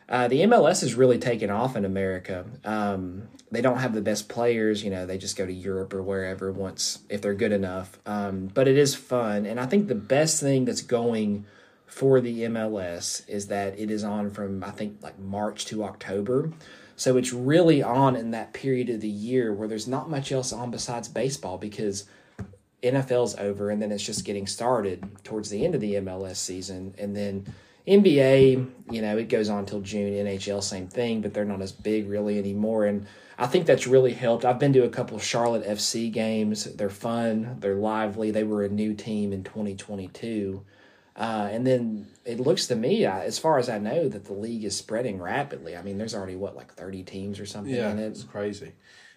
uh, 0.08 0.28
the 0.28 0.40
MLS 0.42 0.82
is 0.82 0.94
really 0.94 1.18
taken 1.18 1.50
off 1.50 1.76
in 1.76 1.84
America. 1.84 2.44
Um, 2.64 3.28
they 3.50 3.60
don't 3.60 3.78
have 3.78 3.94
the 3.94 4.00
best 4.00 4.28
players, 4.28 4.82
you 4.82 4.90
know. 4.90 5.06
They 5.06 5.18
just 5.18 5.36
go 5.36 5.46
to 5.46 5.52
Europe 5.52 5.94
or 5.94 6.02
wherever 6.02 6.50
once 6.50 7.00
if 7.08 7.20
they're 7.20 7.34
good 7.34 7.52
enough. 7.52 7.98
Um, 8.06 8.48
but 8.52 8.68
it 8.68 8.76
is 8.76 8.94
fun, 8.94 9.46
and 9.46 9.60
I 9.60 9.66
think 9.66 9.88
the 9.88 9.94
best 9.94 10.40
thing 10.40 10.64
that's 10.64 10.82
going 10.82 11.44
for 11.86 12.22
the 12.22 12.40
MLS 12.44 13.28
is 13.28 13.48
that 13.48 13.78
it 13.78 13.90
is 13.90 14.02
on 14.02 14.30
from 14.30 14.64
I 14.64 14.70
think 14.70 14.98
like 15.02 15.18
March 15.18 15.66
to 15.66 15.84
October. 15.84 16.50
So 17.02 17.16
it's 17.16 17.32
really 17.32 17.82
on 17.82 18.14
in 18.14 18.30
that 18.30 18.52
period 18.52 18.88
of 18.88 19.00
the 19.00 19.08
year 19.08 19.52
where 19.52 19.66
there's 19.66 19.88
not 19.88 20.08
much 20.08 20.30
else 20.30 20.52
on 20.52 20.70
besides 20.70 21.08
baseball 21.08 21.58
because 21.58 22.04
NFL's 22.80 23.36
over 23.38 23.70
and 23.70 23.82
then 23.82 23.90
it's 23.90 24.04
just 24.04 24.24
getting 24.24 24.46
started 24.46 25.04
towards 25.24 25.50
the 25.50 25.64
end 25.64 25.74
of 25.74 25.80
the 25.80 25.94
MLS 25.94 26.36
season 26.36 26.94
and 26.98 27.16
then 27.16 27.52
NBA, 27.88 28.70
you 28.92 29.02
know, 29.02 29.18
it 29.18 29.28
goes 29.28 29.48
on 29.48 29.66
till 29.66 29.80
June. 29.80 30.12
NHL, 30.12 30.62
same 30.62 30.86
thing, 30.86 31.22
but 31.22 31.34
they're 31.34 31.44
not 31.44 31.60
as 31.60 31.72
big 31.72 32.08
really 32.08 32.38
anymore. 32.38 32.86
And 32.86 33.04
I 33.36 33.48
think 33.48 33.66
that's 33.66 33.88
really 33.88 34.12
helped. 34.12 34.44
I've 34.44 34.60
been 34.60 34.72
to 34.74 34.84
a 34.84 34.88
couple 34.88 35.16
of 35.16 35.24
Charlotte 35.24 35.66
FC 35.66 36.08
games. 36.12 36.72
They're 36.76 36.88
fun, 36.88 37.56
they're 37.58 37.74
lively. 37.74 38.30
They 38.30 38.44
were 38.44 38.62
a 38.62 38.68
new 38.68 38.94
team 38.94 39.32
in 39.32 39.42
2022. 39.42 40.64
Uh, 41.16 41.48
and 41.50 41.66
then 41.66 42.06
it 42.24 42.40
looks 42.40 42.66
to 42.68 42.76
me, 42.76 43.04
uh, 43.04 43.18
as 43.18 43.38
far 43.38 43.58
as 43.58 43.68
I 43.68 43.78
know, 43.78 44.08
that 44.08 44.24
the 44.24 44.32
league 44.32 44.64
is 44.64 44.76
spreading 44.76 45.20
rapidly. 45.20 45.76
I 45.76 45.82
mean, 45.82 45.98
there's 45.98 46.14
already 46.14 46.36
what 46.36 46.56
like 46.56 46.72
30 46.74 47.02
teams 47.02 47.38
or 47.38 47.46
something 47.46 47.74
yeah 47.74 47.90
in 47.90 47.98
it's 47.98 48.22
crazy 48.24 48.72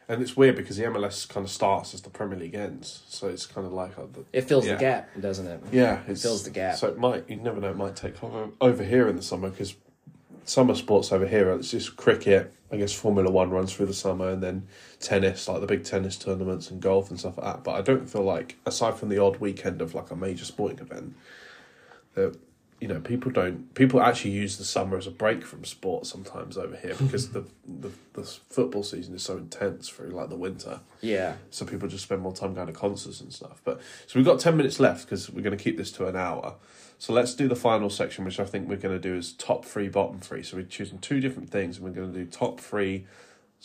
and 0.07 0.21
it's 0.21 0.37
weird 0.37 0.55
because 0.55 0.77
the 0.77 0.83
MLS 0.83 1.27
kind 1.27 1.43
of 1.45 1.49
starts 1.51 1.93
as 1.95 2.01
the 2.01 2.09
Premier 2.11 2.37
League 2.37 2.53
ends 2.53 3.01
so 3.07 3.27
it's 3.27 3.45
kind 3.47 3.65
of 3.65 3.73
like 3.73 3.97
uh, 3.97 4.03
the, 4.11 4.23
It 4.33 4.41
fills 4.41 4.65
Yeah. 4.65 4.73
the 4.75 4.79
gap, 4.79 5.09
doesn't 5.19 5.47
it? 5.47 5.59
Yeah, 5.71 6.01
it 6.07 6.17
fills 6.19 6.43
the 6.43 6.51
gap. 6.51 6.75
So 6.75 6.87
it 6.89 6.97
might 6.97 7.29
you 7.29 7.37
never 7.37 7.59
know 7.59 7.69
it 7.71 7.77
might 7.77 7.95
take 7.95 8.21
over 8.23 8.49
over 8.61 8.83
here 8.83 9.07
in 9.07 9.15
the 9.15 9.23
summer 9.23 9.49
because 9.49 9.75
summer 10.43 10.75
sports 10.75 11.11
over 11.11 11.25
here 11.25 11.49
it's 11.53 11.71
just 11.71 11.95
cricket. 11.95 12.53
I 12.71 12.77
guess 12.77 12.93
Formula 12.93 13.29
One 13.31 13.51
runs 13.51 13.73
through 13.73 13.85
the 13.85 13.93
summer 13.93 14.29
and 14.29 14.43
then 14.43 14.67
tennis, 14.99 15.47
like 15.47 15.61
the 15.61 15.67
big 15.67 15.83
tennis 15.85 16.17
tournaments 16.17 16.69
and 16.71 16.81
golf 16.81 17.09
and 17.09 17.17
stuff 17.19 17.37
like 17.37 17.45
that. 17.45 17.63
But 17.63 17.75
I 17.75 17.81
don't 17.81 18.09
feel 18.09 18.23
like 18.23 18.57
aside 18.65 18.95
from 18.95 19.09
the 19.09 19.19
odd 19.19 19.37
weekend 19.37 19.81
of 19.81 19.93
like 19.95 20.11
a 20.11 20.15
major 20.15 20.45
sporting 20.45 20.79
event, 20.79 21.15
that 22.15 22.37
you 22.81 22.89
know 22.89 22.99
people 22.99 23.31
don't 23.31 23.73
people 23.73 24.01
actually 24.01 24.31
use 24.31 24.57
the 24.57 24.65
summer 24.65 24.97
as 24.97 25.07
a 25.07 25.11
break 25.11 25.45
from 25.45 25.63
sport 25.63 26.05
sometimes 26.05 26.57
over 26.57 26.75
here 26.75 26.93
because 26.95 27.29
the, 27.31 27.45
the 27.79 27.89
the 28.13 28.23
football 28.23 28.83
season 28.83 29.15
is 29.15 29.23
so 29.23 29.37
intense 29.37 29.87
through 29.87 30.09
like 30.09 30.27
the 30.29 30.35
winter 30.35 30.81
Yeah. 31.01 31.35
so 31.51 31.65
people 31.65 31.87
just 31.87 32.03
spend 32.03 32.21
more 32.21 32.33
time 32.33 32.53
going 32.53 32.67
to 32.67 32.73
concerts 32.73 33.21
and 33.21 33.31
stuff. 33.33 33.61
But 33.63 33.79
so 34.07 34.19
we've 34.19 34.25
got 34.25 34.39
ten 34.41 34.57
minutes 34.57 34.79
left 34.79 35.05
because 35.05 35.29
we're 35.29 35.41
going 35.41 35.57
to 35.57 35.63
keep 35.63 35.77
this 35.77 35.91
to 35.93 36.07
an 36.07 36.15
hour. 36.17 36.55
So 36.97 37.11
let's 37.13 37.33
do 37.33 37.47
the 37.49 37.55
final 37.57 37.89
section, 37.89 38.23
which 38.25 38.39
I 38.39 38.45
think 38.45 38.69
we're 38.69 38.77
going 38.77 38.95
to 38.95 39.01
do 39.09 39.15
is 39.15 39.33
top 39.33 39.65
three, 39.65 39.89
bottom 39.89 40.19
three. 40.19 40.43
So 40.43 40.55
we're 40.57 40.63
choosing 40.63 40.99
two 40.99 41.19
different 41.19 41.49
things, 41.49 41.77
and 41.77 41.85
we're 41.85 41.91
going 41.93 42.11
to 42.13 42.19
do 42.19 42.25
top 42.25 42.59
three 42.61 43.05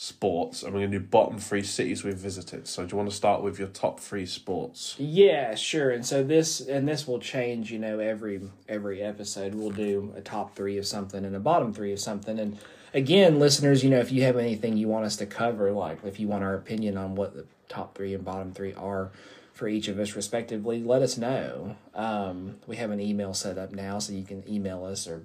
sports, 0.03 0.63
and 0.63 0.73
we're 0.73 0.81
going 0.81 0.93
to 0.93 0.99
do 0.99 1.05
bottom 1.05 1.39
three 1.39 1.63
cities 1.63 2.03
we've 2.03 2.17
visited. 2.17 2.67
So, 2.67 2.87
do 2.87 2.93
you 2.93 2.97
want 2.97 3.11
to 3.11 3.15
start 3.15 3.43
with 3.43 3.59
your 3.59 3.69
top 3.69 4.01
three 4.01 4.25
sports? 4.25 4.97
Yeah, 4.99 5.55
sure. 5.55 5.91
And 5.91 6.07
so 6.07 6.23
this 6.25 6.59
and 6.59 6.89
this 6.89 7.07
will 7.07 7.19
change, 7.19 7.71
you 7.71 7.79
know, 7.79 7.99
every 7.99 8.41
every 8.67 9.03
episode. 9.03 9.55
We'll 9.55 9.71
do 9.71 10.15
a 10.17 10.23
top 10.23 10.57
three 10.57 10.79
of 10.79 10.87
something 10.87 11.23
and 11.23 11.37
a 11.37 11.39
bottom 11.39 11.75
three 11.75 11.93
of 11.93 12.01
something. 12.01 12.39
And 12.39 12.59
again, 12.95 13.39
listeners, 13.39 13.85
you 13.85 13.91
know, 13.91 14.01
if 14.01 14.11
you 14.11 14.23
have 14.23 14.39
anything 14.39 14.79
you 14.79 14.89
want 14.89 15.05
us 15.05 15.17
to 15.17 15.27
cover, 15.27 15.71
like 15.71 16.03
if 16.03 16.19
you 16.19 16.29
want 16.29 16.45
our 16.45 16.55
opinion 16.55 16.97
on 16.97 17.15
what 17.15 17.35
the 17.35 17.45
top 17.69 17.95
three 17.95 18.15
and 18.15 18.25
bottom 18.25 18.55
three 18.55 18.73
are 18.73 19.11
for 19.53 19.69
each 19.69 19.89
of 19.89 19.99
us 19.99 20.17
respectively, 20.17 20.83
let 20.83 21.03
us 21.03 21.19
know. 21.19 21.77
Um, 21.95 22.57
we 22.67 22.77
have 22.77 22.91
an 22.91 23.01
email 23.01 23.35
set 23.35 23.59
up 23.59 23.73
now, 23.73 23.99
so 23.99 24.15
you 24.15 24.25
can 24.25 24.43
email 24.51 24.83
us 24.83 25.07
or 25.07 25.25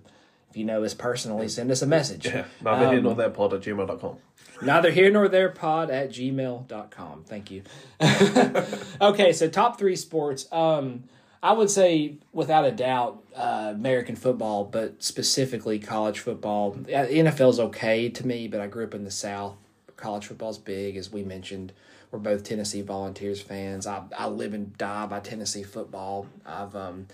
if 0.55 0.59
you 0.59 0.63
know 0.63 0.85
us 0.85 0.93
personally, 0.93 1.49
send 1.49 1.69
us 1.69 1.81
a 1.81 1.85
message. 1.85 2.27
Yeah, 2.27 2.45
neither 2.61 2.89
here 2.93 3.01
nor 3.01 3.13
there 3.13 3.29
pod 3.29 3.53
at 3.53 3.59
gmail.com. 3.59 4.17
Neither 4.61 4.89
here 4.89 5.11
nor 5.11 5.27
there 5.27 5.49
pod 5.49 5.91
at 5.91 6.11
gmail.com. 6.11 7.25
Thank 7.25 7.51
you. 7.51 7.63
okay, 9.01 9.33
so 9.33 9.49
top 9.49 9.77
three 9.77 9.97
sports. 9.97 10.47
Um, 10.53 11.03
I 11.43 11.51
would 11.51 11.69
say, 11.69 12.15
without 12.31 12.63
a 12.63 12.71
doubt, 12.71 13.21
uh, 13.35 13.73
American 13.75 14.15
football, 14.15 14.63
but 14.63 15.03
specifically 15.03 15.77
college 15.77 16.19
football. 16.19 16.71
The 16.71 16.93
NFL's 16.93 17.59
okay 17.59 18.07
to 18.07 18.25
me, 18.25 18.47
but 18.47 18.61
I 18.61 18.67
grew 18.67 18.85
up 18.85 18.93
in 18.93 19.03
the 19.03 19.11
South. 19.11 19.57
College 19.97 20.25
football's 20.27 20.57
big, 20.57 20.95
as 20.95 21.11
we 21.11 21.25
mentioned. 21.25 21.73
We're 22.11 22.19
both 22.19 22.43
Tennessee 22.43 22.81
Volunteers 22.81 23.41
fans. 23.41 23.85
I, 23.87 24.03
I 24.17 24.27
live 24.27 24.53
and 24.53 24.77
die 24.77 25.05
by 25.05 25.19
Tennessee 25.19 25.63
football. 25.63 26.27
I've 26.45 26.77
um, 26.77 27.07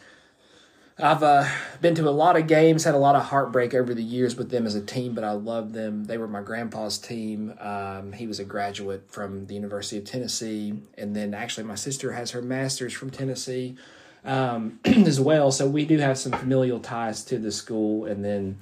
I've 0.97 1.23
uh, 1.23 1.47
been 1.79 1.95
to 1.95 2.07
a 2.07 2.11
lot 2.11 2.35
of 2.35 2.47
games, 2.47 2.83
had 2.83 2.95
a 2.95 2.99
lot 2.99 3.15
of 3.15 3.23
heartbreak 3.23 3.73
over 3.73 3.93
the 3.93 4.03
years 4.03 4.35
with 4.35 4.51
them 4.51 4.65
as 4.65 4.75
a 4.75 4.81
team, 4.81 5.15
but 5.15 5.23
I 5.23 5.31
love 5.31 5.73
them. 5.73 6.05
They 6.05 6.17
were 6.17 6.27
my 6.27 6.41
grandpa's 6.41 6.97
team. 6.97 7.53
Um, 7.59 8.11
he 8.11 8.27
was 8.27 8.39
a 8.39 8.43
graduate 8.43 9.05
from 9.09 9.47
the 9.47 9.55
University 9.55 9.97
of 9.97 10.05
Tennessee, 10.05 10.81
and 10.97 11.15
then 11.15 11.33
actually 11.33 11.63
my 11.63 11.75
sister 11.75 12.11
has 12.11 12.31
her 12.31 12.41
master's 12.41 12.93
from 12.93 13.09
Tennessee 13.09 13.77
um, 14.25 14.79
as 14.85 15.19
well. 15.19 15.51
So 15.51 15.67
we 15.67 15.85
do 15.85 15.97
have 15.97 16.17
some 16.17 16.33
familial 16.33 16.79
ties 16.79 17.23
to 17.25 17.39
the 17.39 17.51
school, 17.51 18.05
and 18.05 18.23
then 18.23 18.59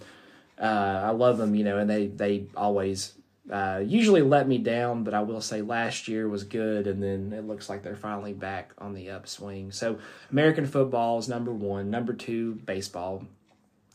uh, 0.60 1.02
I 1.06 1.10
love 1.10 1.38
them, 1.38 1.56
you 1.56 1.64
know, 1.64 1.78
and 1.78 1.90
they 1.90 2.08
they 2.08 2.46
always 2.56 3.14
uh, 3.52 3.82
usually 3.84 4.22
let 4.22 4.48
me 4.48 4.58
down, 4.58 5.04
but 5.04 5.14
I 5.14 5.22
will 5.22 5.42
say 5.42 5.62
last 5.62 6.08
year 6.08 6.28
was 6.28 6.44
good, 6.44 6.86
and 6.88 7.02
then 7.02 7.34
it 7.34 7.46
looks 7.48 7.70
like 7.70 7.82
they're 7.82 7.96
finally 7.96 8.34
back 8.34 8.72
on 8.78 8.94
the 8.94 9.10
upswing. 9.10 9.72
So 9.72 9.98
American 10.32 10.66
football 10.66 11.18
is 11.18 11.28
number 11.28 11.52
one. 11.52 11.90
Number 11.90 12.14
two, 12.14 12.56
baseball. 12.66 13.26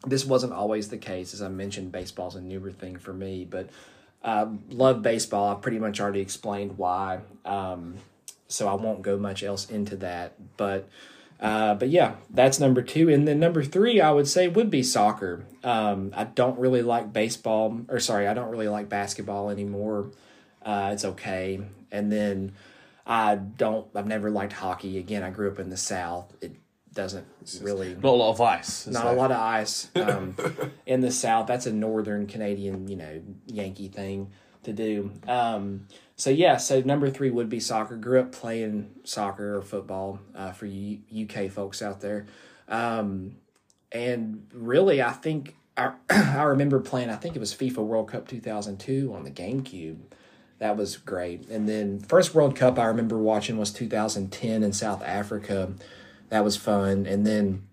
This 0.07 0.25
wasn't 0.25 0.53
always 0.53 0.89
the 0.89 0.99
case, 0.99 1.35
as 1.35 1.41
I 1.41 1.49
mentioned. 1.49 1.93
Baseball's 1.93 2.35
a 2.35 2.41
newer 2.41 2.73
thing 2.73 2.97
for 2.97 3.13
me, 3.13 3.47
but 3.49 3.71
uh, 4.23 4.47
love 4.71 5.03
baseball. 5.03 5.55
I've 5.55 5.63
pretty 5.63 5.79
much 5.79 6.01
already 6.01 6.21
explained 6.21 6.77
why, 6.77 7.21
um, 7.45 7.95
so 8.49 8.69
I 8.69 8.75
won't 8.75 9.03
go 9.03 9.17
much 9.17 9.43
else 9.43 9.71
into 9.71 9.97
that. 9.97 10.35
But 10.57 10.89
uh, 11.41 11.75
but 11.75 11.89
yeah, 11.89 12.15
that's 12.31 12.61
number 12.61 12.83
two. 12.83 13.09
And 13.09 13.27
then 13.27 13.39
number 13.39 13.63
three, 13.63 14.01
I 14.01 14.11
would 14.11 14.29
say, 14.29 14.49
would 14.49 14.71
be 14.71 14.83
soccer. 14.83 15.45
Um, 15.63 16.13
I 16.15 16.25
don't 16.25 16.59
really 16.59 16.83
like 16.83 17.13
baseball, 17.13 17.81
or 17.89 18.01
sorry, 18.01 18.27
I 18.27 18.35
don't 18.35 18.51
really 18.51 18.69
like 18.69 18.89
basketball 18.89 19.51
anymore. 19.51 20.11
Uh, 20.63 20.91
it's 20.93 21.05
okay. 21.05 21.61
And 21.91 22.11
then 22.11 22.53
I 23.07 23.35
don't, 23.35 23.87
I've 23.95 24.07
never 24.07 24.31
liked 24.31 24.55
hockey. 24.55 24.99
Again, 24.99 25.23
I 25.23 25.31
grew 25.31 25.51
up 25.51 25.59
in 25.59 25.71
the 25.71 25.77
South. 25.77 26.33
It 26.41 26.53
doesn't 26.95 27.27
really. 27.61 27.95
Not 27.95 28.05
a 28.05 28.11
lot 28.11 28.31
of 28.31 28.41
ice. 28.41 28.87
Not 28.87 29.05
there? 29.05 29.13
a 29.13 29.17
lot 29.17 29.31
of 29.31 29.39
ice 29.39 29.91
um, 29.97 30.37
in 30.87 31.01
the 31.01 31.11
South. 31.11 31.47
That's 31.47 31.67
a 31.67 31.73
Northern 31.73 32.27
Canadian, 32.27 32.89
you 32.89 32.97
know, 32.97 33.21
Yankee 33.47 33.89
thing 33.89 34.31
to 34.65 34.73
do. 34.73 35.13
Um, 35.27 35.87
so 36.17 36.31
yeah, 36.31 36.57
so 36.57 36.81
number 36.81 37.11
three 37.11 37.31
would 37.31 37.49
be 37.49 37.61
soccer. 37.61 37.97
Grew 37.97 38.21
up 38.21 38.33
playing 38.33 38.91
soccer 39.05 39.57
or 39.57 39.63
football 39.63 40.21
uh, 40.35 40.53
for 40.53 40.67
you 40.67 41.01
UK 41.25 41.51
folks 41.51 41.83
out 41.83 42.01
there, 42.01 42.27
um, 42.69 43.37
and 43.93 44.47
really, 44.53 45.03
I 45.03 45.13
think 45.13 45.57
I, 45.77 45.93
I 46.11 46.43
remember 46.43 46.81
playing. 46.81 47.11
I 47.11 47.17
think 47.17 47.37
it 47.37 47.41
was 47.41 47.55
FIFA 47.55 47.79
World 47.79 48.09
Cup 48.09 48.29
two 48.29 48.41
thousand 48.41 48.79
two 48.79 49.13
on 49.15 49.25
the 49.25 49.31
GameCube. 49.31 49.99
That 50.59 50.77
was 50.77 50.97
great. 50.97 51.49
And 51.49 51.69
then 51.69 51.99
first 51.99 52.35
World 52.35 52.57
Cup 52.57 52.79
I 52.79 52.85
remember 52.85 53.19
watching 53.19 53.59
was 53.59 53.73
2010 53.73 54.63
in 54.63 54.73
South 54.73 55.03
Africa. 55.03 55.73
That 56.29 56.45
was 56.45 56.57
fun. 56.57 57.07
And 57.07 57.27
then 57.27 57.67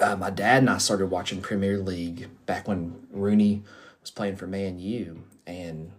uh, 0.00 0.16
my 0.16 0.30
dad 0.30 0.58
and 0.58 0.70
I 0.70 0.78
started 0.78 1.06
watching 1.06 1.40
Premier 1.40 1.78
League 1.78 2.28
back 2.46 2.66
when 2.66 3.06
Rooney 3.10 3.62
was 4.00 4.10
playing 4.10 4.36
for 4.36 4.46
Man 4.46 4.78
U, 4.78 5.22
and 5.46 5.92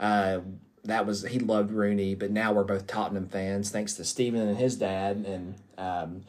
uh, 0.00 0.40
that 0.84 1.06
was 1.06 1.22
he 1.22 1.38
loved 1.38 1.70
Rooney. 1.70 2.14
But 2.14 2.30
now 2.30 2.52
we're 2.52 2.64
both 2.64 2.86
Tottenham 2.86 3.28
fans, 3.28 3.70
thanks 3.70 3.94
to 3.94 4.04
Stephen 4.04 4.40
and 4.40 4.56
his 4.56 4.76
dad, 4.76 5.24
and 5.26 5.54
um, 5.78 6.24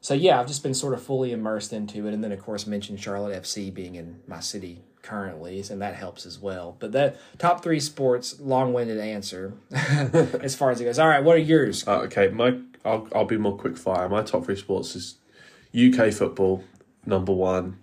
so 0.00 0.14
yeah, 0.14 0.40
I've 0.40 0.46
just 0.46 0.62
been 0.62 0.74
sort 0.74 0.94
of 0.94 1.02
fully 1.02 1.32
immersed 1.32 1.72
into 1.72 2.06
it, 2.06 2.14
and 2.14 2.22
then 2.22 2.32
of 2.32 2.40
course 2.40 2.66
mentioned 2.66 3.00
Charlotte 3.00 3.42
FC 3.42 3.72
being 3.72 3.94
in 3.94 4.20
my 4.26 4.40
city 4.40 4.82
currently, 5.02 5.62
and 5.70 5.80
that 5.82 5.94
helps 5.94 6.26
as 6.26 6.38
well. 6.38 6.76
But 6.78 6.92
that 6.92 7.16
top 7.38 7.62
three 7.62 7.80
sports, 7.80 8.38
long-winded 8.40 8.98
answer 8.98 9.54
as 9.72 10.54
far 10.54 10.70
as 10.70 10.80
it 10.80 10.84
goes. 10.84 10.98
All 10.98 11.08
right, 11.08 11.22
what 11.22 11.36
are 11.36 11.40
yours? 11.40 11.86
Uh, 11.86 12.00
okay, 12.02 12.28
my 12.28 12.58
I'll 12.84 13.08
I'll 13.14 13.24
be 13.24 13.36
more 13.36 13.56
quick 13.56 13.76
fire. 13.76 14.08
My 14.08 14.22
top 14.22 14.44
three 14.44 14.56
sports 14.56 14.94
is 14.94 15.16
UK 15.76 16.12
football, 16.12 16.64
number 17.04 17.32
one. 17.32 17.78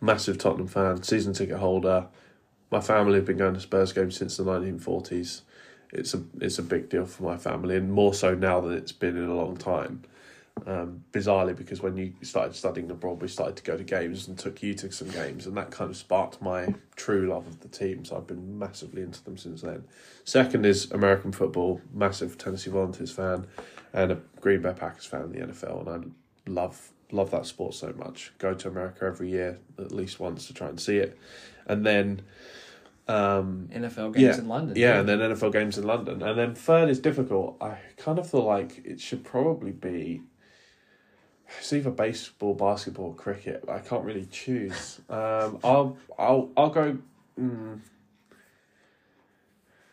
Massive 0.00 0.36
Tottenham 0.36 0.68
fan, 0.68 1.02
season 1.02 1.32
ticket 1.32 1.56
holder. 1.56 2.08
My 2.70 2.80
family 2.80 3.14
have 3.16 3.24
been 3.24 3.36
going 3.36 3.54
to 3.54 3.60
Spurs 3.60 3.92
games 3.92 4.16
since 4.16 4.36
the 4.36 4.44
nineteen 4.44 4.78
forties. 4.78 5.42
It's 5.92 6.14
a 6.14 6.22
it's 6.40 6.58
a 6.58 6.62
big 6.62 6.88
deal 6.88 7.06
for 7.06 7.22
my 7.22 7.36
family, 7.36 7.76
and 7.76 7.92
more 7.92 8.14
so 8.14 8.34
now 8.34 8.60
that 8.60 8.72
it's 8.72 8.92
been 8.92 9.16
in 9.16 9.28
a 9.28 9.34
long 9.34 9.56
time. 9.56 10.02
Um, 10.66 11.04
bizarrely, 11.12 11.54
because 11.54 11.82
when 11.82 11.98
you 11.98 12.14
started 12.22 12.56
studying 12.56 12.90
abroad, 12.90 13.20
we 13.20 13.28
started 13.28 13.56
to 13.56 13.62
go 13.62 13.76
to 13.76 13.84
games 13.84 14.26
and 14.26 14.38
took 14.38 14.62
you 14.62 14.72
to 14.74 14.90
some 14.90 15.10
games, 15.10 15.46
and 15.46 15.54
that 15.56 15.70
kind 15.70 15.90
of 15.90 15.96
sparked 15.98 16.40
my 16.40 16.74
true 16.96 17.28
love 17.28 17.46
of 17.46 17.60
the 17.60 17.68
team. 17.68 18.06
So 18.06 18.16
I've 18.16 18.26
been 18.26 18.58
massively 18.58 19.02
into 19.02 19.22
them 19.22 19.36
since 19.36 19.60
then. 19.60 19.84
Second 20.24 20.64
is 20.64 20.90
American 20.90 21.30
football, 21.30 21.82
massive 21.92 22.38
Tennessee 22.38 22.70
Volunteers 22.70 23.12
fan, 23.12 23.46
and 23.92 24.12
a 24.12 24.18
Green 24.40 24.62
Bay 24.62 24.72
Packers 24.74 25.04
fan 25.04 25.24
in 25.24 25.32
the 25.32 25.52
NFL, 25.52 25.86
and 25.86 26.14
I 26.46 26.50
love 26.50 26.90
love 27.12 27.30
that 27.30 27.46
sport 27.46 27.74
so 27.74 27.92
much. 27.96 28.32
Go 28.38 28.54
to 28.54 28.68
America 28.68 29.04
every 29.04 29.30
year 29.30 29.58
at 29.78 29.92
least 29.92 30.18
once 30.18 30.46
to 30.46 30.54
try 30.54 30.68
and 30.68 30.80
see 30.80 30.96
it, 30.96 31.18
and 31.66 31.84
then 31.84 32.22
um, 33.08 33.68
NFL 33.72 34.14
games 34.14 34.36
yeah, 34.36 34.38
in 34.38 34.48
London. 34.48 34.76
yeah, 34.76 35.00
and 35.00 35.08
then 35.08 35.18
NFL 35.18 35.52
games 35.52 35.78
in 35.78 35.84
London, 35.84 36.22
and 36.22 36.38
then 36.38 36.54
third 36.54 36.88
is 36.88 36.98
difficult. 36.98 37.56
I 37.60 37.78
kind 37.96 38.18
of 38.18 38.28
feel 38.28 38.44
like 38.44 38.82
it 38.84 39.00
should 39.00 39.24
probably 39.24 39.72
be. 39.72 40.22
It's 41.58 41.72
either 41.72 41.90
baseball, 41.90 42.54
basketball, 42.54 43.06
or 43.06 43.14
cricket. 43.14 43.64
I 43.68 43.78
can't 43.78 44.04
really 44.04 44.26
choose. 44.26 45.00
Um, 45.08 45.60
I'll 45.62 45.96
I'll 46.18 46.50
I'll 46.56 46.70
go. 46.70 46.98
Mm, 47.40 47.80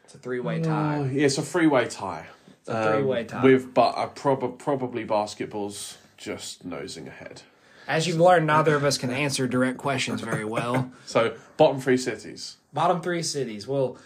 it's 0.04 0.16
a 0.16 0.18
three-way 0.18 0.62
tie. 0.62 0.98
oh, 1.00 1.06
yeah, 1.06 1.26
it's 1.26 1.38
a 1.38 1.44
three-way 1.44 1.88
tie. 1.88 2.26
It's 2.62 2.70
a 2.70 2.94
three-way 2.94 3.26
tie. 3.26 3.44
With 3.44 3.74
but 3.74 3.96
I 3.98 4.08
prob- 4.08 4.58
probably 4.58 5.04
basketball's 5.04 5.98
just 6.18 6.66
nosing 6.66 7.08
ahead. 7.08 7.44
As 7.88 8.08
you've 8.08 8.20
learned, 8.20 8.48
neither 8.48 8.76
of 8.76 8.84
us 8.84 8.98
can 8.98 9.12
answer 9.12 9.48
direct 9.48 9.78
questions 9.78 10.22
very 10.22 10.46
well. 10.46 10.92
So 11.06 11.36
bottom 11.58 11.80
three 11.80 11.98
cities. 11.98 12.58
Bottom 12.72 13.02
three 13.02 13.22
cities. 13.22 13.68
Well, 13.68 13.98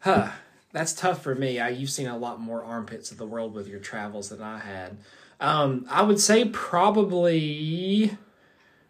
huh, 0.00 0.30
that's 0.72 0.92
tough 0.92 1.22
for 1.22 1.34
me. 1.34 1.60
I, 1.60 1.68
you've 1.68 1.90
seen 1.90 2.08
a 2.08 2.16
lot 2.16 2.40
more 2.40 2.64
armpits 2.64 3.12
of 3.12 3.18
the 3.18 3.26
world 3.26 3.54
with 3.54 3.68
your 3.68 3.78
travels 3.78 4.30
than 4.30 4.42
I 4.42 4.58
had. 4.58 4.96
Um, 5.38 5.86
I 5.88 6.02
would 6.02 6.20
say 6.20 6.44
probably 6.46 8.16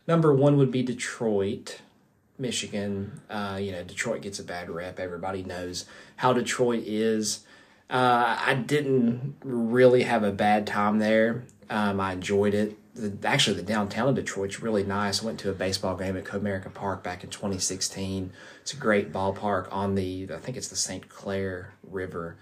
number 0.06 0.34
one 0.34 0.56
would 0.56 0.70
be 0.70 0.82
Detroit, 0.82 1.80
Michigan. 2.38 3.20
Uh, 3.28 3.58
you 3.60 3.72
know, 3.72 3.84
Detroit 3.84 4.22
gets 4.22 4.38
a 4.38 4.44
bad 4.44 4.70
rep. 4.70 4.98
Everybody 4.98 5.42
knows 5.42 5.84
how 6.16 6.32
Detroit 6.32 6.84
is. 6.86 7.40
Uh, 7.90 8.36
I 8.40 8.54
didn't 8.54 9.36
really 9.42 10.04
have 10.04 10.22
a 10.22 10.32
bad 10.32 10.66
time 10.66 10.98
there. 10.98 11.44
Um, 11.68 12.00
I 12.00 12.12
enjoyed 12.12 12.54
it. 12.54 12.76
The, 13.00 13.28
actually, 13.28 13.56
the 13.56 13.62
downtown 13.62 14.08
of 14.08 14.14
Detroit's 14.14 14.60
really 14.60 14.84
nice. 14.84 15.22
I 15.22 15.26
went 15.26 15.40
to 15.40 15.50
a 15.50 15.54
baseball 15.54 15.96
game 15.96 16.16
at 16.16 16.24
Comerica 16.24 16.72
Park 16.72 17.02
back 17.02 17.24
in 17.24 17.30
2016. 17.30 18.32
It's 18.60 18.74
a 18.74 18.76
great 18.76 19.12
ballpark 19.12 19.68
on 19.72 19.94
the, 19.94 20.28
I 20.32 20.36
think 20.36 20.56
it's 20.56 20.68
the 20.68 20.76
St. 20.76 21.08
Clair 21.08 21.74
River. 21.82 22.36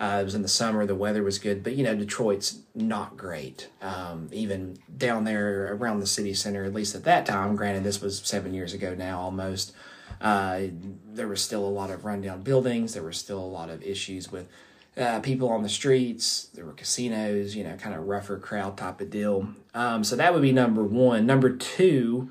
Uh, 0.00 0.18
it 0.22 0.24
was 0.24 0.34
in 0.34 0.42
the 0.42 0.48
summer. 0.48 0.86
The 0.86 0.94
weather 0.94 1.22
was 1.22 1.38
good, 1.38 1.62
but 1.62 1.76
you 1.76 1.84
know 1.84 1.94
Detroit's 1.94 2.60
not 2.74 3.18
great. 3.18 3.68
Um, 3.82 4.30
even 4.32 4.78
down 4.96 5.24
there 5.24 5.74
around 5.74 6.00
the 6.00 6.06
city 6.06 6.32
center, 6.32 6.64
at 6.64 6.72
least 6.72 6.94
at 6.94 7.04
that 7.04 7.26
time. 7.26 7.54
Granted, 7.54 7.84
this 7.84 8.00
was 8.00 8.18
seven 8.24 8.54
years 8.54 8.72
ago 8.72 8.94
now, 8.94 9.20
almost. 9.20 9.72
Uh, 10.18 10.62
there 11.06 11.28
was 11.28 11.42
still 11.42 11.64
a 11.64 11.68
lot 11.68 11.90
of 11.90 12.06
rundown 12.06 12.40
buildings. 12.42 12.94
There 12.94 13.02
were 13.02 13.12
still 13.12 13.38
a 13.38 13.44
lot 13.44 13.68
of 13.68 13.82
issues 13.82 14.32
with 14.32 14.48
uh, 14.96 15.20
people 15.20 15.48
on 15.48 15.62
the 15.62 15.68
streets. 15.68 16.48
There 16.54 16.64
were 16.64 16.72
casinos, 16.72 17.54
you 17.54 17.64
know, 17.64 17.76
kind 17.76 17.94
of 17.94 18.06
rougher 18.06 18.38
crowd 18.38 18.76
type 18.76 19.00
of 19.00 19.10
deal. 19.10 19.48
Um, 19.74 20.04
so 20.04 20.16
that 20.16 20.32
would 20.32 20.42
be 20.42 20.52
number 20.52 20.82
one. 20.82 21.26
Number 21.26 21.50
two 21.50 22.30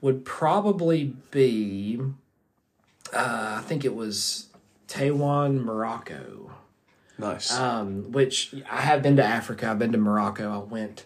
would 0.00 0.24
probably 0.24 1.14
be, 1.30 2.00
uh, 3.12 3.56
I 3.58 3.62
think 3.62 3.84
it 3.84 3.94
was 3.94 4.48
Tangier, 4.88 5.50
Morocco. 5.50 6.52
Nice. 7.18 7.52
Um, 7.52 8.12
which 8.12 8.54
I 8.70 8.80
have 8.80 9.02
been 9.02 9.16
to 9.16 9.24
Africa. 9.24 9.70
I've 9.70 9.78
been 9.78 9.92
to 9.92 9.98
Morocco. 9.98 10.50
I 10.50 10.58
went 10.58 11.04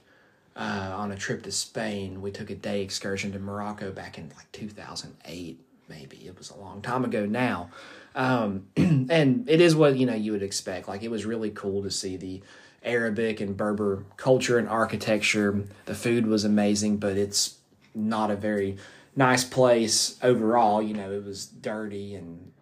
uh, 0.54 0.94
on 0.96 1.10
a 1.10 1.16
trip 1.16 1.42
to 1.42 1.52
Spain. 1.52 2.22
We 2.22 2.30
took 2.30 2.50
a 2.50 2.54
day 2.54 2.82
excursion 2.82 3.32
to 3.32 3.40
Morocco 3.40 3.90
back 3.90 4.16
in 4.16 4.30
like 4.36 4.50
2008, 4.52 5.60
maybe. 5.88 6.16
It 6.18 6.38
was 6.38 6.50
a 6.50 6.56
long 6.56 6.82
time 6.82 7.04
ago 7.04 7.26
now. 7.26 7.70
Um, 8.14 8.66
and 8.76 9.48
it 9.48 9.60
is 9.60 9.74
what 9.74 9.96
you 9.96 10.06
know 10.06 10.14
you 10.14 10.32
would 10.32 10.42
expect. 10.42 10.88
Like 10.88 11.02
it 11.02 11.10
was 11.10 11.24
really 11.24 11.50
cool 11.50 11.82
to 11.82 11.90
see 11.90 12.16
the 12.16 12.42
Arabic 12.82 13.40
and 13.40 13.56
Berber 13.56 14.04
culture 14.16 14.58
and 14.58 14.68
architecture. 14.68 15.64
The 15.86 15.94
food 15.94 16.26
was 16.26 16.44
amazing, 16.44 16.98
but 16.98 17.16
it's 17.16 17.56
not 17.94 18.30
a 18.30 18.36
very 18.36 18.76
nice 19.16 19.44
place 19.44 20.18
overall. 20.22 20.82
You 20.82 20.94
know, 20.94 21.10
it 21.12 21.24
was 21.24 21.46
dirty 21.46 22.14
and 22.14 22.52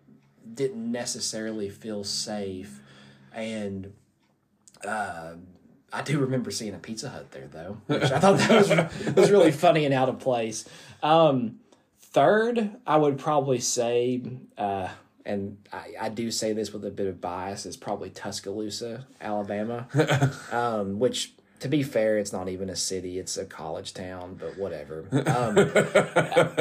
didn't 0.55 0.91
necessarily 0.91 1.69
feel 1.69 2.05
safe. 2.05 2.81
And 3.35 3.93
uh, 4.87 5.35
I 5.93 6.03
do 6.03 6.19
remember 6.19 6.51
seeing 6.51 6.75
a 6.75 6.79
Pizza 6.79 7.09
Hut 7.09 7.31
there 7.33 7.49
though, 7.51 7.79
which 7.87 8.03
I 8.05 8.19
thought 8.19 8.39
that 8.39 8.95
was 9.07 9.15
was 9.17 9.31
really 9.31 9.53
funny 9.53 9.85
and 9.85 9.95
out 9.95 10.09
of 10.09 10.19
place. 10.19 10.69
Um, 11.03 11.61
third, 12.01 12.71
I 12.87 12.97
would 12.97 13.19
probably 13.19 13.59
say, 13.61 14.23
uh, 14.57 14.89
and 15.25 15.59
I, 15.73 15.95
I 16.01 16.09
do 16.09 16.31
say 16.31 16.53
this 16.53 16.73
with 16.73 16.85
a 16.85 16.91
bit 16.91 17.07
of 17.07 17.21
bias, 17.21 17.67
is 17.67 17.77
probably 17.77 18.11
Tuscaloosa, 18.11 19.07
Alabama, 19.21 19.89
um, 20.53 20.99
which. 20.99 21.33
To 21.61 21.69
be 21.69 21.85
fair, 21.85 22.19
it's 22.19 22.33
not 22.33 22.49
even 22.49 22.69
a 22.69 22.75
city; 22.75 23.21
it's 23.21 23.37
a 23.37 23.45
college 23.45 23.95
town. 23.95 24.35
But 24.35 24.59
whatever. 24.59 25.07
Um, 25.29 25.57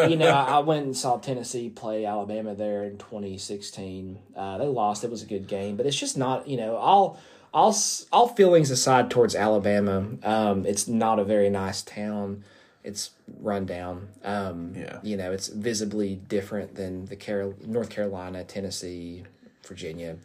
you 0.11 0.15
know, 0.15 0.29
I 0.29 0.59
went 0.59 0.85
and 0.85 0.95
saw 0.95 1.17
Tennessee 1.17 1.69
play 1.69 2.05
Alabama 2.05 2.53
there 2.53 2.83
in 2.83 2.99
2016. 2.99 4.19
Uh, 4.35 4.59
they 4.59 4.67
lost. 4.67 5.03
It 5.03 5.09
was 5.09 5.23
a 5.23 5.25
good 5.25 5.47
game, 5.47 5.75
but 5.75 5.87
it's 5.87 5.97
just 5.97 6.19
not. 6.19 6.47
You 6.47 6.57
know, 6.57 6.75
all 6.75 7.19
all 7.51 7.75
all 8.11 8.27
feelings 8.29 8.71
aside 8.71 9.09
towards 9.09 9.35
Alabama, 9.35 10.05
um, 10.23 10.65
it's 10.65 10.87
not 10.87 11.19
a 11.19 11.23
very 11.23 11.49
nice 11.49 11.81
town. 11.81 12.43
It's 12.83 13.11
run 13.39 13.65
down. 13.65 14.09
Um, 14.23 14.73
Yeah. 14.75 14.99
You 15.03 15.17
know, 15.17 15.31
it's 15.31 15.47
visibly 15.47 16.15
different 16.15 16.75
than 16.75 17.05
the 17.05 17.15
Carol- 17.15 17.55
North 17.65 17.89
Carolina, 17.89 18.43
Tennessee, 18.43 19.23
Virginia. 19.65 20.17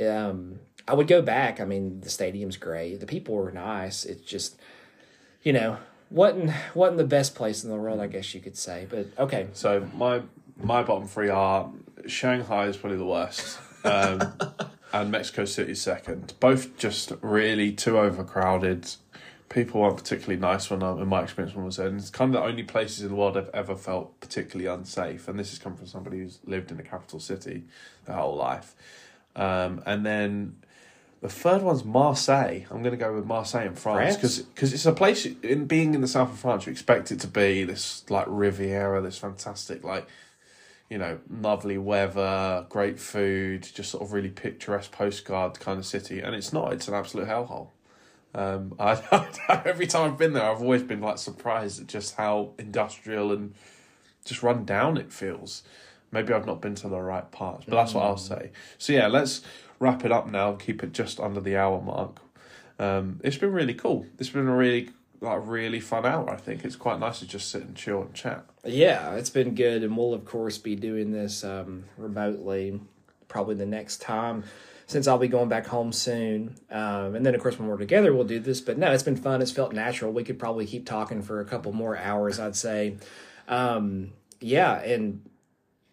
Um, 0.00 0.60
I 0.88 0.94
would 0.94 1.08
go 1.08 1.20
back. 1.22 1.60
I 1.60 1.64
mean, 1.64 2.00
the 2.00 2.10
stadium's 2.10 2.56
great. 2.56 3.00
The 3.00 3.06
people 3.06 3.34
were 3.34 3.50
nice. 3.50 4.04
It's 4.04 4.22
just, 4.22 4.56
you 5.42 5.52
know, 5.52 5.78
wasn't 6.10 6.52
wasn't 6.74 6.98
the 6.98 7.04
best 7.04 7.34
place 7.34 7.64
in 7.64 7.70
the 7.70 7.76
world, 7.76 7.98
I 8.00 8.06
guess 8.06 8.32
you 8.34 8.40
could 8.40 8.56
say. 8.56 8.86
But 8.88 9.06
okay, 9.18 9.48
So 9.52 9.88
my 9.94 10.22
my 10.62 10.82
bottom 10.82 11.08
three 11.08 11.28
are 11.28 11.70
Shanghai 12.06 12.66
is 12.66 12.76
probably 12.76 12.98
the 12.98 13.04
worst, 13.06 13.58
um, 13.84 14.32
and 14.92 15.10
Mexico 15.10 15.44
City 15.44 15.74
second. 15.74 16.34
Both 16.38 16.76
just 16.76 17.12
really 17.20 17.72
too 17.72 17.98
overcrowded. 17.98 18.94
People 19.48 19.82
aren't 19.82 19.96
particularly 19.96 20.40
nice 20.40 20.70
when 20.70 20.82
I, 20.82 20.92
in 20.92 21.08
my 21.08 21.22
experience 21.22 21.54
when 21.54 21.62
I 21.62 21.66
was 21.66 21.76
there. 21.76 21.86
And 21.86 21.98
it's 21.98 22.10
kind 22.10 22.34
of 22.34 22.42
the 22.42 22.48
only 22.48 22.62
places 22.62 23.02
in 23.02 23.08
the 23.08 23.14
world 23.14 23.36
I've 23.36 23.50
ever 23.54 23.76
felt 23.76 24.20
particularly 24.20 24.66
unsafe. 24.68 25.28
And 25.28 25.38
this 25.38 25.50
has 25.50 25.58
come 25.58 25.76
from 25.76 25.86
somebody 25.86 26.18
who's 26.18 26.40
lived 26.44 26.70
in 26.70 26.80
a 26.80 26.82
capital 26.82 27.20
city 27.20 27.64
their 28.06 28.16
whole 28.16 28.36
life. 28.36 28.74
Um, 29.36 29.82
and 29.86 30.04
then 30.04 30.56
the 31.20 31.28
third 31.28 31.62
one's 31.62 31.84
Marseille. 31.84 32.60
I'm 32.70 32.82
going 32.82 32.92
to 32.92 32.96
go 32.96 33.14
with 33.14 33.26
Marseille 33.26 33.66
in 33.66 33.74
France 33.74 34.16
France? 34.16 34.38
because 34.38 34.72
it's 34.72 34.86
a 34.86 34.92
place 34.92 35.26
in 35.26 35.66
being 35.66 35.94
in 35.94 36.00
the 36.00 36.08
south 36.08 36.32
of 36.32 36.38
France 36.38 36.66
you 36.66 36.72
expect 36.72 37.10
it 37.10 37.20
to 37.20 37.26
be 37.26 37.64
this 37.64 38.08
like 38.10 38.26
Riviera, 38.28 39.00
this 39.00 39.18
fantastic 39.18 39.82
like 39.82 40.06
you 40.88 40.98
know 40.98 41.18
lovely 41.28 41.78
weather, 41.78 42.66
great 42.68 42.98
food, 42.98 43.62
just 43.62 43.90
sort 43.90 44.02
of 44.02 44.12
really 44.12 44.28
picturesque 44.28 44.92
postcard 44.92 45.58
kind 45.58 45.78
of 45.78 45.86
city, 45.86 46.20
and 46.20 46.34
it's 46.34 46.52
not. 46.52 46.72
It's 46.72 46.88
an 46.88 46.94
absolute 46.94 47.28
hellhole. 47.28 47.68
Um, 48.36 48.74
I, 48.78 49.00
every 49.64 49.86
time 49.86 50.12
I've 50.12 50.18
been 50.18 50.34
there, 50.34 50.44
I've 50.44 50.60
always 50.60 50.82
been 50.82 51.00
like 51.00 51.18
surprised 51.18 51.80
at 51.80 51.86
just 51.88 52.14
how 52.16 52.52
industrial 52.58 53.32
and 53.32 53.54
just 54.24 54.42
run 54.42 54.64
down 54.64 54.98
it 54.98 55.12
feels. 55.12 55.62
Maybe 56.12 56.32
I've 56.32 56.46
not 56.46 56.60
been 56.60 56.74
to 56.76 56.88
the 56.88 57.00
right 57.00 57.28
parts, 57.32 57.64
but 57.66 57.74
that's 57.74 57.94
what 57.94 58.04
I'll 58.04 58.16
say. 58.16 58.52
So 58.78 58.92
yeah, 58.92 59.08
let's 59.08 59.42
wrap 59.78 60.04
it 60.04 60.12
up 60.12 60.28
now 60.28 60.52
keep 60.52 60.82
it 60.82 60.92
just 60.92 61.18
under 61.18 61.40
the 61.40 61.56
hour 61.56 61.80
mark. 61.80 62.20
Um, 62.78 63.20
it's 63.24 63.36
been 63.36 63.52
really 63.52 63.74
cool. 63.74 64.06
It's 64.18 64.30
been 64.30 64.46
a 64.46 64.54
really 64.54 64.90
like 65.20 65.40
really 65.44 65.80
fun 65.80 66.04
hour. 66.04 66.30
I 66.30 66.36
think 66.36 66.64
it's 66.64 66.76
quite 66.76 67.00
nice 67.00 67.20
to 67.20 67.26
just 67.26 67.50
sit 67.50 67.62
and 67.62 67.74
chill 67.74 68.02
and 68.02 68.14
chat. 68.14 68.44
Yeah, 68.64 69.14
it's 69.14 69.30
been 69.30 69.54
good, 69.54 69.82
and 69.82 69.96
we'll 69.96 70.12
of 70.12 70.24
course 70.26 70.58
be 70.58 70.76
doing 70.76 71.10
this 71.10 71.42
um, 71.42 71.84
remotely, 71.96 72.80
probably 73.28 73.54
the 73.54 73.66
next 73.66 74.02
time, 74.02 74.44
since 74.86 75.08
I'll 75.08 75.18
be 75.18 75.28
going 75.28 75.48
back 75.48 75.66
home 75.66 75.92
soon. 75.92 76.56
Um, 76.70 77.14
and 77.14 77.26
then 77.26 77.34
of 77.34 77.40
course 77.40 77.58
when 77.58 77.68
we're 77.68 77.76
together, 77.76 78.14
we'll 78.14 78.24
do 78.24 78.40
this. 78.40 78.60
But 78.60 78.78
no, 78.78 78.92
it's 78.92 79.02
been 79.02 79.16
fun. 79.16 79.42
It's 79.42 79.50
felt 79.50 79.72
natural. 79.72 80.12
We 80.12 80.24
could 80.24 80.38
probably 80.38 80.66
keep 80.66 80.86
talking 80.86 81.22
for 81.22 81.40
a 81.40 81.44
couple 81.44 81.72
more 81.72 81.96
hours, 81.96 82.38
I'd 82.38 82.56
say. 82.56 82.96
Um, 83.48 84.12
yeah, 84.40 84.80
and 84.80 85.28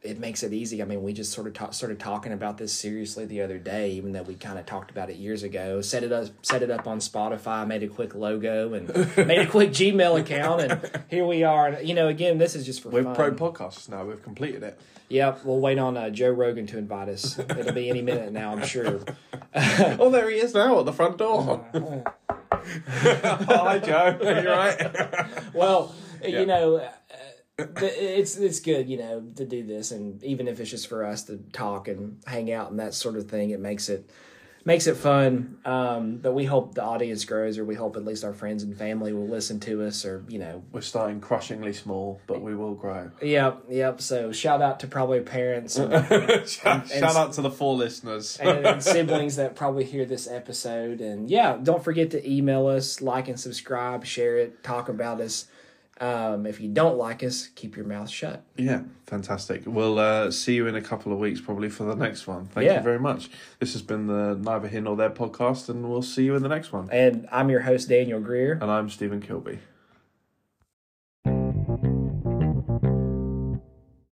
it 0.04 0.20
makes 0.20 0.44
it 0.44 0.52
easy. 0.54 0.82
I 0.82 0.86
mean, 0.86 1.02
we 1.02 1.14
just 1.14 1.32
sort 1.32 1.48
of 1.48 1.54
ta- 1.54 1.70
started 1.72 2.00
talking 2.00 2.34
about 2.34 2.58
this 2.58 2.74
seriously 2.74 3.26
the 3.26 3.42
other 3.42 3.58
day, 3.58 3.92
even 3.92 4.12
though 4.12 4.24
we 4.24 4.36
kind 4.36 4.60
of 4.60 4.66
talked 4.66 4.92
about 4.92 5.10
it 5.10 5.16
years 5.16 5.44
ago. 5.44 5.82
Set 5.82 6.04
it 6.04 6.12
up, 6.12 6.28
set 6.42 6.62
it 6.62 6.70
up 6.70 6.88
on 6.88 7.00
Spotify, 7.00 7.66
made 7.66 7.84
a 7.84 7.88
quick 7.88 8.14
logo, 8.14 8.74
and 8.74 8.88
made 9.18 9.40
a 9.40 9.48
quick 9.48 9.70
Gmail 9.72 10.20
account, 10.20 10.62
and 10.62 11.04
here 11.10 11.26
we 11.26 11.44
are. 11.44 11.68
And 11.68 11.88
you 11.88 11.96
know, 11.96 12.08
again, 12.10 12.38
this 12.38 12.56
is 12.56 12.66
just 12.66 12.82
for 12.84 12.90
We're 12.90 13.04
fun. 13.04 13.16
pro 13.16 13.32
podcasts 13.32 13.88
now. 13.90 14.04
We've 14.06 14.22
completed 14.22 14.62
it. 14.64 14.80
Yep, 15.10 15.46
we'll 15.46 15.60
wait 15.60 15.78
on 15.78 15.96
uh, 15.96 16.10
Joe 16.10 16.30
Rogan 16.32 16.66
to 16.68 16.78
invite 16.78 17.08
us. 17.10 17.38
It'll 17.38 17.72
be 17.74 17.90
any 17.90 18.02
minute 18.02 18.32
now, 18.32 18.52
I'm 18.54 18.66
sure. 18.66 19.00
oh, 19.56 20.10
there 20.10 20.30
he 20.30 20.38
is 20.38 20.54
now 20.56 20.80
at 20.80 20.86
the 20.86 20.94
front 20.94 21.18
door. 21.18 21.64
oh, 21.74 22.04
hi, 22.88 23.80
Joe. 23.80 24.18
Are 24.24 24.42
You're 24.42 24.52
right. 24.56 25.54
Well, 25.54 25.94
Yeah. 26.24 26.40
you 26.40 26.46
know, 26.46 26.76
uh, 26.78 26.90
it's 27.58 28.36
it's 28.38 28.60
good, 28.60 28.90
you 28.90 28.98
know, 28.98 29.24
to 29.36 29.46
do 29.46 29.64
this, 29.64 29.92
and 29.92 30.24
even 30.24 30.48
if 30.48 30.60
it's 30.60 30.72
just 30.72 30.88
for 30.88 31.06
us 31.06 31.24
to 31.24 31.38
talk 31.52 31.88
and 31.88 32.20
hang 32.26 32.52
out 32.52 32.72
and 32.72 32.80
that 32.80 32.94
sort 32.94 33.16
of 33.16 33.30
thing, 33.30 33.52
it 33.52 33.60
makes 33.60 33.90
it 33.90 34.10
makes 34.66 34.88
it 34.88 34.96
fun. 34.98 35.58
Um, 35.66 36.18
but 36.18 36.34
we 36.34 36.46
hope 36.46 36.74
the 36.74 36.82
audience 36.84 37.26
grows, 37.26 37.60
or 37.60 37.66
we 37.66 37.76
hope 37.76 37.96
at 37.96 38.04
least 38.06 38.24
our 38.24 38.34
friends 38.34 38.64
and 38.64 38.76
family 38.76 39.14
will 39.14 39.28
listen 39.28 39.60
to 39.62 39.84
us, 39.84 40.04
or 40.04 40.26
you 40.30 40.40
know, 40.40 40.64
We're 40.72 40.82
starting 40.82 41.22
crushingly 41.22 41.74
small, 41.74 42.20
but 42.26 42.42
we 42.42 42.56
will 42.56 42.74
grow. 42.74 43.12
yep, 43.22 43.64
yep. 43.70 44.02
So 44.02 44.32
shout 44.32 44.64
out 44.64 44.80
to 44.80 44.88
probably 44.88 45.20
parents 45.20 45.76
and, 45.78 45.92
shout, 46.50 46.90
shout 46.90 47.16
out 47.16 47.34
to 47.34 47.42
the 47.44 47.52
four 47.52 47.76
listeners. 47.76 48.38
and, 48.38 48.66
and 48.66 48.84
siblings 48.96 49.36
that 49.36 49.56
probably 49.56 49.84
hear 49.84 50.06
this 50.06 50.28
episode. 50.28 51.02
And 51.02 51.30
yeah, 51.30 51.58
don't 51.62 51.84
forget 51.84 52.10
to 52.12 52.28
email 52.28 52.66
us, 52.66 53.00
like 53.00 53.28
and 53.28 53.40
subscribe, 53.40 54.06
share 54.06 54.38
it, 54.38 54.64
talk 54.64 54.90
about 54.90 55.22
us. 55.22 55.46
Um, 56.04 56.46
if 56.46 56.60
you 56.60 56.68
don't 56.68 56.98
like 56.98 57.24
us, 57.24 57.48
keep 57.56 57.78
your 57.78 57.86
mouth 57.86 58.10
shut. 58.10 58.44
Yeah, 58.58 58.82
fantastic. 59.08 59.62
We'll 59.66 60.00
uh, 60.00 60.32
see 60.32 60.54
you 60.56 60.68
in 60.68 60.76
a 60.76 60.82
couple 60.82 61.14
of 61.14 61.20
weeks, 61.20 61.40
probably 61.40 61.70
for 61.70 61.86
the 61.86 61.96
next 61.96 62.28
one. 62.28 62.48
Thank 62.48 62.66
Yeah. 62.66 62.78
you 62.78 62.84
very 62.84 63.00
much. 63.00 63.30
This 63.60 63.72
has 63.74 63.82
been 63.82 64.08
the 64.08 64.36
Neither 64.36 64.68
Here 64.68 64.82
Nor 64.82 64.98
There 64.98 65.10
podcast, 65.10 65.70
and 65.70 65.90
we'll 65.90 66.02
see 66.02 66.26
you 66.26 66.36
in 66.36 66.44
the 66.44 66.50
next 66.50 66.74
one. 66.74 66.90
And 66.92 67.28
I'm 67.32 67.50
your 67.50 67.62
host, 67.62 67.88
Daniel 67.88 68.20
Greer. 68.20 68.54
And 68.62 68.70
I'm 68.70 68.90
Stephen 68.90 69.22
Kilby. 69.22 69.60